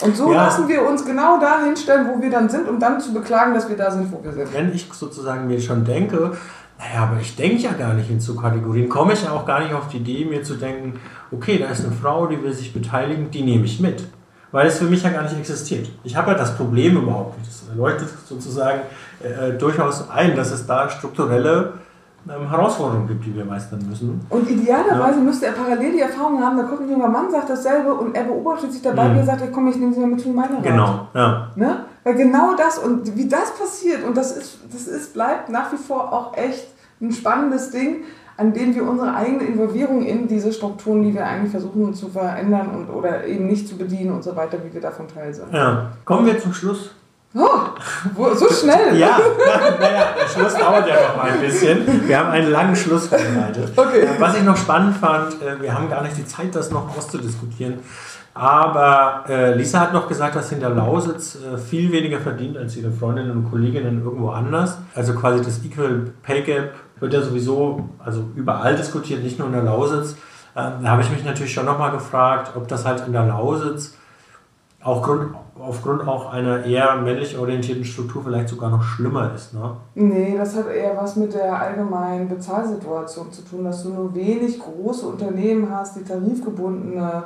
Und 0.03 0.15
so 0.15 0.31
ja. 0.31 0.45
lassen 0.45 0.67
wir 0.67 0.88
uns 0.88 1.05
genau 1.05 1.39
da 1.39 1.63
hinstellen, 1.63 2.07
wo 2.07 2.21
wir 2.21 2.29
dann 2.29 2.49
sind, 2.49 2.69
um 2.69 2.79
dann 2.79 3.01
zu 3.01 3.13
beklagen, 3.13 3.53
dass 3.53 3.67
wir 3.67 3.75
da 3.75 3.89
sind, 3.89 4.12
wo 4.12 4.23
wir 4.23 4.31
sind. 4.31 4.53
Wenn 4.53 4.73
ich 4.73 4.88
sozusagen 4.91 5.47
mir 5.47 5.60
schon 5.60 5.83
denke, 5.83 6.38
naja, 6.77 7.03
aber 7.10 7.19
ich 7.19 7.36
denke 7.36 7.63
ja 7.63 7.71
gar 7.71 7.93
nicht 7.93 8.10
in 8.10 8.19
so 8.19 8.36
Kategorien, 8.36 8.88
komme 8.89 9.13
ich 9.13 9.23
ja 9.23 9.31
auch 9.31 9.45
gar 9.45 9.62
nicht 9.62 9.73
auf 9.73 9.88
die 9.88 9.97
Idee, 9.97 10.25
mir 10.25 10.43
zu 10.43 10.55
denken, 10.55 10.99
okay, 11.31 11.57
da 11.57 11.69
ist 11.69 11.83
eine 11.83 11.93
Frau, 11.93 12.27
die 12.27 12.41
will 12.41 12.53
sich 12.53 12.73
beteiligen, 12.73 13.31
die 13.31 13.41
nehme 13.41 13.65
ich 13.65 13.79
mit. 13.79 14.07
Weil 14.51 14.67
es 14.67 14.77
für 14.77 14.86
mich 14.86 15.03
ja 15.03 15.10
gar 15.10 15.23
nicht 15.23 15.38
existiert. 15.38 15.89
Ich 16.03 16.15
habe 16.15 16.31
ja 16.31 16.38
das 16.38 16.55
Problem 16.55 16.97
überhaupt 16.97 17.38
nicht. 17.38 17.49
Das 17.49 17.63
leuchtet 17.75 18.10
sozusagen 18.25 18.81
äh, 19.21 19.57
durchaus 19.57 20.10
ein, 20.10 20.36
dass 20.36 20.51
es 20.51 20.65
da 20.65 20.89
strukturelle 20.89 21.73
ähm, 22.29 22.49
Herausforderungen 22.49 23.07
gibt, 23.07 23.25
die 23.25 23.35
wir 23.35 23.45
meistern 23.45 23.79
müssen. 23.87 24.25
Und 24.29 24.49
idealerweise 24.49 25.19
ja. 25.19 25.23
müsste 25.23 25.45
er 25.47 25.53
parallel 25.53 25.93
die 25.93 26.01
Erfahrung 26.01 26.41
haben, 26.41 26.57
da 26.57 26.63
kommt 26.63 26.81
ein 26.81 26.89
junger 26.89 27.07
Mann, 27.07 27.31
sagt 27.31 27.49
dasselbe 27.49 27.93
und 27.93 28.15
er 28.15 28.23
beobachtet 28.23 28.73
sich 28.73 28.81
dabei, 28.81 29.07
mhm. 29.07 29.15
wie 29.15 29.19
er 29.19 29.25
sagt, 29.25 29.43
komm, 29.51 29.67
ich 29.67 29.77
nehme 29.77 29.93
sie 29.93 29.99
mal 29.99 30.07
mit 30.07 30.25
in 30.25 30.35
meine 30.35 30.55
Rat. 30.55 30.63
Genau, 30.63 31.07
ja. 31.13 31.51
Ne? 31.55 31.85
Weil 32.03 32.15
genau 32.15 32.55
das 32.55 32.77
und 32.77 33.15
wie 33.15 33.27
das 33.27 33.53
passiert 33.57 34.03
und 34.05 34.15
das 34.15 34.35
ist, 34.35 34.59
das 34.71 34.87
ist, 34.87 35.13
bleibt 35.13 35.49
nach 35.49 35.71
wie 35.71 35.77
vor 35.77 36.11
auch 36.11 36.35
echt 36.37 36.67
ein 37.01 37.11
spannendes 37.11 37.71
Ding, 37.71 38.03
an 38.37 38.53
dem 38.53 38.75
wir 38.75 38.87
unsere 38.87 39.15
eigene 39.15 39.43
Involvierung 39.43 40.03
in 40.03 40.27
diese 40.27 40.53
Strukturen, 40.53 41.01
die 41.01 41.13
wir 41.13 41.25
eigentlich 41.25 41.51
versuchen 41.51 41.93
zu 41.93 42.07
verändern 42.07 42.69
und 42.69 42.89
oder 42.89 43.25
eben 43.25 43.47
nicht 43.47 43.67
zu 43.67 43.77
bedienen 43.77 44.11
und 44.11 44.23
so 44.23 44.35
weiter, 44.35 44.59
wie 44.63 44.73
wir 44.73 44.81
davon 44.81 45.07
teil 45.07 45.33
sind. 45.33 45.51
Ja. 45.51 45.91
Kommen 46.05 46.27
wir 46.27 46.39
zum 46.39 46.53
Schluss. 46.53 46.91
Oh, 47.38 48.34
so 48.34 48.47
schnell. 48.52 48.97
ja, 48.97 49.19
naja, 49.80 50.06
der 50.19 50.28
Schluss 50.28 50.56
dauert 50.56 50.88
ja 50.88 50.95
noch 51.08 51.17
mal 51.17 51.32
ein 51.32 51.39
bisschen. 51.39 52.08
Wir 52.08 52.17
haben 52.17 52.32
einen 52.32 52.52
langen 52.52 52.76
Schluss 52.76 53.08
vorbereitet. 53.08 53.71
Okay. 53.76 54.02
Äh, 54.02 54.19
was 54.19 54.36
ich 54.36 54.43
noch 54.43 54.58
spannend 54.58 54.97
fand, 54.97 55.41
äh, 55.41 55.62
wir 55.62 55.73
haben 55.73 55.89
gar 55.89 56.02
nicht 56.02 56.17
die 56.17 56.26
Zeit, 56.26 56.56
das 56.56 56.71
noch 56.71 56.97
auszudiskutieren. 56.97 57.80
Aber 58.34 59.23
äh, 59.30 59.56
Lisa 59.56 59.80
hat 59.80 59.93
noch 59.93 60.08
gesagt, 60.08 60.36
dass 60.36 60.50
sie 60.50 60.56
in 60.56 60.62
der 60.62 60.69
Lausitz 60.69 61.36
äh, 61.36 61.58
viel 61.58 61.91
weniger 61.91 62.19
verdient 62.19 62.58
als 62.58 62.76
ihre 62.78 62.91
Freundinnen 62.91 63.32
und 63.32 63.50
Kolleginnen 63.50 64.04
irgendwo 64.04 64.30
anders. 64.30 64.78
Also 64.95 65.13
quasi 65.13 65.43
das 65.43 65.63
Equal 65.65 66.12
Pay 66.23 66.41
Gap 66.41 66.73
wird 67.00 67.13
ja 67.13 67.21
sowieso 67.21 67.89
also 68.04 68.26
überall 68.36 68.76
diskutiert, 68.76 69.23
nicht 69.23 69.39
nur 69.39 69.47
in 69.47 69.54
der 69.54 69.63
Lausitz. 69.63 70.15
Ähm, 70.56 70.73
da 70.84 70.89
habe 70.89 71.02
ich 71.02 71.10
mich 71.12 71.23
natürlich 71.23 71.54
schon 71.54 71.65
nochmal 71.65 71.91
gefragt, 71.91 72.52
ob 72.56 72.67
das 72.67 72.86
halt 72.86 73.04
in 73.06 73.13
der 73.13 73.26
Lausitz 73.26 73.95
auch 74.84 75.02
Grund, 75.02 75.34
aufgrund 75.59 76.07
auch 76.07 76.31
einer 76.31 76.65
eher 76.65 76.95
männlich 76.97 77.37
orientierten 77.37 77.85
Struktur 77.85 78.23
vielleicht 78.23 78.49
sogar 78.49 78.69
noch 78.69 78.83
schlimmer 78.83 79.33
ist. 79.33 79.53
Ne? 79.53 79.75
Nee, 79.95 80.35
das 80.37 80.55
hat 80.55 80.67
eher 80.67 80.95
was 80.97 81.15
mit 81.15 81.33
der 81.33 81.59
allgemeinen 81.59 82.27
Bezahlsituation 82.27 83.31
zu 83.31 83.43
tun, 83.43 83.63
dass 83.63 83.83
du 83.83 83.89
nur 83.89 84.13
wenig 84.13 84.59
große 84.59 85.07
Unternehmen 85.07 85.69
hast, 85.71 85.95
die 85.97 86.03
tarifgebundene 86.03 87.23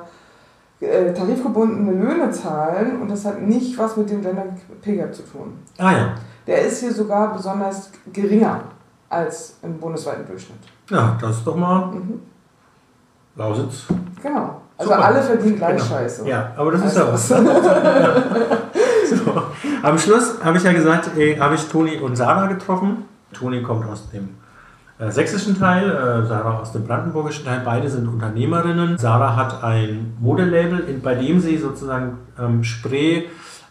äh, 0.82 1.14
tarifgebundene 1.14 1.92
Löhne 1.92 2.32
zahlen 2.32 3.02
und 3.02 3.12
das 3.12 3.24
hat 3.26 3.42
nicht 3.42 3.78
was 3.78 3.98
mit 3.98 4.10
dem 4.10 4.22
Gender 4.22 4.46
Pay 4.82 4.96
Gap 4.96 5.14
zu 5.14 5.22
tun. 5.22 5.54
Ah 5.78 5.92
ja. 5.92 6.16
Der 6.48 6.62
ist 6.64 6.80
hier 6.80 6.92
sogar 6.92 7.34
besonders 7.36 7.92
geringer 8.12 8.62
als 9.08 9.58
im 9.62 9.78
bundesweiten 9.78 10.26
Durchschnitt. 10.26 10.58
Ja, 10.90 11.18
das 11.22 11.38
ist 11.38 11.46
doch 11.46 11.56
mal 11.56 11.92
mhm. 11.92 12.22
Lausitz. 13.36 13.86
Genau. 14.22 14.62
Also 14.78 14.94
Super. 14.94 15.06
alle 15.06 15.22
verdienen 15.22 15.58
gleich 15.58 15.76
genau. 15.78 15.86
Scheiße. 15.86 16.28
Ja, 16.28 16.52
aber 16.56 16.72
das 16.72 16.86
ist 16.86 16.98
ja 16.98 17.14
was. 17.14 17.28
so. 17.28 17.38
Am 19.84 19.98
Schluss 19.98 20.38
habe 20.44 20.58
ich 20.58 20.64
ja 20.64 20.74
gesagt, 20.74 21.12
habe 21.40 21.56
ich 21.56 21.68
Toni 21.68 21.98
und 21.98 22.16
Sarah 22.16 22.48
getroffen. 22.48 23.06
Toni 23.34 23.62
kommt 23.62 23.88
aus 23.88 24.10
dem 24.10 24.30
äh, 25.02 25.10
sächsischen 25.10 25.58
Teil, 25.58 25.90
äh, 25.90 26.26
Sarah 26.28 26.60
aus 26.60 26.72
dem 26.72 26.84
brandenburgischen 26.84 27.46
Teil. 27.46 27.62
Beide 27.66 27.90
sind 27.90 28.08
Unternehmerinnen. 28.08 28.98
Sarah 28.98 29.36
hat 29.36 29.64
ein 29.64 30.14
Modelabel, 30.20 30.84
bei 31.04 31.16
dem 31.16 31.40
sie 31.40 31.58
sozusagen 31.58 32.18
ähm, 32.40 32.64
Spree 32.64 33.24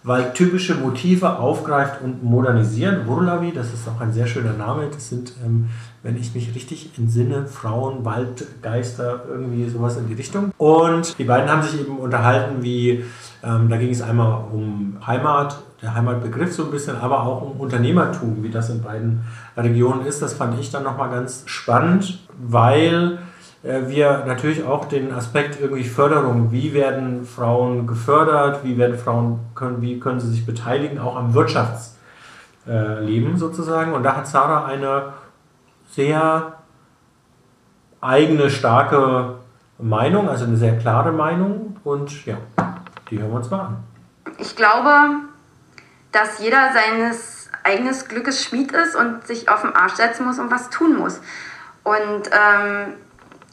weil 0.02 0.32
typische 0.32 0.74
Motive 0.74 1.38
aufgreift 1.38 2.02
und 2.02 2.22
modernisiert. 2.22 3.06
Wurlavi, 3.06 3.52
das 3.52 3.72
ist 3.72 3.86
auch 3.88 4.00
ein 4.00 4.12
sehr 4.12 4.26
schöner 4.26 4.54
Name. 4.54 4.88
Das 4.90 5.10
sind, 5.10 5.34
ähm, 5.44 5.68
wenn 6.02 6.16
ich 6.16 6.34
mich 6.34 6.54
richtig 6.54 6.92
entsinne, 6.96 7.46
Frauen, 7.46 8.04
Waldgeister, 8.04 9.24
irgendwie 9.28 9.68
sowas 9.68 9.98
in 9.98 10.08
die 10.08 10.14
Richtung. 10.14 10.52
Und 10.56 11.18
die 11.18 11.24
beiden 11.24 11.50
haben 11.50 11.62
sich 11.62 11.80
eben 11.80 11.98
unterhalten, 11.98 12.62
wie, 12.62 13.04
ähm, 13.42 13.68
da 13.68 13.76
ging 13.76 13.90
es 13.90 14.00
einmal 14.00 14.44
um 14.50 14.96
Heimat, 15.06 15.58
der 15.82 15.94
Heimatbegriff 15.94 16.52
so 16.52 16.64
ein 16.64 16.70
bisschen, 16.70 16.96
aber 16.96 17.22
auch 17.22 17.42
um 17.42 17.60
Unternehmertum, 17.60 18.42
wie 18.42 18.50
das 18.50 18.70
in 18.70 18.82
beiden 18.82 19.22
Regionen 19.56 20.06
ist. 20.06 20.22
Das 20.22 20.34
fand 20.34 20.58
ich 20.58 20.70
dann 20.70 20.84
nochmal 20.84 21.10
ganz 21.10 21.42
spannend, 21.46 22.26
weil 22.38 23.18
wir 23.62 24.24
natürlich 24.26 24.64
auch 24.64 24.86
den 24.86 25.12
Aspekt 25.12 25.60
irgendwie 25.60 25.84
Förderung, 25.84 26.50
wie 26.50 26.72
werden 26.72 27.26
Frauen 27.26 27.86
gefördert, 27.86 28.64
wie 28.64 28.78
werden 28.78 28.98
Frauen 28.98 29.40
können, 29.54 29.82
wie 29.82 30.00
können 30.00 30.18
sie 30.18 30.30
sich 30.30 30.46
beteiligen, 30.46 30.98
auch 30.98 31.16
am 31.16 31.34
Wirtschaftsleben 31.34 33.36
sozusagen. 33.36 33.92
Und 33.92 34.02
da 34.02 34.16
hat 34.16 34.26
Sarah 34.26 34.64
eine 34.64 35.12
sehr 35.90 36.54
eigene, 38.00 38.48
starke 38.48 39.34
Meinung, 39.78 40.28
also 40.28 40.46
eine 40.46 40.56
sehr 40.56 40.78
klare 40.78 41.12
Meinung. 41.12 41.76
Und 41.84 42.24
ja, 42.24 42.38
die 43.10 43.18
hören 43.18 43.30
wir 43.30 43.36
uns 43.36 43.50
mal 43.50 43.60
an. 43.60 43.76
Ich 44.38 44.56
glaube, 44.56 44.90
dass 46.12 46.38
jeder 46.38 46.70
seines 46.72 47.50
eigenes 47.62 48.08
Glückes 48.08 48.42
Schmied 48.42 48.72
ist 48.72 48.96
und 48.96 49.26
sich 49.26 49.50
auf 49.50 49.60
den 49.60 49.76
Arsch 49.76 49.94
setzen 49.94 50.24
muss 50.24 50.38
und 50.38 50.50
was 50.50 50.70
tun 50.70 50.96
muss. 50.96 51.20
Und 51.84 52.30
ähm, 52.32 52.94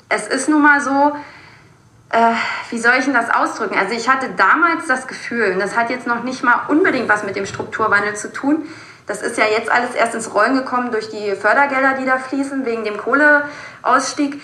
es 0.09 0.27
ist 0.27 0.49
nun 0.49 0.61
mal 0.61 0.81
so, 0.81 1.15
äh, 2.09 2.33
wie 2.69 2.79
soll 2.79 2.93
ich 2.99 3.05
denn 3.05 3.13
das 3.13 3.29
ausdrücken? 3.29 3.77
Also 3.77 3.93
ich 3.93 4.07
hatte 4.07 4.29
damals 4.37 4.87
das 4.87 5.07
Gefühl, 5.07 5.51
und 5.53 5.59
das 5.59 5.75
hat 5.75 5.89
jetzt 5.89 6.07
noch 6.07 6.23
nicht 6.23 6.43
mal 6.43 6.61
unbedingt 6.67 7.09
was 7.09 7.23
mit 7.23 7.35
dem 7.35 7.45
Strukturwandel 7.45 8.15
zu 8.15 8.31
tun, 8.31 8.67
das 9.07 9.21
ist 9.21 9.37
ja 9.37 9.45
jetzt 9.45 9.71
alles 9.71 9.95
erst 9.95 10.15
ins 10.15 10.33
Rollen 10.33 10.55
gekommen 10.55 10.91
durch 10.91 11.09
die 11.09 11.33
Fördergelder, 11.35 11.93
die 11.93 12.05
da 12.05 12.17
fließen, 12.17 12.65
wegen 12.65 12.83
dem 12.83 12.97
Kohleausstieg. 12.97 14.41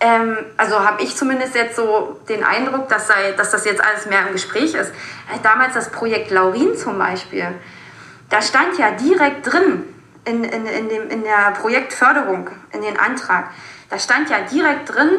Ähm, 0.00 0.38
also 0.56 0.80
habe 0.80 1.02
ich 1.02 1.14
zumindest 1.14 1.54
jetzt 1.54 1.76
so 1.76 2.18
den 2.28 2.42
Eindruck, 2.42 2.88
dass, 2.88 3.06
sei, 3.06 3.32
dass 3.32 3.50
das 3.50 3.64
jetzt 3.66 3.84
alles 3.84 4.06
mehr 4.06 4.26
im 4.26 4.32
Gespräch 4.32 4.74
ist. 4.74 4.90
Äh, 4.90 5.38
damals 5.42 5.74
das 5.74 5.90
Projekt 5.90 6.30
Laurin 6.30 6.76
zum 6.76 6.98
Beispiel, 6.98 7.48
da 8.30 8.40
stand 8.42 8.78
ja 8.78 8.90
direkt 8.92 9.46
drin 9.46 9.84
in, 10.24 10.42
in, 10.44 10.66
in, 10.66 10.88
dem, 10.88 11.10
in 11.10 11.22
der 11.22 11.52
Projektförderung, 11.60 12.50
in 12.72 12.82
den 12.82 12.98
Antrag, 12.98 13.50
da 13.90 13.98
stand 13.98 14.30
ja 14.30 14.40
direkt 14.40 14.94
drin, 14.94 15.10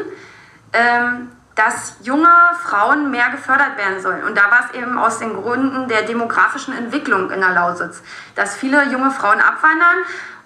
ähm, 0.72 1.32
dass 1.54 1.96
junge 2.02 2.28
Frauen 2.62 3.10
mehr 3.10 3.30
gefördert 3.30 3.76
werden 3.76 4.00
sollen. 4.00 4.22
Und 4.22 4.38
da 4.38 4.50
war 4.50 4.68
es 4.68 4.78
eben 4.78 4.96
aus 4.96 5.18
den 5.18 5.34
Gründen 5.34 5.88
der 5.88 6.02
demografischen 6.02 6.76
Entwicklung 6.76 7.30
in 7.32 7.40
der 7.40 7.50
Lausitz, 7.50 8.00
dass 8.36 8.54
viele 8.54 8.84
junge 8.84 9.10
Frauen 9.10 9.40
abwandern 9.40 9.98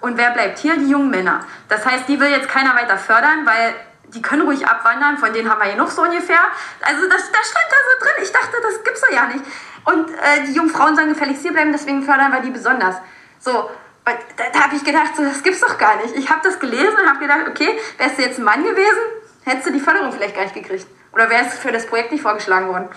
und 0.03 0.17
wer 0.17 0.31
bleibt 0.31 0.59
hier? 0.59 0.75
Die 0.75 0.89
jungen 0.89 1.11
Männer. 1.11 1.41
Das 1.69 1.85
heißt, 1.85 2.09
die 2.09 2.19
will 2.19 2.29
jetzt 2.29 2.49
keiner 2.49 2.75
weiter 2.75 2.97
fördern, 2.97 3.45
weil 3.45 3.73
die 4.07 4.21
können 4.21 4.41
ruhig 4.41 4.67
abwandern, 4.67 5.17
von 5.17 5.31
denen 5.33 5.49
haben 5.49 5.61
wir 5.61 5.71
genug 5.71 5.91
so 5.91 6.01
ungefähr. 6.01 6.41
Also 6.81 7.07
das, 7.07 7.31
das 7.31 7.49
stand 7.49 7.65
da 7.69 7.75
so 7.89 8.05
drin. 8.05 8.23
Ich 8.23 8.31
dachte, 8.31 8.57
das 8.61 8.83
gibt's 8.83 9.01
doch 9.01 9.11
ja 9.11 9.27
nicht. 9.27 9.45
Und 9.85 10.09
äh, 10.09 10.45
die 10.47 10.53
jungen 10.53 10.69
Frauen 10.69 10.95
sollen 10.95 11.09
gefälligst 11.09 11.41
hier 11.41 11.53
bleiben, 11.53 11.71
deswegen 11.71 12.03
fördern 12.03 12.31
wir 12.31 12.41
die 12.41 12.49
besonders. 12.49 12.95
So, 13.39 13.69
da, 14.05 14.43
da 14.51 14.59
habe 14.61 14.75
ich 14.75 14.83
gedacht, 14.83 15.15
so, 15.15 15.23
das 15.23 15.43
gibt's 15.43 15.61
doch 15.61 15.77
gar 15.77 15.97
nicht. 15.97 16.15
Ich 16.15 16.29
habe 16.29 16.41
das 16.43 16.59
gelesen 16.59 16.95
und 17.01 17.09
habe 17.09 17.19
gedacht, 17.19 17.47
okay, 17.47 17.77
wärst 17.97 18.17
du 18.17 18.21
jetzt 18.23 18.39
ein 18.39 18.43
Mann 18.43 18.63
gewesen, 18.63 18.99
hättest 19.45 19.67
du 19.67 19.71
die 19.71 19.79
Förderung 19.79 20.11
vielleicht 20.11 20.35
gar 20.35 20.43
nicht 20.43 20.55
gekriegt. 20.55 20.87
Oder 21.13 21.29
wärst 21.29 21.53
du 21.53 21.57
für 21.57 21.71
das 21.71 21.85
Projekt 21.85 22.11
nicht 22.11 22.21
vorgeschlagen 22.21 22.67
worden. 22.67 22.89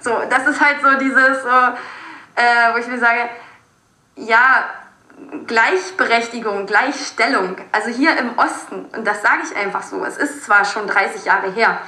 So, 0.00 0.22
das 0.30 0.46
ist 0.46 0.60
halt 0.60 0.76
so 0.80 0.98
dieses, 0.98 1.42
so, 1.42 1.48
äh, 1.48 2.72
wo 2.72 2.78
ich 2.78 2.86
mir 2.86 2.98
sage, 2.98 3.28
ja, 4.16 4.64
Gleichberechtigung, 5.46 6.66
Gleichstellung, 6.66 7.56
also 7.70 7.88
hier 7.88 8.16
im 8.16 8.38
Osten, 8.38 8.86
und 8.86 9.06
das 9.06 9.22
sage 9.22 9.42
ich 9.44 9.56
einfach 9.56 9.82
so, 9.82 10.04
es 10.04 10.16
ist 10.16 10.44
zwar 10.44 10.64
schon 10.64 10.86
30 10.86 11.24
Jahre 11.24 11.50
her, 11.52 11.80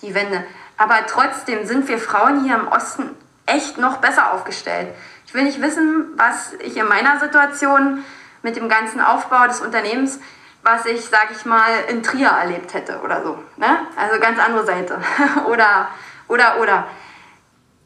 die 0.00 0.14
Wende, 0.14 0.44
aber 0.78 1.06
trotzdem 1.06 1.66
sind 1.66 1.86
wir 1.88 1.98
Frauen 1.98 2.44
hier 2.44 2.56
im 2.56 2.68
Osten 2.68 3.14
echt 3.46 3.78
noch 3.78 3.98
besser 3.98 4.32
aufgestellt. 4.32 4.88
Ich 5.32 5.34
will 5.38 5.44
nicht 5.44 5.62
wissen, 5.62 6.08
was 6.18 6.52
ich 6.62 6.76
in 6.76 6.86
meiner 6.86 7.18
Situation 7.18 8.04
mit 8.42 8.54
dem 8.54 8.68
ganzen 8.68 9.00
Aufbau 9.00 9.46
des 9.46 9.62
Unternehmens, 9.62 10.20
was 10.62 10.84
ich, 10.84 11.06
sag 11.06 11.28
ich 11.34 11.46
mal, 11.46 11.70
in 11.88 12.02
Trier 12.02 12.28
erlebt 12.28 12.74
hätte 12.74 13.00
oder 13.02 13.22
so. 13.22 13.38
Ne? 13.56 13.66
Also 13.96 14.20
ganz 14.20 14.38
andere 14.38 14.66
Seite. 14.66 14.98
oder, 15.50 15.88
oder, 16.28 16.60
oder. 16.60 16.86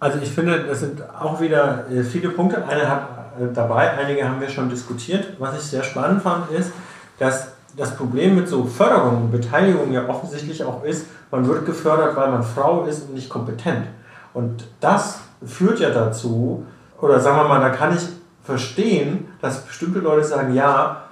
Also 0.00 0.18
ich 0.18 0.32
finde, 0.32 0.64
das 0.64 0.80
sind 0.80 1.00
auch 1.08 1.40
wieder 1.40 1.88
äh, 1.88 2.02
viele 2.02 2.30
Punkte. 2.30 2.66
Eine 2.66 2.90
hat 2.90 3.08
äh, 3.38 3.52
dabei, 3.54 3.92
einige 3.92 4.28
haben 4.28 4.40
wir 4.40 4.48
schon 4.48 4.68
diskutiert. 4.68 5.36
Was 5.38 5.56
ich 5.56 5.62
sehr 5.62 5.84
spannend 5.84 6.24
fand, 6.24 6.50
ist, 6.50 6.72
dass 7.20 7.52
das 7.76 7.94
Problem 7.94 8.34
mit 8.34 8.48
so 8.48 8.64
Förderung 8.64 9.18
und 9.18 9.30
Beteiligung 9.30 9.92
ja 9.92 10.08
offensichtlich 10.08 10.64
auch 10.64 10.82
ist, 10.82 11.06
man 11.30 11.46
wird 11.46 11.64
gefördert, 11.64 12.16
weil 12.16 12.28
man 12.28 12.42
Frau 12.42 12.86
ist 12.86 13.02
und 13.02 13.14
nicht 13.14 13.28
kompetent. 13.28 13.86
Und 14.34 14.66
das 14.80 15.20
führt 15.46 15.78
ja 15.78 15.90
dazu, 15.90 16.66
oder 17.00 17.20
sagen 17.20 17.36
wir 17.36 17.48
mal, 17.48 17.60
da 17.60 17.70
kann 17.70 17.94
ich 17.94 18.02
verstehen, 18.42 19.28
dass 19.40 19.62
bestimmte 19.62 19.98
Leute 19.98 20.24
sagen, 20.24 20.54
ja, 20.54 21.02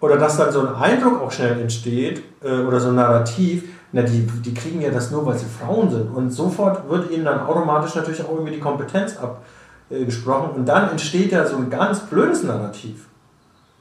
oder 0.00 0.18
dass 0.18 0.36
dann 0.36 0.52
so 0.52 0.60
ein 0.60 0.74
Eindruck 0.74 1.22
auch 1.22 1.32
schnell 1.32 1.60
entsteht, 1.60 2.22
äh, 2.42 2.60
oder 2.60 2.78
so 2.78 2.88
ein 2.88 2.96
Narrativ, 2.96 3.64
na, 3.92 4.02
die, 4.02 4.26
die 4.26 4.52
kriegen 4.52 4.80
ja 4.80 4.90
das 4.90 5.10
nur, 5.10 5.24
weil 5.24 5.38
sie 5.38 5.46
Frauen 5.46 5.90
sind. 5.90 6.14
Und 6.14 6.30
sofort 6.30 6.88
wird 6.88 7.10
ihnen 7.10 7.24
dann 7.24 7.40
automatisch 7.40 7.94
natürlich 7.94 8.22
auch 8.24 8.32
irgendwie 8.32 8.52
die 8.52 8.60
Kompetenz 8.60 9.16
ab, 9.16 9.42
äh. 9.90 10.06
Und 10.26 10.66
dann 10.66 10.90
entsteht 10.90 11.32
ja 11.32 11.46
so 11.46 11.56
ein 11.56 11.70
ganz 11.70 12.00
blödes 12.00 12.42
Narrativ. 12.42 13.06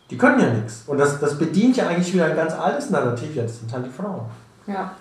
Die 0.10 0.18
können 0.18 0.40
ja 0.40 0.50
nichts. 0.54 0.84
Und 0.86 0.98
das, 0.98 1.20
das 1.20 1.38
bedient 1.38 1.78
ja 1.78 1.88
eigentlich 1.88 2.14
wieder 2.14 2.26
ein 2.26 2.36
ganz 2.36 2.54
altes 2.54 2.90
Narrativ. 2.90 3.36
Ja, 3.36 3.44
das 3.44 3.60
sind 3.60 3.74
halt 3.74 3.86
die 3.86 3.90
Frauen. 3.90 4.26
Ja, 4.68 4.92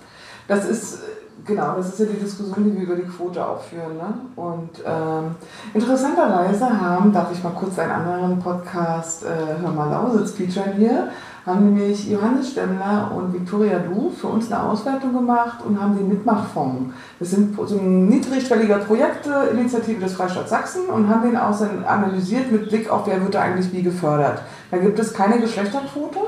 das 0.48 0.68
ist, 0.68 1.01
genau, 1.44 1.74
das 1.76 1.88
ist 1.88 2.00
ja 2.00 2.07
die 2.07 2.20
Diskussion, 2.20 2.64
die 2.64 2.74
wir 2.74 2.83
über 2.83 2.96
die 2.96 3.02
Quote 3.09 3.44
auch 3.44 3.61
führen. 3.61 3.96
Ne? 3.96 4.14
Und 4.37 4.70
ähm, 4.87 5.35
interessanterweise 5.74 6.68
haben, 6.68 7.12
darf 7.12 7.33
ich 7.33 7.42
mal 7.42 7.50
kurz 7.50 7.78
einen 7.78 7.92
anderen 7.92 8.38
Podcast, 8.38 9.24
äh, 9.24 9.61
Hör 9.61 9.70
mal 9.70 9.90
Lausitz, 9.90 10.33
featuren 10.33 10.72
hier, 10.76 11.09
haben 11.44 11.74
nämlich 11.74 12.09
Johannes 12.09 12.52
Stemmler 12.52 13.11
und 13.14 13.33
Viktoria 13.33 13.81
Du 13.81 14.11
für 14.11 14.28
uns 14.28 14.50
eine 14.50 14.62
Auswertung 14.62 15.12
gemacht 15.12 15.59
und 15.66 15.81
haben 15.81 15.96
den 15.96 16.09
Mitmachfonds. 16.09 16.94
Das 17.18 17.31
sind 17.31 17.57
so 17.57 17.78
ein 17.78 18.09
niedrigschwelliger 18.09 18.78
Projektinitiative 18.78 20.00
des 20.00 20.12
Freistaats 20.12 20.50
Sachsen 20.50 20.87
und 20.87 21.09
haben 21.09 21.22
den 21.22 21.37
auch 21.37 21.59
analysiert 21.87 22.52
mit 22.52 22.68
Blick 22.68 22.88
auf, 22.88 23.07
wer 23.07 23.20
wird 23.22 23.35
da 23.35 23.42
eigentlich 23.42 23.72
wie 23.72 23.83
gefördert. 23.83 24.42
Da 24.70 24.78
gibt 24.78 24.98
es 24.98 25.12
keine 25.12 25.40
Geschlechterquote. 25.40 26.20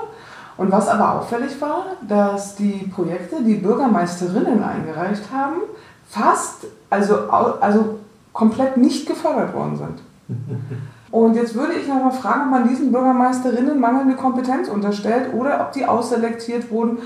Und 0.56 0.70
was 0.70 0.88
aber 0.88 1.14
auffällig 1.14 1.60
war, 1.60 1.84
dass 2.06 2.54
die 2.54 2.90
Projekte, 2.94 3.42
die 3.42 3.56
Bürgermeisterinnen 3.56 4.62
eingereicht 4.62 5.24
haben, 5.32 5.62
fast, 6.08 6.66
also, 6.90 7.28
also 7.28 7.98
komplett 8.32 8.76
nicht 8.76 9.06
gefördert 9.06 9.54
worden 9.54 9.76
sind. 9.76 10.02
Und 11.10 11.36
jetzt 11.36 11.54
würde 11.54 11.74
ich 11.74 11.86
nochmal 11.86 12.10
fragen, 12.10 12.46
ob 12.46 12.50
man 12.50 12.68
diesen 12.68 12.90
Bürgermeisterinnen 12.90 13.78
mangelnde 13.78 14.16
Kompetenz 14.16 14.68
unterstellt 14.68 15.32
oder 15.32 15.60
ob 15.60 15.72
die 15.72 15.86
ausselektiert 15.86 16.72
wurden, 16.72 16.98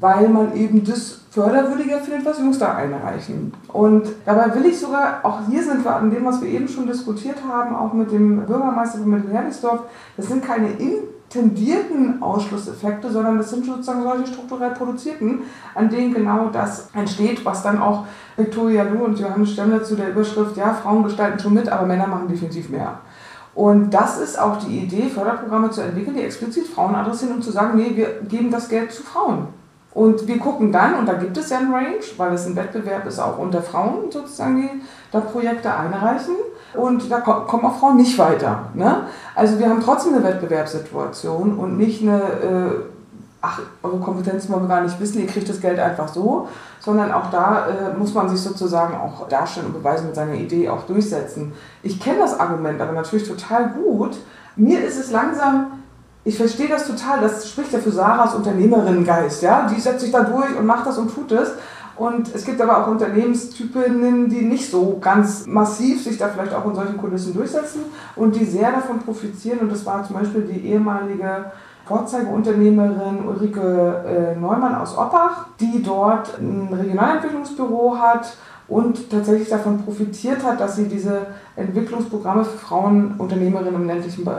weil 0.00 0.28
man 0.28 0.54
eben 0.54 0.84
das 0.84 1.22
förderwürdiger 1.30 1.98
findet, 1.98 2.26
was 2.26 2.38
Jungs 2.38 2.58
da 2.58 2.74
einreichen. 2.74 3.54
Und 3.68 4.06
dabei 4.26 4.54
will 4.54 4.66
ich 4.66 4.78
sogar, 4.78 5.20
auch 5.22 5.40
hier 5.48 5.62
sind 5.62 5.82
wir 5.82 5.96
an 5.96 6.10
dem, 6.10 6.26
was 6.26 6.42
wir 6.42 6.48
eben 6.50 6.68
schon 6.68 6.86
diskutiert 6.86 7.36
haben, 7.48 7.74
auch 7.74 7.92
mit 7.92 8.12
dem 8.12 8.44
Bürgermeister 8.44 8.98
von 8.98 9.10
Mittelhernisdorf, 9.10 9.80
das 10.16 10.28
sind 10.28 10.44
keine 10.44 10.78
intendierten 11.30 12.22
Ausschlusseffekte, 12.22 13.10
sondern 13.10 13.36
das 13.36 13.50
sind 13.50 13.66
sozusagen 13.66 14.02
solche 14.02 14.26
strukturell 14.28 14.70
produzierten, 14.70 15.42
an 15.74 15.90
denen 15.90 16.14
genau 16.14 16.48
das 16.50 16.88
entsteht, 16.94 17.44
was 17.44 17.62
dann 17.62 17.82
auch 17.82 18.06
Viktoria 18.36 18.84
Lu 18.84 19.04
und 19.04 19.18
Johannes 19.18 19.52
Stemmler 19.52 19.82
zu 19.84 19.94
der 19.94 20.10
Überschrift, 20.10 20.56
ja, 20.56 20.72
Frauen 20.72 21.04
gestalten 21.04 21.38
schon 21.38 21.54
mit, 21.54 21.68
aber 21.68 21.86
Männer 21.86 22.06
machen 22.06 22.28
definitiv 22.28 22.70
mehr. 22.70 23.00
Und 23.54 23.90
das 23.90 24.18
ist 24.18 24.38
auch 24.38 24.56
die 24.56 24.78
Idee, 24.78 25.08
Förderprogramme 25.08 25.70
zu 25.70 25.82
entwickeln, 25.82 26.16
die 26.16 26.22
explizit 26.22 26.66
Frauen 26.66 26.94
adressieren, 26.94 27.34
um 27.34 27.42
zu 27.42 27.50
sagen, 27.50 27.76
nee, 27.76 27.92
wir 27.94 28.20
geben 28.26 28.50
das 28.50 28.68
Geld 28.68 28.92
zu 28.92 29.02
Frauen. 29.02 29.48
Und 29.92 30.26
wir 30.28 30.38
gucken 30.38 30.70
dann, 30.70 30.94
und 30.94 31.06
da 31.06 31.14
gibt 31.14 31.36
es 31.36 31.50
ja 31.50 31.58
einen 31.58 31.74
Range, 31.74 31.98
weil 32.16 32.32
es 32.32 32.46
ein 32.46 32.54
Wettbewerb 32.54 33.06
ist, 33.06 33.18
auch 33.18 33.36
unter 33.38 33.60
Frauen 33.60 34.10
sozusagen, 34.10 34.62
die 34.62 34.82
da 35.10 35.20
Projekte 35.20 35.74
einreichen. 35.74 36.36
Und 36.74 37.10
da 37.10 37.20
kommen 37.20 37.64
auch 37.64 37.78
Frauen 37.78 37.96
nicht 37.96 38.18
weiter. 38.18 38.64
Ne? 38.74 39.06
Also 39.34 39.58
wir 39.58 39.68
haben 39.68 39.80
trotzdem 39.80 40.14
eine 40.14 40.24
Wettbewerbssituation 40.24 41.58
und 41.58 41.78
nicht 41.78 42.02
eine, 42.02 42.18
äh, 42.18 42.70
ach, 43.40 43.60
eure 43.82 43.98
Kompetenzen 43.98 44.52
wollen 44.52 44.64
wir 44.64 44.68
gar 44.68 44.82
nicht 44.82 45.00
wissen, 45.00 45.20
ihr 45.20 45.26
kriegt 45.26 45.48
das 45.48 45.60
Geld 45.60 45.78
einfach 45.78 46.08
so, 46.08 46.48
sondern 46.80 47.12
auch 47.12 47.30
da 47.30 47.66
äh, 47.66 47.98
muss 47.98 48.12
man 48.12 48.28
sich 48.28 48.40
sozusagen 48.40 48.94
auch 48.94 49.28
darstellen 49.28 49.66
und 49.66 49.72
beweisen 49.74 50.06
mit 50.06 50.14
seiner 50.14 50.34
Idee 50.34 50.68
auch 50.68 50.82
durchsetzen. 50.82 51.52
Ich 51.82 52.00
kenne 52.00 52.18
das 52.18 52.38
Argument 52.38 52.80
aber 52.80 52.92
natürlich 52.92 53.26
total 53.26 53.70
gut. 53.70 54.18
Mir 54.56 54.84
ist 54.84 54.98
es 54.98 55.10
langsam, 55.10 55.68
ich 56.24 56.36
verstehe 56.36 56.68
das 56.68 56.86
total, 56.86 57.20
das 57.20 57.48
spricht 57.48 57.72
ja 57.72 57.78
für 57.78 57.92
Sarahs 57.92 58.34
Unternehmerinnengeist, 58.34 59.42
ja, 59.42 59.66
die 59.66 59.80
setzt 59.80 60.00
sich 60.00 60.12
da 60.12 60.22
durch 60.24 60.54
und 60.58 60.66
macht 60.66 60.86
das 60.86 60.98
und 60.98 61.14
tut 61.14 61.32
es. 61.32 61.52
Und 61.98 62.32
es 62.32 62.44
gibt 62.44 62.60
aber 62.60 62.78
auch 62.78 62.86
Unternehmenstypinnen, 62.86 64.28
die 64.28 64.42
nicht 64.42 64.70
so 64.70 64.98
ganz 65.00 65.46
massiv 65.46 66.04
sich 66.04 66.16
da 66.16 66.28
vielleicht 66.28 66.54
auch 66.54 66.64
in 66.66 66.74
solchen 66.74 66.96
Kulissen 66.96 67.34
durchsetzen 67.34 67.80
und 68.14 68.36
die 68.36 68.44
sehr 68.44 68.70
davon 68.70 69.00
profitieren. 69.00 69.58
Und 69.60 69.72
das 69.72 69.84
war 69.84 70.04
zum 70.04 70.14
Beispiel 70.14 70.42
die 70.42 70.68
ehemalige 70.68 71.50
Vorzeigeunternehmerin 71.86 73.26
Ulrike 73.26 74.34
äh, 74.36 74.38
Neumann 74.38 74.76
aus 74.76 74.96
Oppach, 74.96 75.46
die 75.58 75.82
dort 75.82 76.38
ein 76.38 76.68
Regionalentwicklungsbüro 76.72 77.98
hat 77.98 78.36
und 78.68 79.10
tatsächlich 79.10 79.48
davon 79.48 79.82
profitiert 79.82 80.44
hat, 80.44 80.60
dass 80.60 80.76
sie 80.76 80.88
diese 80.88 81.26
Entwicklungsprogramme 81.56 82.44
für 82.44 82.58
Frauen, 82.58 83.14
Unternehmerinnen 83.16 83.74
im 83.74 83.86
ländlichen 83.86 84.26
äh, 84.26 84.30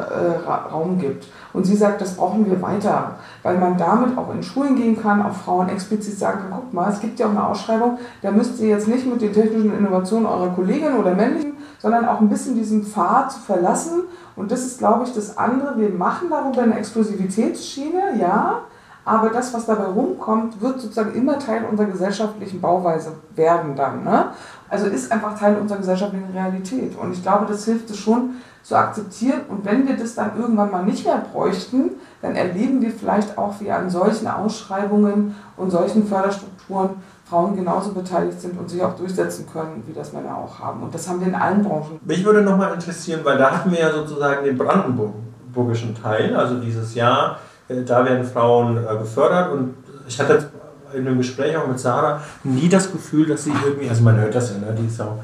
Raum 0.48 1.00
gibt. 1.00 1.28
Und 1.52 1.66
sie 1.66 1.76
sagt, 1.76 2.00
das 2.00 2.16
brauchen 2.16 2.46
wir 2.46 2.62
weiter, 2.62 3.16
weil 3.42 3.58
man 3.58 3.76
damit 3.78 4.16
auch 4.18 4.32
in 4.32 4.44
Schulen 4.44 4.76
gehen 4.76 5.02
kann, 5.02 5.24
auch 5.24 5.34
Frauen 5.34 5.70
explizit 5.70 6.20
sagen 6.20 6.42
kann, 6.42 6.60
guck 6.60 6.74
mal, 6.74 6.92
es 6.92 7.02
gibt 7.02 7.20
ja 7.20 7.26
auch 7.26 7.32
eine 7.32 7.48
Ausschreibung, 7.48 7.98
da 8.22 8.30
müsst 8.30 8.60
ihr 8.60 8.70
jetzt 8.70 8.88
nicht 8.88 9.08
mit 9.08 9.20
den 9.20 9.34
technischen 9.34 9.76
Innovationen 9.76 10.28
eurer 10.28 10.50
Kollegin 10.50 10.94
oder 10.94 11.16
männlichen, 11.16 11.54
sondern 11.80 12.08
auch 12.08 12.20
ein 12.20 12.30
bisschen 12.30 12.54
diesen 12.54 12.84
Pfad 12.84 13.32
zu 13.32 13.40
verlassen 13.40 14.04
und 14.36 14.52
das 14.52 14.62
ist, 14.66 14.78
glaube 14.78 15.06
ich, 15.06 15.14
das 15.14 15.38
andere. 15.38 15.78
Wir 15.78 15.90
machen 15.90 16.28
darüber 16.30 16.62
eine 16.62 16.78
Exklusivitätsschiene, 16.78 18.18
ja, 18.20 18.62
aber 19.10 19.30
das, 19.30 19.52
was 19.56 19.66
dabei 19.66 19.86
rumkommt, 19.86 20.62
wird 20.62 20.80
sozusagen 20.80 21.16
immer 21.16 21.40
Teil 21.40 21.66
unserer 21.66 21.88
gesellschaftlichen 21.88 22.62
Bauweise 22.62 23.14
werden 23.36 23.76
dann. 23.76 24.04
Ne? 24.04 24.28
Also 24.70 24.86
ist 24.86 25.12
einfach 25.12 25.38
Teil 25.38 25.58
unserer 25.58 25.80
gesellschaftlichen 25.80 26.32
Realität. 26.32 26.96
Und 26.96 27.14
ich 27.14 27.24
glaube, 27.24 27.48
das 27.48 27.66
hilft 27.66 27.90
es 27.90 27.98
schon 27.98 28.36
zu 28.62 28.76
akzeptieren. 28.76 29.42
Und 29.50 29.66
wenn 29.66 29.88
wir 29.88 29.98
das 29.98 30.14
dann 30.14 30.38
irgendwann 30.38 30.70
mal 30.70 30.84
nicht 30.84 31.06
mehr 31.06 31.24
bräuchten, 31.34 31.92
dann 32.22 32.36
erleben 32.36 32.82
wir 32.82 32.92
vielleicht 32.92 33.36
auch, 33.36 33.60
wie 33.60 33.72
an 33.72 33.90
solchen 33.90 34.28
Ausschreibungen 34.28 35.36
und 35.58 35.72
solchen 35.72 36.06
Förderstrukturen 36.08 36.92
Frauen 37.28 37.56
genauso 37.56 37.94
beteiligt 37.94 38.40
sind 38.40 38.60
und 38.60 38.70
sich 38.70 38.84
auch 38.84 38.96
durchsetzen 38.96 39.48
können, 39.52 39.84
wie 39.88 39.94
das 39.94 40.14
Männer 40.14 40.38
auch 40.38 40.60
haben. 40.60 40.84
Und 40.84 40.94
das 40.94 41.10
haben 41.10 41.20
wir 41.20 41.28
in 41.28 41.36
allen 41.36 41.64
Branchen. 41.64 42.00
Mich 42.04 42.24
würde 42.24 42.42
nochmal 42.42 42.74
interessieren, 42.74 43.22
weil 43.24 43.40
da 43.40 43.52
hatten 43.52 43.72
wir 43.72 43.80
ja 43.80 43.92
sozusagen 43.92 44.44
den 44.44 44.58
brandenburgischen 44.58 45.96
Teil, 45.96 46.36
also 46.36 46.60
dieses 46.60 46.94
Jahr, 46.94 47.38
da 47.70 48.06
werden 48.06 48.26
Frauen 48.26 48.78
äh, 48.78 48.98
gefördert 48.98 49.52
und 49.52 49.76
ich 50.08 50.20
hatte 50.20 50.50
in 50.94 51.08
einem 51.08 51.18
Gespräch 51.18 51.56
auch 51.56 51.68
mit 51.68 51.80
Sarah 51.80 52.22
nie 52.44 52.68
das 52.68 52.92
Gefühl, 52.92 53.28
dass 53.28 53.44
sie 53.44 53.54
irgendwie, 53.64 53.90
also 53.90 54.04
man 54.04 54.18
hört 54.18 54.34
das 54.34 54.52
ja, 54.52 54.58
ne, 54.58 54.76
die 54.78 54.88
ist 54.88 55.00
auch 55.00 55.20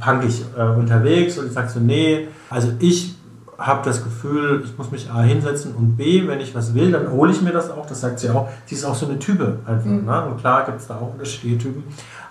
punkig 0.00 0.44
äh, 0.56 0.62
unterwegs 0.62 1.38
und 1.38 1.52
sagt 1.52 1.70
so, 1.70 1.80
nee, 1.80 2.28
also 2.48 2.72
ich 2.78 3.16
habe 3.58 3.84
das 3.84 4.02
Gefühl, 4.02 4.62
ich 4.64 4.76
muss 4.76 4.90
mich 4.90 5.10
A 5.10 5.22
hinsetzen 5.22 5.74
und 5.74 5.96
B, 5.96 6.26
wenn 6.26 6.40
ich 6.40 6.54
was 6.54 6.74
will, 6.74 6.90
dann 6.90 7.10
hole 7.10 7.30
ich 7.30 7.42
mir 7.42 7.52
das 7.52 7.70
auch. 7.70 7.86
Das 7.86 8.00
sagt 8.00 8.18
sie 8.18 8.30
auch. 8.30 8.48
Sie 8.66 8.74
ist 8.74 8.84
auch 8.84 8.94
so 8.94 9.06
eine 9.06 9.18
Type 9.18 9.58
einfach. 9.66 9.86
Mhm. 9.86 10.04
Ne? 10.04 10.24
Und 10.26 10.38
klar 10.38 10.64
gibt 10.64 10.80
es 10.80 10.88
da 10.88 10.96
auch 10.96 11.12
unterschiedliche 11.12 11.58
Typen. 11.58 11.84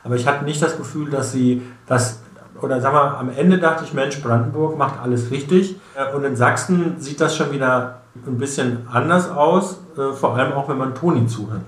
Aber 0.04 0.16
ich 0.16 0.28
hatte 0.28 0.44
nicht 0.44 0.62
das 0.62 0.76
Gefühl, 0.78 1.10
dass 1.10 1.32
sie 1.32 1.62
das, 1.86 2.20
oder 2.62 2.82
sagen 2.82 2.96
wir, 2.96 3.18
am 3.18 3.30
Ende 3.30 3.60
dachte 3.60 3.86
ich, 3.86 3.94
Mensch, 3.94 4.22
Brandenburg 4.22 4.78
macht 4.78 5.00
alles 5.02 5.32
richtig. 5.32 5.78
Äh, 5.96 6.14
und 6.16 6.24
in 6.24 6.36
Sachsen 6.36 6.96
sieht 7.00 7.22
das 7.22 7.36
schon 7.36 7.52
wieder 7.52 8.01
ein 8.16 8.38
bisschen 8.38 8.88
anders 8.92 9.30
aus, 9.30 9.78
äh, 9.98 10.14
vor 10.14 10.36
allem 10.36 10.54
auch 10.54 10.68
wenn 10.70 10.78
man 10.78 10.96
Toni 10.96 11.28
zuhört. 11.28 11.62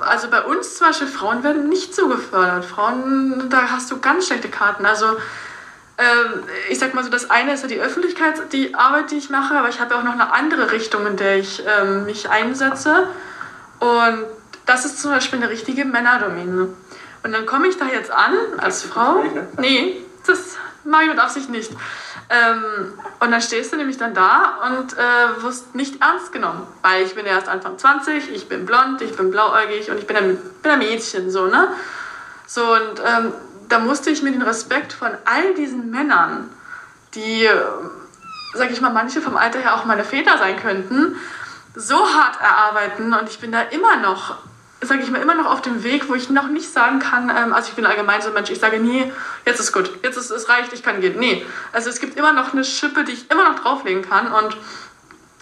Also 0.00 0.28
bei 0.28 0.42
uns 0.42 0.76
zum 0.76 0.88
Beispiel, 0.88 1.06
Frauen 1.06 1.42
werden 1.42 1.68
nicht 1.68 1.94
so 1.94 2.08
gefördert. 2.08 2.64
Frauen, 2.64 3.48
da 3.48 3.70
hast 3.70 3.90
du 3.90 3.98
ganz 3.98 4.26
schlechte 4.26 4.48
Karten. 4.48 4.84
Also 4.84 5.06
ähm, 5.98 6.42
ich 6.68 6.78
sag 6.78 6.92
mal 6.94 7.02
so, 7.02 7.10
das 7.10 7.30
eine 7.30 7.54
ist 7.54 7.62
ja 7.62 7.68
die 7.68 7.80
Öffentlichkeit, 7.80 8.52
die 8.52 8.74
Arbeit, 8.74 9.10
die 9.10 9.16
ich 9.16 9.30
mache, 9.30 9.54
aber 9.54 9.68
ich 9.68 9.80
habe 9.80 9.94
ja 9.94 10.00
auch 10.00 10.04
noch 10.04 10.12
eine 10.12 10.32
andere 10.32 10.72
Richtung, 10.72 11.06
in 11.06 11.16
der 11.16 11.38
ich 11.38 11.62
ähm, 11.80 12.04
mich 12.04 12.28
einsetze. 12.28 13.08
Und 13.80 14.26
das 14.66 14.84
ist 14.84 15.00
zum 15.00 15.12
Beispiel 15.12 15.38
eine 15.38 15.48
richtige 15.48 15.84
Männerdomäne. 15.84 16.68
Und 17.22 17.32
dann 17.32 17.46
komme 17.46 17.68
ich 17.68 17.78
da 17.78 17.86
jetzt 17.86 18.10
an 18.10 18.34
als 18.58 18.82
Frau. 18.82 19.24
Nee, 19.58 20.04
das 20.26 20.56
mache 20.86 21.04
ich 21.04 21.08
mit 21.10 21.18
Absicht 21.18 21.50
nicht. 21.50 21.70
Ähm, 22.28 22.94
und 23.20 23.30
dann 23.30 23.40
stehst 23.40 23.72
du 23.72 23.76
nämlich 23.76 23.98
dann 23.98 24.14
da 24.14 24.58
und 24.66 24.94
äh, 24.94 25.42
wirst 25.42 25.74
nicht 25.74 26.00
ernst 26.00 26.32
genommen. 26.32 26.66
Weil 26.82 27.04
ich 27.04 27.14
bin 27.14 27.26
erst 27.26 27.48
Anfang 27.48 27.78
20, 27.78 28.32
ich 28.34 28.48
bin 28.48 28.66
blond, 28.66 29.00
ich 29.02 29.16
bin 29.16 29.30
blauäugig 29.30 29.90
und 29.90 29.98
ich 29.98 30.06
bin 30.06 30.16
ein, 30.16 30.36
bin 30.62 30.72
ein 30.72 30.78
Mädchen, 30.78 31.30
so, 31.30 31.46
ne? 31.46 31.68
So, 32.46 32.74
und 32.74 33.00
ähm, 33.04 33.32
da 33.68 33.78
musste 33.78 34.10
ich 34.10 34.22
mir 34.22 34.32
den 34.32 34.42
Respekt 34.42 34.92
von 34.92 35.10
all 35.24 35.54
diesen 35.54 35.90
Männern, 35.90 36.50
die, 37.14 37.48
sag 38.54 38.70
ich 38.70 38.80
mal, 38.80 38.92
manche 38.92 39.20
vom 39.20 39.36
Alter 39.36 39.58
her 39.58 39.74
auch 39.74 39.84
meine 39.84 40.04
Väter 40.04 40.38
sein 40.38 40.56
könnten, 40.60 41.16
so 41.74 41.96
hart 41.96 42.40
erarbeiten 42.40 43.12
und 43.12 43.28
ich 43.28 43.38
bin 43.40 43.52
da 43.52 43.62
immer 43.62 43.96
noch, 43.96 44.38
sage 44.82 45.02
ich 45.02 45.10
mal, 45.10 45.22
immer 45.22 45.34
noch 45.34 45.50
auf 45.50 45.62
dem 45.62 45.82
Weg, 45.82 46.08
wo 46.08 46.14
ich 46.14 46.28
noch 46.28 46.48
nicht 46.48 46.70
sagen 46.70 46.98
kann, 46.98 47.30
ähm, 47.30 47.52
also 47.52 47.70
ich 47.70 47.74
bin 47.74 47.86
allgemein 47.86 48.20
so 48.20 48.28
ein 48.28 48.34
Mensch, 48.34 48.50
ich 48.50 48.58
sage 48.58 48.78
nie, 48.78 49.10
jetzt 49.44 49.60
ist 49.60 49.72
gut, 49.72 49.90
jetzt 50.02 50.16
ist 50.16 50.30
es 50.30 50.48
reicht, 50.48 50.72
ich 50.72 50.82
kann 50.82 51.00
gehen. 51.00 51.18
Nee, 51.18 51.44
also 51.72 51.88
es 51.88 52.00
gibt 52.00 52.16
immer 52.16 52.32
noch 52.32 52.52
eine 52.52 52.64
Schippe, 52.64 53.04
die 53.04 53.12
ich 53.12 53.30
immer 53.30 53.48
noch 53.50 53.58
drauflegen 53.60 54.02
kann 54.02 54.30
und 54.32 54.56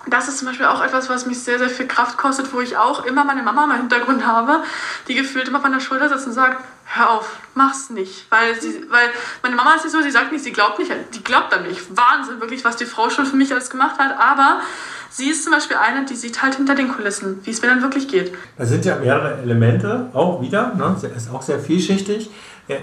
das 0.07 0.29
ist 0.29 0.39
zum 0.39 0.49
Beispiel 0.49 0.67
auch 0.67 0.83
etwas, 0.83 1.09
was 1.09 1.27
mich 1.27 1.43
sehr, 1.43 1.59
sehr 1.59 1.71
viel 1.71 1.87
Kraft 1.87 2.17
kostet, 2.17 2.53
wo 2.53 2.61
ich 2.61 2.77
auch 2.77 3.05
immer 3.05 3.25
meine 3.25 3.43
Mama 3.43 3.65
im 3.65 3.73
Hintergrund 3.73 4.27
habe, 4.27 4.63
die 5.09 5.15
gefühlt 5.15 5.49
immer 5.49 5.61
von 5.61 5.73
der 5.73 5.81
Schulter 5.81 6.09
sitzt 6.09 6.27
und 6.27 6.33
sagt, 6.33 6.63
hör 6.85 7.11
auf, 7.11 7.37
mach's 7.55 7.91
nicht. 7.91 8.31
Weil, 8.31 8.61
sie, 8.61 8.85
weil 8.91 9.09
meine 9.43 9.57
Mama 9.57 9.75
ist 9.75 9.85
nicht 9.85 9.93
so, 9.93 10.03
sie 10.03 10.11
sagt 10.11 10.33
nicht, 10.33 10.45
sie 10.45 10.53
glaubt 10.53 10.79
nicht, 10.79 10.93
die 11.15 11.25
glaubt 11.25 11.53
an 11.55 11.63
mich. 11.63 11.79
Wahnsinn, 11.97 12.41
wirklich, 12.41 12.65
was 12.65 12.77
die 12.77 12.85
Frau 12.85 13.11
schon 13.11 13.27
für 13.27 13.37
mich 13.37 13.53
alles 13.53 13.71
gemacht 13.71 13.99
hat. 13.99 14.19
Aber 14.19 14.61
sie 15.11 15.31
ist 15.31 15.45
zum 15.45 15.53
Beispiel 15.53 15.77
eine, 15.77 16.05
die 16.05 16.17
sieht 16.17 16.43
halt 16.43 16.57
hinter 16.57 16.75
den 16.75 16.89
Kulissen, 16.89 17.41
wie 17.45 17.51
es 17.51 17.63
mir 17.63 17.69
dann 17.69 17.83
wirklich 17.83 18.09
geht. 18.09 18.35
Da 18.59 18.65
sind 18.67 18.85
ja 18.85 18.97
mehrere 18.97 19.39
Elemente 19.39 20.11
auch 20.13 20.41
wieder, 20.43 20.75
ne? 20.75 20.97
Ist 21.17 21.33
auch 21.33 21.43
sehr 21.43 21.59
vielschichtig. 21.59 22.31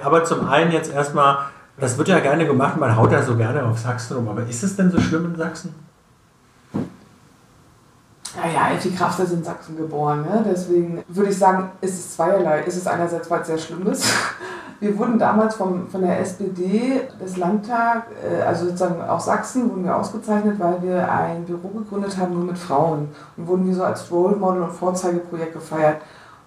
Aber 0.04 0.24
zum 0.24 0.48
einen 0.48 0.72
jetzt 0.72 0.92
erstmal, 0.92 1.46
das 1.78 1.98
wird 1.98 2.08
ja 2.08 2.20
gerne 2.20 2.46
gemacht, 2.46 2.78
man 2.78 2.96
haut 2.96 3.12
ja 3.12 3.22
so 3.22 3.36
gerne 3.36 3.64
auf 3.64 3.80
Sachsen 3.80 4.18
rum. 4.18 4.30
Aber 4.30 4.46
ist 4.48 4.64
es 4.64 4.76
denn 4.76 4.92
so 4.92 5.00
schlimm 5.00 5.26
in 5.26 5.36
Sachsen? 5.36 5.74
Naja, 8.36 8.70
Elfie 8.72 8.92
Krafter 8.92 9.26
sind 9.26 9.40
in 9.40 9.44
Sachsen 9.44 9.76
geboren. 9.76 10.22
Ne? 10.22 10.46
Deswegen 10.50 11.04
würde 11.08 11.32
ich 11.32 11.38
sagen, 11.38 11.72
ist 11.82 12.00
es 12.00 12.16
zweierlei. 12.16 12.62
Ist 12.62 12.78
es 12.78 12.88
einerseits, 12.88 13.30
es 13.30 13.48
sehr 13.48 13.58
schlimm 13.58 13.86
ist. 13.88 14.06
Wir 14.80 14.98
wurden 14.98 15.20
damals 15.20 15.56
vom, 15.56 15.88
von 15.90 16.02
der 16.02 16.20
SPD 16.20 17.02
des 17.24 17.38
Landtags, 17.38 18.08
äh, 18.24 18.42
also 18.42 18.66
sozusagen 18.66 19.00
auch 19.00 19.20
Sachsen, 19.20 19.70
wurden 19.70 19.84
wir 19.84 19.96
ausgezeichnet, 19.96 20.56
weil 20.58 20.82
wir 20.82 21.12
ein 21.12 21.46
Büro 21.46 21.68
gegründet 21.68 22.18
haben, 22.18 22.34
nur 22.34 22.46
mit 22.46 22.58
Frauen. 22.58 23.10
Und 23.38 23.48
wurden 23.48 23.68
wir 23.68 23.76
so 23.76 23.84
als 23.84 24.10
Role 24.10 24.36
Model 24.38 24.64
und 24.64 24.72
Vorzeigeprojekt 24.72 25.54
gefeiert. 25.54 25.98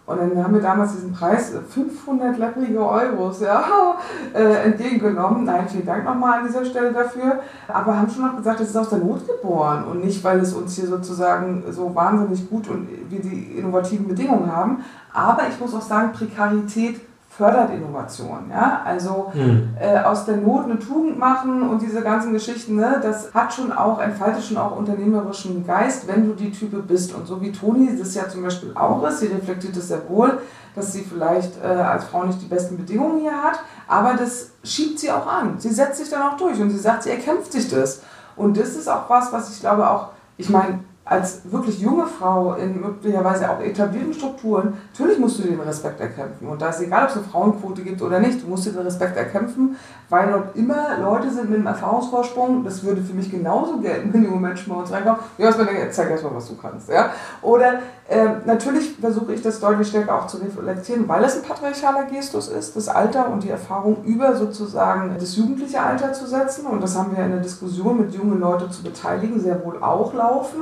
Und 0.07 0.18
dann 0.18 0.44
haben 0.44 0.52
wir 0.52 0.61
damals 0.61 0.92
diesen 0.92 1.12
Preis, 1.12 1.52
500 1.70 2.36
lapprige 2.36 2.78
Euros, 2.78 3.40
ja, 3.40 3.96
äh, 4.34 4.66
entgegengenommen. 4.66 5.44
Nein, 5.44 5.66
vielen 5.66 5.86
Dank 5.86 6.05
nochmal 6.05 6.40
an 6.40 6.46
dieser 6.46 6.64
Stelle 6.64 6.92
dafür. 6.92 7.40
Aber 7.68 7.96
haben 7.96 8.11
schon 8.11 8.26
noch 8.26 8.36
gesagt, 8.36 8.61
es 8.61 8.68
ist 8.68 8.76
aus 8.76 8.90
der 8.90 8.98
Not 8.98 9.26
geboren 9.26 9.84
und 9.84 10.05
nicht, 10.05 10.22
weil 10.22 10.40
es 10.40 10.52
uns 10.52 10.76
hier 10.76 10.86
sozusagen 10.86 11.64
so 11.70 11.94
wahnsinnig 11.94 12.50
gut 12.50 12.68
und 12.68 12.86
wir 13.09 13.20
die 13.20 13.59
innovativen 13.59 14.07
Bedingungen 14.07 14.55
haben. 14.55 14.84
Aber 15.14 15.48
ich 15.48 15.59
muss 15.59 15.74
auch 15.74 15.80
sagen, 15.80 16.12
Prekarität 16.12 17.00
fördert 17.37 17.70
Innovation. 17.70 18.51
Ja? 18.51 18.82
Also 18.85 19.32
mhm. 19.35 19.74
äh, 19.80 19.99
aus 19.99 20.24
der 20.24 20.37
Not 20.37 20.64
eine 20.64 20.78
Tugend 20.78 21.18
machen 21.18 21.68
und 21.68 21.82
diese 21.82 22.01
ganzen 22.03 22.32
Geschichten, 22.32 22.76
ne, 22.76 23.01
das 23.03 23.35
hat 23.35 23.53
schon 23.53 23.72
auch, 23.72 24.01
entfaltet 24.01 24.45
schon 24.45 24.57
auch 24.57 24.76
unternehmerischen 24.76 25.66
Geist, 25.66 26.07
wenn 26.07 26.26
du 26.26 26.35
die 26.35 26.53
Type 26.53 26.78
bist. 26.78 27.12
Und 27.12 27.26
so 27.26 27.41
wie 27.41 27.51
Toni 27.51 27.97
das 27.99 28.14
ja 28.14 28.28
zum 28.28 28.43
Beispiel 28.43 28.72
auch 28.74 29.03
ist, 29.07 29.20
sie 29.20 29.26
reflektiert 29.26 29.76
es 29.76 29.89
sehr 29.89 30.09
wohl, 30.09 30.39
dass 30.76 30.93
sie 30.93 31.03
vielleicht 31.03 31.53
äh, 31.62 31.66
als 31.66 32.05
Frau 32.05 32.24
nicht 32.24 32.41
die 32.41 32.47
besten 32.47 32.76
Bedingungen 32.76 33.20
hier 33.20 33.43
hat, 33.43 33.61
aber 33.89 34.14
das 34.14 34.51
schiebt 34.62 35.01
sie 35.01 35.11
auch 35.11 35.26
an. 35.26 35.57
Sie 35.59 35.70
setzt 35.70 35.99
sich 35.99 36.11
dann 36.11 36.22
auch 36.22 36.37
durch 36.37 36.61
und 36.61 36.70
sie 36.70 36.78
sagt, 36.78 37.03
sie 37.03 37.11
erkämpft 37.11 37.53
sich 37.53 37.68
das. 37.68 38.03
Und 38.37 38.57
das 38.57 38.70
ist 38.70 38.89
auch 38.89 39.09
was, 39.09 39.32
was 39.32 39.53
ich 39.53 39.61
glaube 39.61 39.89
auch, 39.89 40.09
ich 40.37 40.49
meine, 40.51 40.80
als 41.07 41.42
wirklich 41.50 41.80
junge 41.80 42.07
Frau 42.07 42.55
in 42.55 42.80
möglicherweise 42.80 43.50
auch 43.50 43.61
etablierten 43.61 44.14
Strukturen, 44.14 44.78
natürlich 44.92 45.18
musst 45.18 45.38
du 45.38 45.42
den 45.42 45.61
Respekt 45.61 46.00
erkämpfen. 46.00 46.48
Und 46.48 46.62
da 46.62 46.70
ist 46.70 46.80
egal, 46.80 47.05
ob 47.05 47.11
es 47.11 47.16
eine 47.16 47.26
Frauenquote 47.26 47.82
gibt 47.82 48.00
oder 48.00 48.20
nicht, 48.20 48.42
du 48.42 48.48
musst 48.48 48.64
den 48.66 48.78
Respekt 48.78 49.16
erkämpfen, 49.16 49.76
weil 50.09 50.30
dort 50.30 50.57
immer 50.57 50.98
Leute 50.98 51.30
sind 51.30 51.50
mit 51.50 51.59
einem 51.59 51.66
Erfahrungsvorsprung. 51.66 52.64
Das 52.64 52.82
würde 52.82 53.02
für 53.02 53.12
mich 53.12 53.30
genauso 53.30 53.78
gelten, 53.80 54.11
wenn 54.14 54.24
junge 54.24 54.40
Menschen 54.40 54.72
bei 54.72 54.80
uns 54.80 54.90
reinkommen. 54.90 55.20
Ja, 55.36 55.48
was 55.48 55.57
zeig 55.90 56.11
erst 56.11 56.24
mal, 56.24 56.34
was 56.34 56.48
du 56.48 56.57
kannst. 56.57 56.88
Ja? 56.88 57.11
Oder 57.42 57.80
äh, 58.09 58.28
natürlich 58.44 58.96
versuche 59.00 59.32
ich 59.32 59.42
das 59.42 59.61
deutlich 59.61 59.88
stärker 59.88 60.14
auch 60.14 60.26
zu 60.26 60.36
reflektieren, 60.36 61.09
weil 61.09 61.24
es 61.24 61.36
ein 61.36 61.42
patriarchaler 61.42 62.05
Gestus 62.05 62.48
ist, 62.48 62.76
das 62.76 62.88
Alter 62.88 63.30
und 63.30 63.42
die 63.42 63.50
Erfahrung 63.50 64.05
über 64.05 64.36
sozusagen 64.36 65.16
das 65.18 65.36
jugendliche 65.36 65.80
Alter 65.80 66.12
zu 66.12 66.26
setzen. 66.26 66.66
Und 66.66 66.82
das 66.82 66.96
haben 66.96 67.16
wir 67.16 67.24
in 67.24 67.32
der 67.32 67.40
Diskussion 67.40 67.98
mit 67.98 68.14
jungen 68.14 68.40
Leuten 68.40 68.70
zu 68.70 68.82
beteiligen 68.82 69.40
sehr 69.40 69.64
wohl 69.64 69.82
auch 69.82 70.12
laufen 70.12 70.61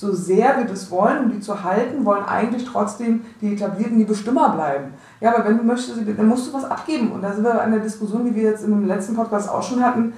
so 0.00 0.14
sehr 0.14 0.56
wir 0.56 0.64
das 0.64 0.90
wollen, 0.90 1.24
um 1.24 1.30
die 1.30 1.40
zu 1.40 1.62
halten, 1.62 2.06
wollen 2.06 2.24
eigentlich 2.24 2.64
trotzdem 2.64 3.20
die 3.42 3.52
Etablierten 3.52 3.98
die 3.98 4.04
Bestimmer 4.04 4.48
bleiben. 4.48 4.94
Ja, 5.20 5.34
aber 5.34 5.46
wenn 5.46 5.58
du 5.58 5.64
möchtest, 5.64 5.98
dann 6.16 6.26
musst 6.26 6.48
du 6.48 6.54
was 6.54 6.64
abgeben. 6.64 7.12
Und 7.12 7.20
da 7.20 7.34
sind 7.34 7.44
wir 7.44 7.60
an 7.60 7.70
der 7.70 7.80
Diskussion, 7.80 8.24
die 8.24 8.34
wir 8.34 8.44
jetzt 8.44 8.64
im 8.64 8.86
letzten 8.86 9.14
Podcast 9.14 9.50
auch 9.50 9.62
schon 9.62 9.84
hatten. 9.84 10.14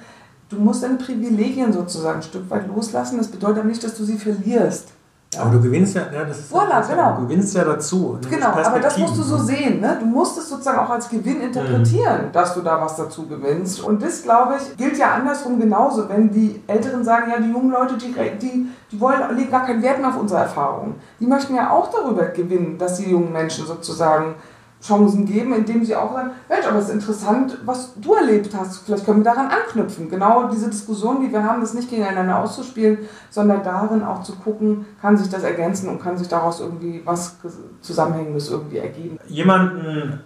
Du 0.49 0.55
musst 0.57 0.83
deine 0.83 0.95
Privilegien 0.95 1.73
sozusagen 1.73 2.19
ein 2.19 2.23
Stück 2.23 2.49
weit 2.49 2.65
loslassen. 2.67 3.17
Das 3.17 3.27
bedeutet 3.27 3.59
aber 3.59 3.67
nicht, 3.67 3.83
dass 3.83 3.97
du 3.97 4.05
sie 4.05 4.17
verlierst. 4.17 4.93
Aber 5.39 5.51
du 5.51 5.61
gewinnst 5.61 5.95
ja, 5.95 6.03
ja 6.13 6.23
das 6.23 6.39
ist 6.39 6.53
voilà, 6.53 6.81
genau. 6.87 7.15
du 7.15 7.27
gewinnst 7.27 7.55
ja 7.55 7.63
dazu. 7.63 8.17
Genau, 8.29 8.47
aber 8.47 8.79
das 8.79 8.97
musst 8.97 9.17
du 9.17 9.23
so 9.23 9.37
sehen. 9.37 9.79
Ne? 9.79 9.97
Du 9.99 10.05
musst 10.05 10.37
es 10.37 10.49
sozusagen 10.49 10.79
auch 10.79 10.89
als 10.89 11.09
Gewinn 11.09 11.41
interpretieren, 11.41 12.27
mhm. 12.27 12.31
dass 12.31 12.53
du 12.53 12.61
da 12.61 12.79
was 12.81 12.95
dazu 12.95 13.27
gewinnst. 13.27 13.81
Und 13.81 14.01
das, 14.01 14.23
glaube 14.23 14.55
ich, 14.57 14.77
gilt 14.77 14.97
ja 14.97 15.13
andersrum 15.13 15.59
genauso. 15.59 16.07
Wenn 16.09 16.31
die 16.31 16.61
Älteren 16.67 17.03
sagen, 17.03 17.31
ja, 17.31 17.39
die 17.39 17.51
jungen 17.51 17.71
Leute, 17.71 17.95
die, 17.95 18.13
die, 18.41 18.67
die 18.91 18.99
wollen, 18.99 19.35
legen 19.35 19.51
gar 19.51 19.65
keinen 19.65 19.81
Wert 19.81 19.99
mehr 19.99 20.09
auf 20.09 20.19
unsere 20.19 20.41
Erfahrungen. 20.41 20.95
Die 21.19 21.27
möchten 21.27 21.55
ja 21.55 21.69
auch 21.71 21.89
darüber 21.91 22.25
gewinnen, 22.25 22.77
dass 22.77 22.97
die 22.97 23.09
jungen 23.09 23.31
Menschen 23.31 23.65
sozusagen 23.65 24.35
Chancen 24.83 25.25
geben, 25.25 25.53
indem 25.53 25.85
sie 25.85 25.95
auch 25.95 26.11
sagen, 26.11 26.31
Mensch, 26.49 26.65
aber 26.67 26.79
es 26.79 26.89
ist 26.89 26.93
interessant, 26.93 27.57
was 27.65 27.93
du 27.95 28.15
erlebt 28.15 28.49
hast. 28.57 28.83
Vielleicht 28.85 29.05
können 29.05 29.23
wir 29.23 29.31
daran 29.31 29.47
anknüpfen. 29.47 30.09
Genau 30.09 30.49
diese 30.49 30.69
Diskussion, 30.69 31.21
die 31.21 31.31
wir 31.31 31.43
haben, 31.43 31.61
das 31.61 31.73
nicht 31.73 31.89
gegeneinander 31.89 32.39
auszuspielen, 32.39 32.97
sondern 33.29 33.63
darin 33.63 34.03
auch 34.03 34.23
zu 34.23 34.35
gucken, 34.35 34.85
kann 35.01 35.17
sich 35.17 35.29
das 35.29 35.43
ergänzen 35.43 35.87
und 35.87 36.01
kann 36.01 36.17
sich 36.17 36.27
daraus 36.27 36.59
irgendwie 36.59 37.01
was 37.05 37.37
Zusammenhängendes 37.79 38.49
irgendwie 38.49 38.77
ergeben. 38.77 39.17
Jemanden 39.27 40.19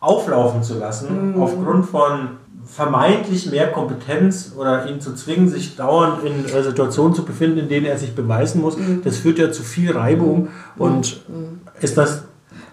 auflaufen 0.00 0.62
zu 0.62 0.78
lassen, 0.78 1.34
mhm. 1.34 1.42
aufgrund 1.42 1.86
von 1.86 2.28
vermeintlich 2.66 3.50
mehr 3.50 3.70
Kompetenz 3.70 4.54
oder 4.56 4.88
ihn 4.88 5.00
zu 5.00 5.14
zwingen, 5.14 5.48
sich 5.48 5.76
dauernd 5.76 6.24
in 6.24 6.46
äh, 6.46 6.62
Situationen 6.62 7.14
zu 7.14 7.24
befinden, 7.24 7.58
in 7.58 7.68
denen 7.68 7.84
er 7.84 7.98
sich 7.98 8.14
beweisen 8.14 8.62
muss, 8.62 8.78
mhm. 8.78 9.02
das 9.04 9.18
führt 9.18 9.38
ja 9.38 9.52
zu 9.52 9.62
viel 9.62 9.92
Reibung. 9.92 10.44
Mhm. 10.44 10.48
Und 10.78 11.28
mhm. 11.28 11.60
ist 11.80 11.98
das 11.98 12.24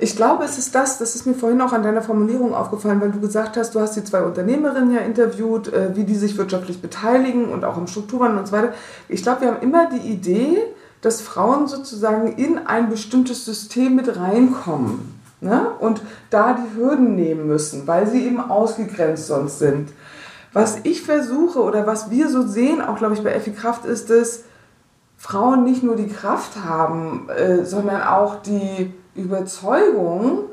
ich 0.01 0.15
glaube, 0.15 0.43
es 0.43 0.57
ist 0.57 0.73
das, 0.73 0.97
das 0.97 1.13
ist 1.13 1.27
mir 1.27 1.35
vorhin 1.35 1.61
auch 1.61 1.73
an 1.73 1.83
deiner 1.83 2.01
Formulierung 2.01 2.55
aufgefallen, 2.55 2.99
weil 2.99 3.11
du 3.11 3.19
gesagt 3.19 3.55
hast, 3.55 3.75
du 3.75 3.79
hast 3.79 3.95
die 3.95 4.03
zwei 4.03 4.23
Unternehmerinnen 4.23 4.91
ja 4.91 5.01
interviewt, 5.01 5.71
äh, 5.71 5.95
wie 5.95 6.05
die 6.05 6.15
sich 6.15 6.37
wirtschaftlich 6.37 6.81
beteiligen 6.81 7.45
und 7.45 7.63
auch 7.63 7.77
im 7.77 7.85
Strukturwandel 7.85 8.39
und 8.39 8.47
so 8.47 8.51
weiter. 8.51 8.73
Ich 9.07 9.21
glaube, 9.21 9.41
wir 9.41 9.47
haben 9.49 9.61
immer 9.61 9.89
die 9.91 10.11
Idee, 10.11 10.57
dass 11.01 11.21
Frauen 11.21 11.67
sozusagen 11.67 12.33
in 12.33 12.65
ein 12.65 12.89
bestimmtes 12.89 13.45
System 13.45 13.95
mit 13.95 14.17
reinkommen 14.17 15.19
ne? 15.39 15.67
und 15.79 16.01
da 16.31 16.53
die 16.53 16.79
Hürden 16.79 17.15
nehmen 17.15 17.45
müssen, 17.45 17.85
weil 17.85 18.07
sie 18.07 18.25
eben 18.25 18.39
ausgegrenzt 18.39 19.27
sonst 19.27 19.59
sind. 19.59 19.89
Was 20.51 20.79
ich 20.81 21.03
versuche 21.03 21.61
oder 21.61 21.85
was 21.85 22.09
wir 22.09 22.27
so 22.27 22.47
sehen, 22.47 22.81
auch 22.81 22.97
glaube 22.97 23.13
ich 23.13 23.23
bei 23.23 23.31
Effi 23.31 23.51
Kraft, 23.51 23.85
ist 23.85 24.09
dass 24.09 24.43
Frauen 25.17 25.63
nicht 25.63 25.83
nur 25.83 25.95
die 25.95 26.07
Kraft 26.07 26.63
haben, 26.65 27.29
äh, 27.29 27.63
sondern 27.65 28.01
auch 28.01 28.41
die 28.41 28.91
Überzeugung, 29.15 30.49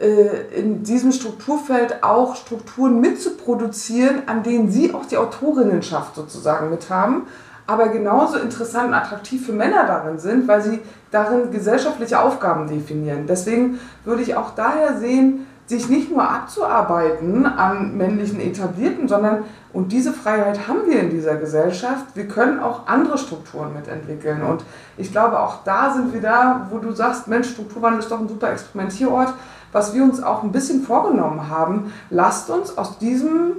äh, 0.00 0.58
in 0.58 0.82
diesem 0.82 1.12
Strukturfeld 1.12 2.02
auch 2.02 2.36
Strukturen 2.36 3.00
mitzuproduzieren, 3.00 4.22
an 4.26 4.42
denen 4.42 4.70
sie 4.70 4.94
auch 4.94 5.06
die 5.06 5.16
Autorinnenschaft 5.16 6.14
sozusagen 6.14 6.70
mit 6.70 6.88
haben, 6.88 7.26
aber 7.66 7.88
genauso 7.88 8.38
interessant 8.38 8.88
und 8.88 8.94
attraktiv 8.94 9.46
für 9.46 9.52
Männer 9.52 9.86
darin 9.86 10.18
sind, 10.18 10.48
weil 10.48 10.62
sie 10.62 10.80
darin 11.10 11.50
gesellschaftliche 11.50 12.20
Aufgaben 12.20 12.66
definieren. 12.66 13.26
Deswegen 13.28 13.78
würde 14.04 14.22
ich 14.22 14.34
auch 14.34 14.54
daher 14.54 14.98
sehen, 14.98 15.46
sich 15.70 15.88
nicht 15.88 16.10
nur 16.10 16.28
abzuarbeiten 16.28 17.46
an 17.46 17.96
männlichen 17.96 18.40
Etablierten, 18.40 19.06
sondern, 19.06 19.44
und 19.72 19.92
diese 19.92 20.12
Freiheit 20.12 20.66
haben 20.66 20.80
wir 20.86 21.00
in 21.00 21.10
dieser 21.10 21.36
Gesellschaft, 21.36 22.06
wir 22.14 22.26
können 22.26 22.58
auch 22.58 22.88
andere 22.88 23.16
Strukturen 23.16 23.72
mitentwickeln. 23.72 24.42
Und 24.42 24.64
ich 24.96 25.12
glaube, 25.12 25.38
auch 25.38 25.62
da 25.62 25.92
sind 25.94 26.12
wir 26.12 26.20
da, 26.20 26.66
wo 26.70 26.78
du 26.78 26.90
sagst, 26.90 27.28
Mensch, 27.28 27.50
Strukturwandel 27.50 28.00
ist 28.00 28.10
doch 28.10 28.18
ein 28.18 28.28
super 28.28 28.50
Experimentierort, 28.50 29.32
was 29.70 29.94
wir 29.94 30.02
uns 30.02 30.20
auch 30.20 30.42
ein 30.42 30.50
bisschen 30.50 30.82
vorgenommen 30.82 31.48
haben. 31.48 31.92
Lasst 32.10 32.50
uns 32.50 32.76
aus 32.76 32.98
diesem 32.98 33.52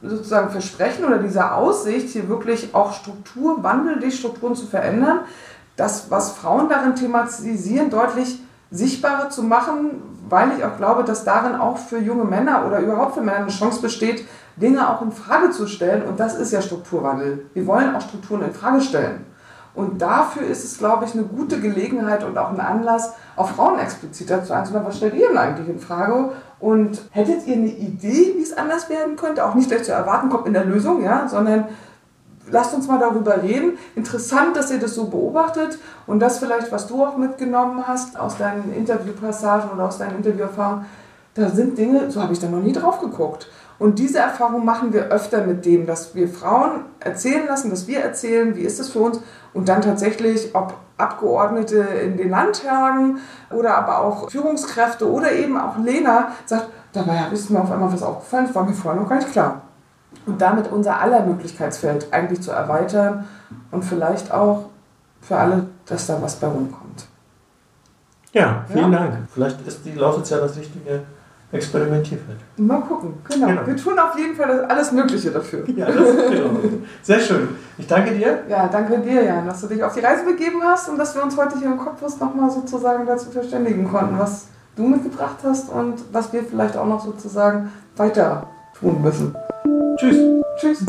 sozusagen 0.00 0.48
Versprechen 0.48 1.04
oder 1.04 1.18
dieser 1.18 1.54
Aussicht, 1.54 2.08
hier 2.08 2.30
wirklich 2.30 2.74
auch 2.74 2.94
Strukturwandel, 2.94 3.98
die 4.00 4.10
Strukturen 4.10 4.56
zu 4.56 4.66
verändern, 4.66 5.20
das, 5.76 6.10
was 6.10 6.32
Frauen 6.32 6.70
darin 6.70 6.94
thematisieren, 6.94 7.90
deutlich 7.90 8.40
sichtbarer 8.70 9.30
zu 9.30 9.42
machen, 9.42 10.02
weil 10.28 10.50
ich 10.56 10.64
auch 10.64 10.76
glaube, 10.76 11.04
dass 11.04 11.24
darin 11.24 11.56
auch 11.56 11.78
für 11.78 11.98
junge 11.98 12.24
Männer 12.24 12.66
oder 12.66 12.80
überhaupt 12.80 13.14
für 13.14 13.22
Männer 13.22 13.38
eine 13.38 13.48
Chance 13.48 13.80
besteht, 13.80 14.26
Dinge 14.56 14.88
auch 14.88 15.00
in 15.02 15.12
Frage 15.12 15.50
zu 15.50 15.66
stellen. 15.66 16.02
Und 16.02 16.20
das 16.20 16.34
ist 16.34 16.52
ja 16.52 16.60
Strukturwandel. 16.60 17.46
Wir 17.54 17.66
wollen 17.66 17.94
auch 17.94 18.00
Strukturen 18.00 18.42
in 18.42 18.52
Frage 18.52 18.80
stellen. 18.80 19.24
Und 19.74 20.02
dafür 20.02 20.42
ist 20.42 20.64
es, 20.64 20.78
glaube 20.78 21.04
ich, 21.04 21.14
eine 21.14 21.22
gute 21.22 21.60
Gelegenheit 21.60 22.24
und 22.24 22.36
auch 22.36 22.50
ein 22.50 22.58
Anlass, 22.58 23.12
auf 23.36 23.50
Frauen 23.50 23.78
explizit 23.78 24.28
dazu 24.28 24.52
einzuladen. 24.52 24.88
Was 24.88 24.96
stellt 24.96 25.14
ihr 25.14 25.28
denn 25.28 25.38
eigentlich 25.38 25.68
in 25.68 25.78
Frage? 25.78 26.32
Und 26.58 27.00
hättet 27.10 27.46
ihr 27.46 27.54
eine 27.54 27.68
Idee, 27.68 28.34
wie 28.36 28.42
es 28.42 28.56
anders 28.56 28.90
werden 28.90 29.14
könnte? 29.14 29.44
Auch 29.46 29.54
nicht 29.54 29.68
gleich 29.68 29.84
zu 29.84 29.92
erwarten, 29.92 30.30
kommt 30.30 30.48
in 30.48 30.52
der 30.52 30.64
Lösung, 30.64 31.04
ja, 31.04 31.28
sondern 31.28 31.66
lasst 32.50 32.74
uns 32.74 32.86
mal 32.88 32.98
darüber 32.98 33.42
reden. 33.42 33.78
Interessant, 33.94 34.56
dass 34.56 34.70
ihr 34.70 34.78
das 34.78 34.94
so 34.94 35.04
beobachtet 35.04 35.78
und 36.06 36.20
das 36.20 36.38
vielleicht, 36.38 36.72
was 36.72 36.86
du 36.86 37.04
auch 37.04 37.16
mitgenommen 37.16 37.86
hast 37.86 38.18
aus 38.18 38.38
deinen 38.38 38.72
Interviewpassagen 38.74 39.70
oder 39.70 39.86
aus 39.86 39.98
deinen 39.98 40.16
Interviewerfahrungen, 40.16 40.86
da 41.34 41.48
sind 41.48 41.78
Dinge, 41.78 42.10
so 42.10 42.22
habe 42.22 42.32
ich 42.32 42.40
da 42.40 42.48
noch 42.48 42.60
nie 42.60 42.72
drauf 42.72 43.00
geguckt. 43.00 43.48
Und 43.78 44.00
diese 44.00 44.18
Erfahrung 44.18 44.64
machen 44.64 44.92
wir 44.92 45.04
öfter 45.04 45.44
mit 45.44 45.64
dem, 45.64 45.86
dass 45.86 46.16
wir 46.16 46.28
Frauen 46.28 46.80
erzählen 46.98 47.46
lassen, 47.46 47.70
dass 47.70 47.86
wir 47.86 48.00
erzählen, 48.00 48.56
wie 48.56 48.62
ist 48.62 48.80
es 48.80 48.88
für 48.88 48.98
uns 48.98 49.20
und 49.54 49.68
dann 49.68 49.82
tatsächlich, 49.82 50.54
ob 50.54 50.74
Abgeordnete 50.96 51.78
in 51.78 52.16
den 52.16 52.30
Landtagen 52.30 53.20
oder 53.52 53.76
aber 53.76 54.00
auch 54.00 54.28
Führungskräfte 54.30 55.08
oder 55.08 55.30
eben 55.30 55.56
auch 55.56 55.78
Lena 55.78 56.32
sagt, 56.44 56.66
dabei 56.92 57.28
ist 57.32 57.50
mir 57.50 57.60
auf 57.60 57.70
einmal 57.70 57.92
was 57.92 58.02
aufgefallen, 58.02 58.46
das 58.46 58.54
war 58.56 58.64
mir 58.64 58.72
vorher 58.72 59.00
noch 59.00 59.08
gar 59.08 59.18
nicht 59.18 59.30
klar 59.30 59.62
und 60.26 60.40
damit 60.40 60.70
unser 60.70 61.00
aller 61.00 61.24
Möglichkeitsfeld 61.24 62.12
eigentlich 62.12 62.42
zu 62.42 62.50
erweitern 62.50 63.26
und 63.70 63.84
vielleicht 63.84 64.32
auch 64.32 64.66
für 65.20 65.36
alle, 65.36 65.66
dass 65.86 66.06
da 66.06 66.20
was 66.20 66.36
bei 66.36 66.46
rumkommt. 66.46 67.06
Ja, 68.32 68.64
vielen 68.68 68.92
ja? 68.92 68.98
Dank. 68.98 69.14
Vielleicht 69.32 69.66
ist 69.66 69.84
die 69.84 69.92
Lausitz 69.92 70.30
ja 70.30 70.38
das 70.38 70.56
richtige 70.56 71.02
Experimentierfeld. 71.50 72.38
Mal 72.58 72.80
gucken, 72.82 73.14
genau. 73.24 73.46
genau. 73.46 73.66
Wir 73.66 73.76
tun 73.76 73.98
auf 73.98 74.18
jeden 74.18 74.36
Fall 74.36 74.66
alles 74.66 74.92
Mögliche 74.92 75.30
dafür. 75.30 75.66
Ja, 75.70 75.86
das 75.86 75.96
ist 75.96 76.30
genau. 76.30 76.50
Sehr 77.02 77.20
schön. 77.20 77.48
Ich 77.78 77.86
danke 77.86 78.14
dir. 78.14 78.44
Ja, 78.48 78.68
danke 78.68 78.98
dir, 78.98 79.24
Jan, 79.24 79.46
dass 79.46 79.62
du 79.62 79.66
dich 79.66 79.82
auf 79.82 79.94
die 79.94 80.00
Reise 80.00 80.24
begeben 80.24 80.62
hast 80.62 80.90
und 80.90 80.98
dass 80.98 81.14
wir 81.14 81.22
uns 81.22 81.36
heute 81.38 81.58
hier 81.58 81.68
im 81.68 81.78
Kopfbus 81.78 82.20
nochmal 82.20 82.50
sozusagen 82.50 83.06
dazu 83.06 83.30
verständigen 83.30 83.90
konnten, 83.90 84.18
was 84.18 84.48
du 84.76 84.86
mitgebracht 84.86 85.38
hast 85.42 85.70
und 85.70 85.94
was 86.12 86.32
wir 86.34 86.44
vielleicht 86.44 86.76
auch 86.76 86.86
noch 86.86 87.02
sozusagen 87.02 87.72
weiter 87.96 88.46
tun 88.78 89.00
müssen. 89.00 89.34
Tschüss. 89.98 90.16
Tschüss. 90.60 90.86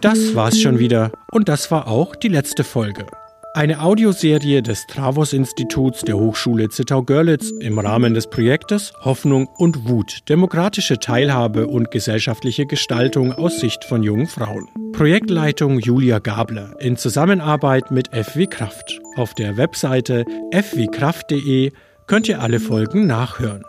Das 0.00 0.34
war's 0.34 0.58
schon 0.60 0.78
wieder 0.78 1.12
und 1.30 1.48
das 1.48 1.70
war 1.70 1.86
auch 1.86 2.16
die 2.16 2.28
letzte 2.28 2.64
Folge. 2.64 3.06
Eine 3.54 3.82
Audioserie 3.82 4.62
des 4.62 4.86
Travos-Instituts 4.86 6.00
der 6.02 6.16
Hochschule 6.16 6.70
Zittau-Görlitz 6.70 7.50
im 7.50 7.78
Rahmen 7.78 8.14
des 8.14 8.30
Projektes 8.30 8.94
Hoffnung 9.04 9.46
und 9.46 9.86
Wut, 9.86 10.20
demokratische 10.30 10.98
Teilhabe 10.98 11.66
und 11.66 11.90
gesellschaftliche 11.90 12.64
Gestaltung 12.64 13.34
aus 13.34 13.60
Sicht 13.60 13.84
von 13.84 14.02
jungen 14.02 14.26
Frauen. 14.26 14.68
Projektleitung 14.92 15.78
Julia 15.78 16.18
Gabler 16.18 16.74
in 16.78 16.96
Zusammenarbeit 16.96 17.90
mit 17.90 18.08
FW 18.08 18.46
Kraft. 18.46 18.98
Auf 19.16 19.34
der 19.34 19.58
Webseite 19.58 20.24
fwkraft.de 20.50 21.72
könnt 22.06 22.28
ihr 22.28 22.40
alle 22.40 22.60
Folgen 22.60 23.06
nachhören. 23.06 23.62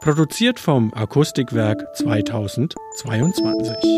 Produziert 0.00 0.60
vom 0.60 0.92
Akustikwerk 0.94 1.84
2022. 1.96 3.97